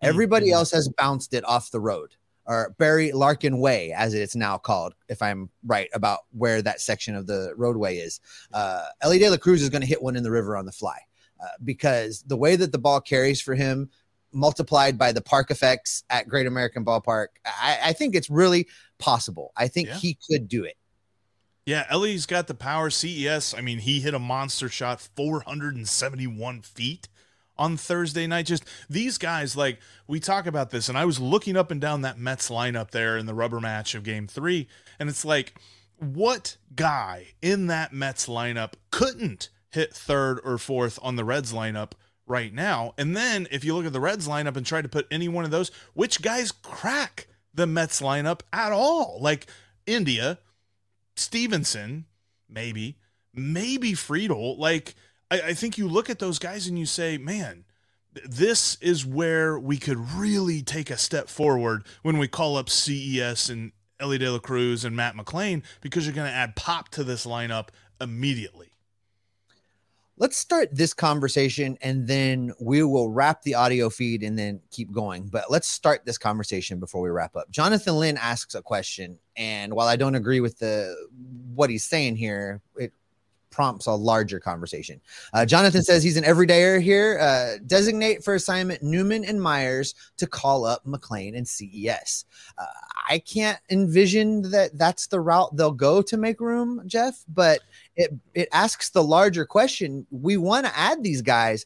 Everybody 0.02 0.46
mm-hmm. 0.46 0.56
else 0.56 0.72
has 0.72 0.88
bounced 0.88 1.32
it 1.32 1.44
off 1.44 1.70
the 1.70 1.78
road 1.78 2.16
or 2.44 2.74
Barry 2.76 3.12
Larkin 3.12 3.60
Way, 3.60 3.92
as 3.92 4.14
it's 4.14 4.34
now 4.34 4.58
called, 4.58 4.96
if 5.08 5.22
I'm 5.22 5.48
right 5.64 5.88
about 5.94 6.22
where 6.32 6.60
that 6.60 6.80
section 6.80 7.14
of 7.14 7.28
the 7.28 7.52
roadway 7.56 7.98
is. 7.98 8.20
Uh, 8.52 8.86
Elly 9.00 9.20
De 9.20 9.30
La 9.30 9.36
Cruz 9.36 9.62
is 9.62 9.70
going 9.70 9.82
to 9.82 9.86
hit 9.86 10.02
one 10.02 10.16
in 10.16 10.24
the 10.24 10.30
river 10.32 10.56
on 10.56 10.66
the 10.66 10.72
fly 10.72 10.98
uh, 11.40 11.48
because 11.64 12.24
the 12.26 12.36
way 12.36 12.56
that 12.56 12.72
the 12.72 12.78
ball 12.78 13.00
carries 13.00 13.40
for 13.40 13.54
him, 13.54 13.88
multiplied 14.34 14.98
by 14.98 15.12
the 15.12 15.20
park 15.20 15.50
effects 15.50 16.04
at 16.10 16.28
Great 16.28 16.46
American 16.46 16.84
Ballpark, 16.84 17.28
I, 17.46 17.78
I 17.84 17.92
think 17.92 18.14
it's 18.14 18.28
really 18.28 18.68
possible. 18.98 19.52
I 19.56 19.68
think 19.68 19.88
yeah. 19.88 19.96
he 19.96 20.18
could 20.30 20.48
do 20.48 20.64
it. 20.64 20.76
Yeah, 21.66 21.86
Elly's 21.88 22.26
got 22.26 22.46
the 22.46 22.54
power. 22.54 22.90
CES, 22.90 23.54
I 23.54 23.62
mean, 23.62 23.78
he 23.78 24.00
hit 24.00 24.12
a 24.12 24.18
monster 24.18 24.68
shot 24.68 25.00
471 25.00 26.60
feet 26.62 27.08
on 27.56 27.76
Thursday 27.76 28.26
night. 28.26 28.46
Just 28.46 28.64
these 28.90 29.16
guys, 29.16 29.56
like 29.56 29.78
we 30.06 30.20
talk 30.20 30.46
about 30.46 30.70
this, 30.70 30.88
and 30.88 30.98
I 30.98 31.06
was 31.06 31.20
looking 31.20 31.56
up 31.56 31.70
and 31.70 31.80
down 31.80 32.02
that 32.02 32.18
Mets 32.18 32.50
lineup 32.50 32.90
there 32.90 33.16
in 33.16 33.24
the 33.26 33.34
rubber 33.34 33.60
match 33.60 33.94
of 33.94 34.04
game 34.04 34.26
three, 34.26 34.68
and 34.98 35.08
it's 35.08 35.24
like, 35.24 35.54
what 35.98 36.56
guy 36.74 37.28
in 37.40 37.68
that 37.68 37.92
Mets 37.92 38.26
lineup 38.26 38.72
couldn't 38.90 39.48
hit 39.70 39.94
third 39.94 40.40
or 40.44 40.58
fourth 40.58 40.98
on 41.02 41.16
the 41.16 41.24
Reds 41.24 41.52
lineup 41.52 41.92
right 42.26 42.52
now. 42.52 42.94
And 42.96 43.16
then 43.16 43.46
if 43.50 43.64
you 43.64 43.74
look 43.74 43.86
at 43.86 43.92
the 43.92 44.00
Reds 44.00 44.28
lineup 44.28 44.56
and 44.56 44.64
try 44.64 44.82
to 44.82 44.88
put 44.88 45.06
any 45.10 45.28
one 45.28 45.44
of 45.44 45.50
those, 45.50 45.70
which 45.94 46.22
guys 46.22 46.52
crack 46.52 47.26
the 47.52 47.66
Mets 47.66 48.00
lineup 48.00 48.40
at 48.52 48.72
all? 48.72 49.18
Like 49.20 49.46
India, 49.86 50.38
Stephenson, 51.16 52.06
maybe, 52.48 52.98
maybe 53.34 53.92
Friedl. 53.92 54.58
Like 54.58 54.94
I, 55.30 55.40
I 55.40 55.54
think 55.54 55.78
you 55.78 55.88
look 55.88 56.08
at 56.08 56.18
those 56.18 56.38
guys 56.38 56.66
and 56.66 56.78
you 56.78 56.86
say, 56.86 57.18
man, 57.18 57.64
this 58.24 58.76
is 58.80 59.04
where 59.04 59.58
we 59.58 59.76
could 59.76 59.98
really 60.14 60.62
take 60.62 60.90
a 60.90 60.96
step 60.96 61.28
forward 61.28 61.84
when 62.02 62.18
we 62.18 62.28
call 62.28 62.56
up 62.56 62.70
CES 62.70 63.48
and 63.48 63.72
Elly 63.98 64.18
De 64.18 64.30
La 64.30 64.38
Cruz 64.38 64.84
and 64.84 64.94
Matt 64.94 65.16
McLain 65.16 65.62
because 65.80 66.06
you're 66.06 66.14
going 66.14 66.28
to 66.28 66.34
add 66.34 66.56
pop 66.56 66.88
to 66.90 67.04
this 67.04 67.26
lineup 67.26 67.68
immediately 68.00 68.73
let's 70.16 70.36
start 70.36 70.68
this 70.72 70.94
conversation 70.94 71.76
and 71.82 72.06
then 72.06 72.52
we 72.60 72.82
will 72.84 73.10
wrap 73.10 73.42
the 73.42 73.54
audio 73.54 73.90
feed 73.90 74.22
and 74.22 74.38
then 74.38 74.60
keep 74.70 74.92
going. 74.92 75.26
But 75.26 75.50
let's 75.50 75.68
start 75.68 76.04
this 76.04 76.18
conversation 76.18 76.78
before 76.78 77.00
we 77.00 77.10
wrap 77.10 77.36
up. 77.36 77.50
Jonathan 77.50 77.98
Lynn 77.98 78.16
asks 78.16 78.54
a 78.54 78.62
question, 78.62 79.18
and 79.36 79.74
while 79.74 79.88
I 79.88 79.96
don't 79.96 80.14
agree 80.14 80.40
with 80.40 80.58
the 80.58 80.94
what 81.54 81.70
he's 81.70 81.84
saying 81.84 82.16
here, 82.16 82.60
it 82.76 82.92
prompts 83.54 83.86
a 83.86 83.92
larger 83.92 84.40
conversation. 84.40 85.00
Uh, 85.32 85.46
Jonathan 85.46 85.82
says 85.82 86.02
he's 86.02 86.16
an 86.16 86.24
everydayer 86.24 86.82
here. 86.82 87.18
Uh, 87.20 87.58
designate 87.66 88.24
for 88.24 88.34
assignment 88.34 88.82
Newman 88.82 89.24
and 89.24 89.40
Myers 89.40 89.94
to 90.16 90.26
call 90.26 90.64
up 90.64 90.84
McLain 90.84 91.36
and 91.36 91.46
CES. 91.46 92.24
Uh, 92.58 92.64
I 93.08 93.20
can't 93.20 93.60
envision 93.70 94.50
that 94.50 94.76
that's 94.76 95.06
the 95.06 95.20
route 95.20 95.56
they'll 95.56 95.70
go 95.70 96.02
to 96.02 96.16
make 96.16 96.40
room, 96.40 96.82
Jeff, 96.86 97.24
but 97.32 97.60
it, 97.94 98.12
it 98.34 98.48
asks 98.52 98.90
the 98.90 99.04
larger 99.04 99.46
question. 99.46 100.04
We 100.10 100.36
want 100.36 100.66
to 100.66 100.76
add 100.76 101.04
these 101.04 101.22
guys. 101.22 101.64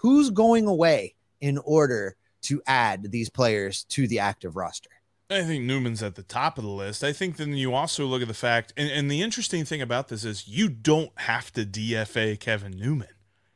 Who's 0.00 0.30
going 0.30 0.66
away 0.66 1.14
in 1.40 1.58
order 1.58 2.16
to 2.42 2.60
add 2.66 3.12
these 3.12 3.30
players 3.30 3.84
to 3.84 4.08
the 4.08 4.18
active 4.18 4.56
roster? 4.56 4.90
I 5.30 5.42
think 5.44 5.64
Newman's 5.64 6.02
at 6.02 6.16
the 6.16 6.22
top 6.22 6.58
of 6.58 6.64
the 6.64 6.70
list. 6.70 7.04
I 7.04 7.12
think 7.12 7.36
then 7.36 7.54
you 7.54 7.72
also 7.72 8.04
look 8.04 8.20
at 8.20 8.28
the 8.28 8.34
fact, 8.34 8.72
and, 8.76 8.90
and 8.90 9.10
the 9.10 9.22
interesting 9.22 9.64
thing 9.64 9.80
about 9.80 10.08
this 10.08 10.24
is 10.24 10.48
you 10.48 10.68
don't 10.68 11.12
have 11.20 11.52
to 11.52 11.64
DFA 11.64 12.38
Kevin 12.40 12.72
Newman. 12.72 13.08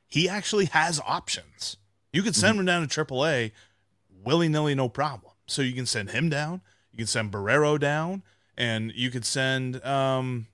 He 0.06 0.28
actually 0.28 0.66
has 0.66 1.00
options. 1.04 1.76
You 2.12 2.22
could 2.22 2.36
send 2.36 2.52
mm-hmm. 2.52 2.60
him 2.60 2.66
down 2.66 2.88
to 2.88 3.04
AAA 3.04 3.50
willy 4.24 4.48
nilly, 4.48 4.74
no 4.74 4.88
problem. 4.88 5.32
So 5.46 5.62
you 5.62 5.74
can 5.74 5.86
send 5.86 6.10
him 6.10 6.28
down. 6.28 6.62
You 6.90 6.98
can 6.98 7.06
send 7.06 7.32
Barrero 7.32 7.78
down, 7.78 8.22
and 8.56 8.92
you 8.94 9.10
could 9.10 9.24
send 9.24 9.84
um, 9.84 10.46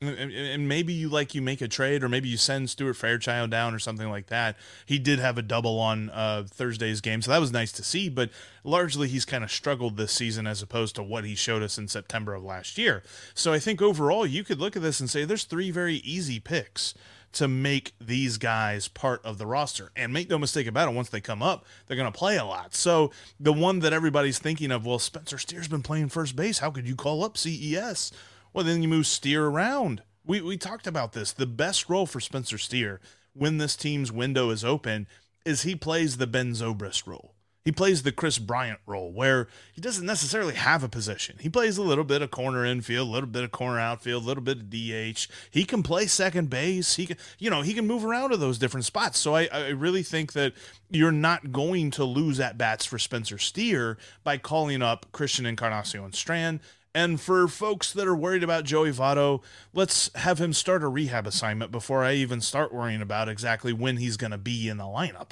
and 0.00 0.68
maybe 0.68 0.92
you 0.92 1.08
like 1.08 1.34
you 1.34 1.42
make 1.42 1.60
a 1.60 1.66
trade 1.68 2.04
or 2.04 2.08
maybe 2.08 2.28
you 2.28 2.36
send 2.36 2.70
Stuart 2.70 2.94
Fairchild 2.94 3.50
down 3.50 3.74
or 3.74 3.78
something 3.78 4.08
like 4.08 4.26
that. 4.28 4.56
He 4.86 4.98
did 4.98 5.18
have 5.18 5.38
a 5.38 5.42
double 5.42 5.78
on 5.78 6.10
uh, 6.10 6.44
Thursday's 6.48 7.00
game, 7.00 7.20
so 7.20 7.32
that 7.32 7.40
was 7.40 7.52
nice 7.52 7.72
to 7.72 7.82
see. 7.82 8.08
But 8.08 8.30
largely, 8.62 9.08
he's 9.08 9.24
kind 9.24 9.42
of 9.42 9.50
struggled 9.50 9.96
this 9.96 10.12
season 10.12 10.46
as 10.46 10.62
opposed 10.62 10.94
to 10.96 11.02
what 11.02 11.24
he 11.24 11.34
showed 11.34 11.62
us 11.62 11.78
in 11.78 11.88
September 11.88 12.34
of 12.34 12.44
last 12.44 12.78
year. 12.78 13.02
So 13.34 13.52
I 13.52 13.58
think 13.58 13.82
overall, 13.82 14.24
you 14.26 14.44
could 14.44 14.60
look 14.60 14.76
at 14.76 14.82
this 14.82 15.00
and 15.00 15.10
say 15.10 15.24
there's 15.24 15.44
three 15.44 15.70
very 15.70 15.96
easy 15.96 16.38
picks 16.38 16.94
to 17.32 17.48
make 17.48 17.92
these 18.00 18.38
guys 18.38 18.88
part 18.88 19.24
of 19.24 19.38
the 19.38 19.46
roster. 19.46 19.90
And 19.96 20.12
make 20.12 20.30
no 20.30 20.38
mistake 20.38 20.66
about 20.66 20.88
it, 20.88 20.94
once 20.94 21.10
they 21.10 21.20
come 21.20 21.42
up, 21.42 21.66
they're 21.86 21.96
going 21.96 22.10
to 22.10 22.18
play 22.18 22.36
a 22.36 22.44
lot. 22.44 22.74
So 22.74 23.10
the 23.38 23.52
one 23.52 23.80
that 23.80 23.92
everybody's 23.92 24.38
thinking 24.38 24.70
of, 24.70 24.86
well, 24.86 24.98
Spencer 24.98 25.38
Steer's 25.38 25.68
been 25.68 25.82
playing 25.82 26.08
first 26.08 26.36
base. 26.36 26.58
How 26.58 26.70
could 26.70 26.88
you 26.88 26.96
call 26.96 27.24
up 27.24 27.36
CES? 27.36 28.12
Well, 28.58 28.66
then 28.66 28.82
you 28.82 28.88
move 28.88 29.06
Steer 29.06 29.46
around. 29.46 30.02
We, 30.26 30.40
we 30.40 30.56
talked 30.56 30.88
about 30.88 31.12
this. 31.12 31.30
The 31.30 31.46
best 31.46 31.88
role 31.88 32.06
for 32.06 32.18
Spencer 32.18 32.58
Steer 32.58 33.00
when 33.32 33.58
this 33.58 33.76
team's 33.76 34.10
window 34.10 34.50
is 34.50 34.64
open 34.64 35.06
is 35.44 35.62
he 35.62 35.76
plays 35.76 36.16
the 36.16 36.26
Ben 36.26 36.50
Zobrist 36.50 37.06
role. 37.06 37.36
He 37.64 37.70
plays 37.70 38.02
the 38.02 38.10
Kris 38.10 38.38
Bryant 38.38 38.80
role 38.84 39.12
where 39.12 39.46
he 39.72 39.80
doesn't 39.80 40.04
necessarily 40.04 40.54
have 40.54 40.82
a 40.82 40.88
position. 40.88 41.36
He 41.38 41.48
plays 41.48 41.78
a 41.78 41.82
little 41.82 42.02
bit 42.02 42.20
of 42.20 42.32
corner 42.32 42.64
infield, 42.64 43.06
a 43.06 43.10
little 43.12 43.28
bit 43.28 43.44
of 43.44 43.52
corner 43.52 43.78
outfield, 43.78 44.24
a 44.24 44.26
little 44.26 44.42
bit 44.42 44.58
of 44.58 44.70
DH. 44.70 45.28
He 45.52 45.64
can 45.64 45.84
play 45.84 46.06
second 46.06 46.50
base. 46.50 46.96
He 46.96 47.06
can, 47.06 47.16
you 47.38 47.50
know, 47.50 47.62
he 47.62 47.74
can 47.74 47.86
move 47.86 48.04
around 48.04 48.30
to 48.30 48.36
those 48.36 48.58
different 48.58 48.86
spots. 48.86 49.20
So 49.20 49.36
I, 49.36 49.48
I 49.52 49.68
really 49.68 50.02
think 50.02 50.32
that 50.32 50.52
you're 50.90 51.12
not 51.12 51.52
going 51.52 51.92
to 51.92 52.04
lose 52.04 52.40
at 52.40 52.58
bats 52.58 52.84
for 52.84 52.98
Spencer 52.98 53.38
Steer 53.38 53.98
by 54.24 54.36
calling 54.36 54.82
up 54.82 55.06
Christian 55.12 55.46
Encarnacion 55.46 56.12
Strand. 56.12 56.58
And 56.94 57.20
for 57.20 57.46
folks 57.48 57.92
that 57.92 58.08
are 58.08 58.16
worried 58.16 58.42
about 58.42 58.64
Joey 58.64 58.92
Votto, 58.92 59.42
let's 59.72 60.10
have 60.14 60.40
him 60.40 60.52
start 60.52 60.82
a 60.82 60.88
rehab 60.88 61.26
assignment 61.26 61.70
before 61.70 62.02
I 62.02 62.14
even 62.14 62.40
start 62.40 62.72
worrying 62.72 63.02
about 63.02 63.28
exactly 63.28 63.72
when 63.72 63.98
he's 63.98 64.16
going 64.16 64.30
to 64.30 64.38
be 64.38 64.68
in 64.68 64.78
the 64.78 64.84
lineup. 64.84 65.30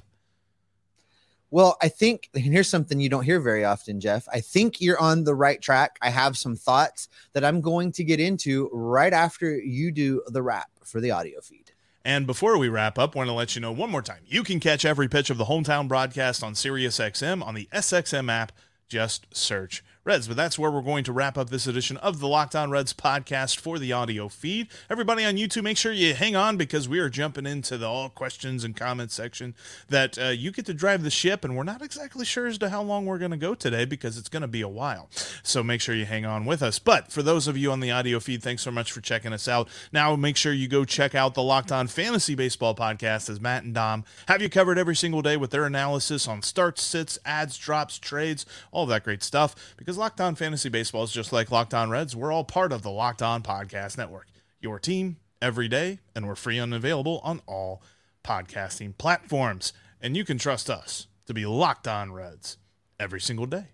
Well, 1.51 1.77
I 1.81 1.89
think, 1.89 2.29
and 2.35 2.43
here's 2.43 2.69
something 2.69 3.01
you 3.01 3.09
don't 3.09 3.25
hear 3.25 3.41
very 3.41 3.65
often, 3.65 4.01
Jeff. 4.01 4.29
I 4.33 4.41
think 4.41 4.81
you're 4.81 5.01
on 5.01 5.25
the 5.25 5.35
right 5.35 5.61
track. 5.63 5.97
I 6.03 6.11
have 6.11 6.37
some 6.37 6.57
thoughts 6.57 7.09
that 7.33 7.45
I'm 7.45 7.61
going 7.61 7.93
to 7.93 8.05
get 8.05 8.21
into 8.21 8.69
right 8.73 9.13
after 9.13 9.57
you 9.57 9.93
do 9.93 10.23
the 10.27 10.43
wrap 10.43 10.69
for 10.85 11.01
the 11.01 11.13
audio 11.13 11.41
feed. 11.41 11.73
And 12.05 12.27
before 12.27 12.59
we 12.59 12.69
wrap 12.69 12.99
up, 12.99 13.17
I 13.17 13.19
want 13.19 13.29
to 13.29 13.35
let 13.35 13.55
you 13.55 13.61
know 13.61 13.73
one 13.73 13.91
more 13.91 14.03
time 14.03 14.21
you 14.27 14.45
can 14.45 14.61
catch 14.61 14.85
every 14.85 15.09
pitch 15.09 15.31
of 15.31 15.39
the 15.39 15.47
hometown 15.47 15.89
broadcast 15.89 16.45
on 16.45 16.55
SiriusXM 16.55 17.45
on 17.45 17.55
the 17.55 17.69
SXM 17.73 18.31
app. 18.31 18.53
Just 18.89 19.27
search 19.35 19.83
Reds. 20.07 20.29
But 20.29 20.37
that's 20.37 20.57
where 20.57 20.71
we're 20.71 20.83
going 20.83 21.03
to 21.05 21.13
wrap 21.13 21.37
up 21.37 21.51
this 21.51 21.67
edition 21.67 21.97
of 21.97 22.21
the 22.21 22.29
Locked 22.29 22.55
On 22.55 22.71
Reds 22.71 22.93
podcast 22.93 23.59
for 23.59 23.77
the 23.77 23.93
audio 23.93 24.29
feed. 24.29 24.69
Everybody 24.89 25.25
on 25.25 25.35
YouTube, 25.35 25.65
make 25.65 25.77
sure 25.77 25.91
you 25.91 26.15
hang 26.15 26.37
on 26.37 26.57
because 26.57 26.89
we 26.89 27.01
are 27.01 27.11
jumping 27.11 27.45
into 27.45 27.77
the 27.77 27.87
all 27.87 28.09
questions 28.09 28.63
and 28.63 28.77
comments 28.77 29.15
section 29.15 29.57
that 29.89 30.17
uh, 30.17 30.29
you 30.29 30.53
get 30.53 30.65
to 30.67 30.75
drive 30.75 31.03
the 31.03 31.11
ship. 31.11 31.45
And 31.45 31.57
we're 31.57 31.65
not 31.65 31.83
exactly 31.83 32.25
sure 32.25 32.47
as 32.47 32.57
to 32.59 32.69
how 32.69 32.83
long 32.83 33.05
we're 33.05 33.19
going 33.19 33.33
to 33.33 33.37
go 33.37 33.55
today 33.55 33.85
because 33.85 34.17
it's 34.17 34.29
going 34.29 34.43
to 34.43 34.49
be 34.49 34.61
a 34.61 34.69
while. 34.69 35.09
So 35.43 35.65
make 35.65 35.81
sure 35.81 35.95
you 35.95 36.05
hang 36.07 36.25
on 36.25 36.45
with 36.45 36.63
us. 36.63 36.79
But 36.79 37.11
for 37.11 37.23
those 37.23 37.49
of 37.49 37.57
you 37.57 37.73
on 37.73 37.81
the 37.81 37.91
audio 37.91 38.21
feed, 38.21 38.45
thanks 38.45 38.63
so 38.63 38.71
much 38.71 38.93
for 38.93 39.01
checking 39.01 39.33
us 39.33 39.49
out. 39.49 39.69
Now 39.93 40.15
make 40.15 40.37
sure 40.37 40.53
you 40.53 40.69
go 40.69 40.85
check 40.85 41.17
out 41.17 41.35
the 41.35 41.43
Locked 41.43 41.73
On 41.73 41.89
Fantasy 41.89 42.37
Baseball 42.37 42.77
podcast 42.77 43.29
as 43.29 43.41
Matt 43.41 43.65
and 43.65 43.75
Dom 43.75 44.05
have 44.29 44.41
you 44.41 44.49
covered 44.49 44.79
every 44.79 44.95
single 44.95 45.23
day 45.23 45.37
with 45.37 45.51
their 45.51 45.65
analysis 45.65 46.29
on 46.29 46.43
starts, 46.43 46.83
sits, 46.83 47.19
ads, 47.25 47.59
drops, 47.59 47.99
trades, 47.99 48.47
all 48.71 48.87
that 48.87 49.03
great 49.03 49.23
stuff 49.23 49.75
because 49.77 49.96
because 49.97 50.03
Locked 50.03 50.21
On 50.21 50.35
Fantasy 50.35 50.69
Baseball 50.69 51.05
is 51.05 51.13
just 51.13 51.33
like 51.33 51.51
Locked 51.51 51.73
On 51.73 51.89
Reds. 51.89 52.15
We're 52.15 52.31
all 52.31 52.45
part 52.45 52.71
of 52.71 52.83
the 52.83 52.91
Locked 52.91 53.23
On 53.23 53.43
Podcast 53.43 53.97
Network. 53.97 54.27
Your 54.61 54.79
team 54.79 55.17
every 55.41 55.69
day, 55.69 56.01
and 56.15 56.29
we're 56.29 56.35
free 56.35 56.59
and 56.59 56.75
available 56.75 57.19
on 57.25 57.41
all 57.47 57.83
podcasting 58.23 58.99
platforms. 58.99 59.73
And 59.99 60.15
you 60.15 60.23
can 60.23 60.37
trust 60.37 60.69
us 60.69 61.07
to 61.25 61.33
be 61.33 61.47
Locked 61.47 61.89
On 61.89 62.13
Reds 62.13 62.59
every 63.01 63.21
single 63.21 63.47
day. 63.47 63.69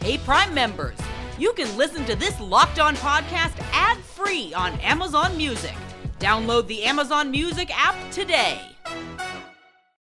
Hey, 0.00 0.16
Prime 0.16 0.54
members, 0.54 0.96
you 1.38 1.52
can 1.52 1.76
listen 1.76 2.06
to 2.06 2.16
this 2.16 2.40
Locked 2.40 2.78
On 2.78 2.96
podcast 2.96 3.58
ad 3.74 3.98
free 3.98 4.54
on 4.54 4.72
Amazon 4.80 5.36
Music. 5.36 5.74
Download 6.18 6.66
the 6.66 6.84
Amazon 6.84 7.30
Music 7.30 7.70
app 7.78 8.10
today. 8.10 8.62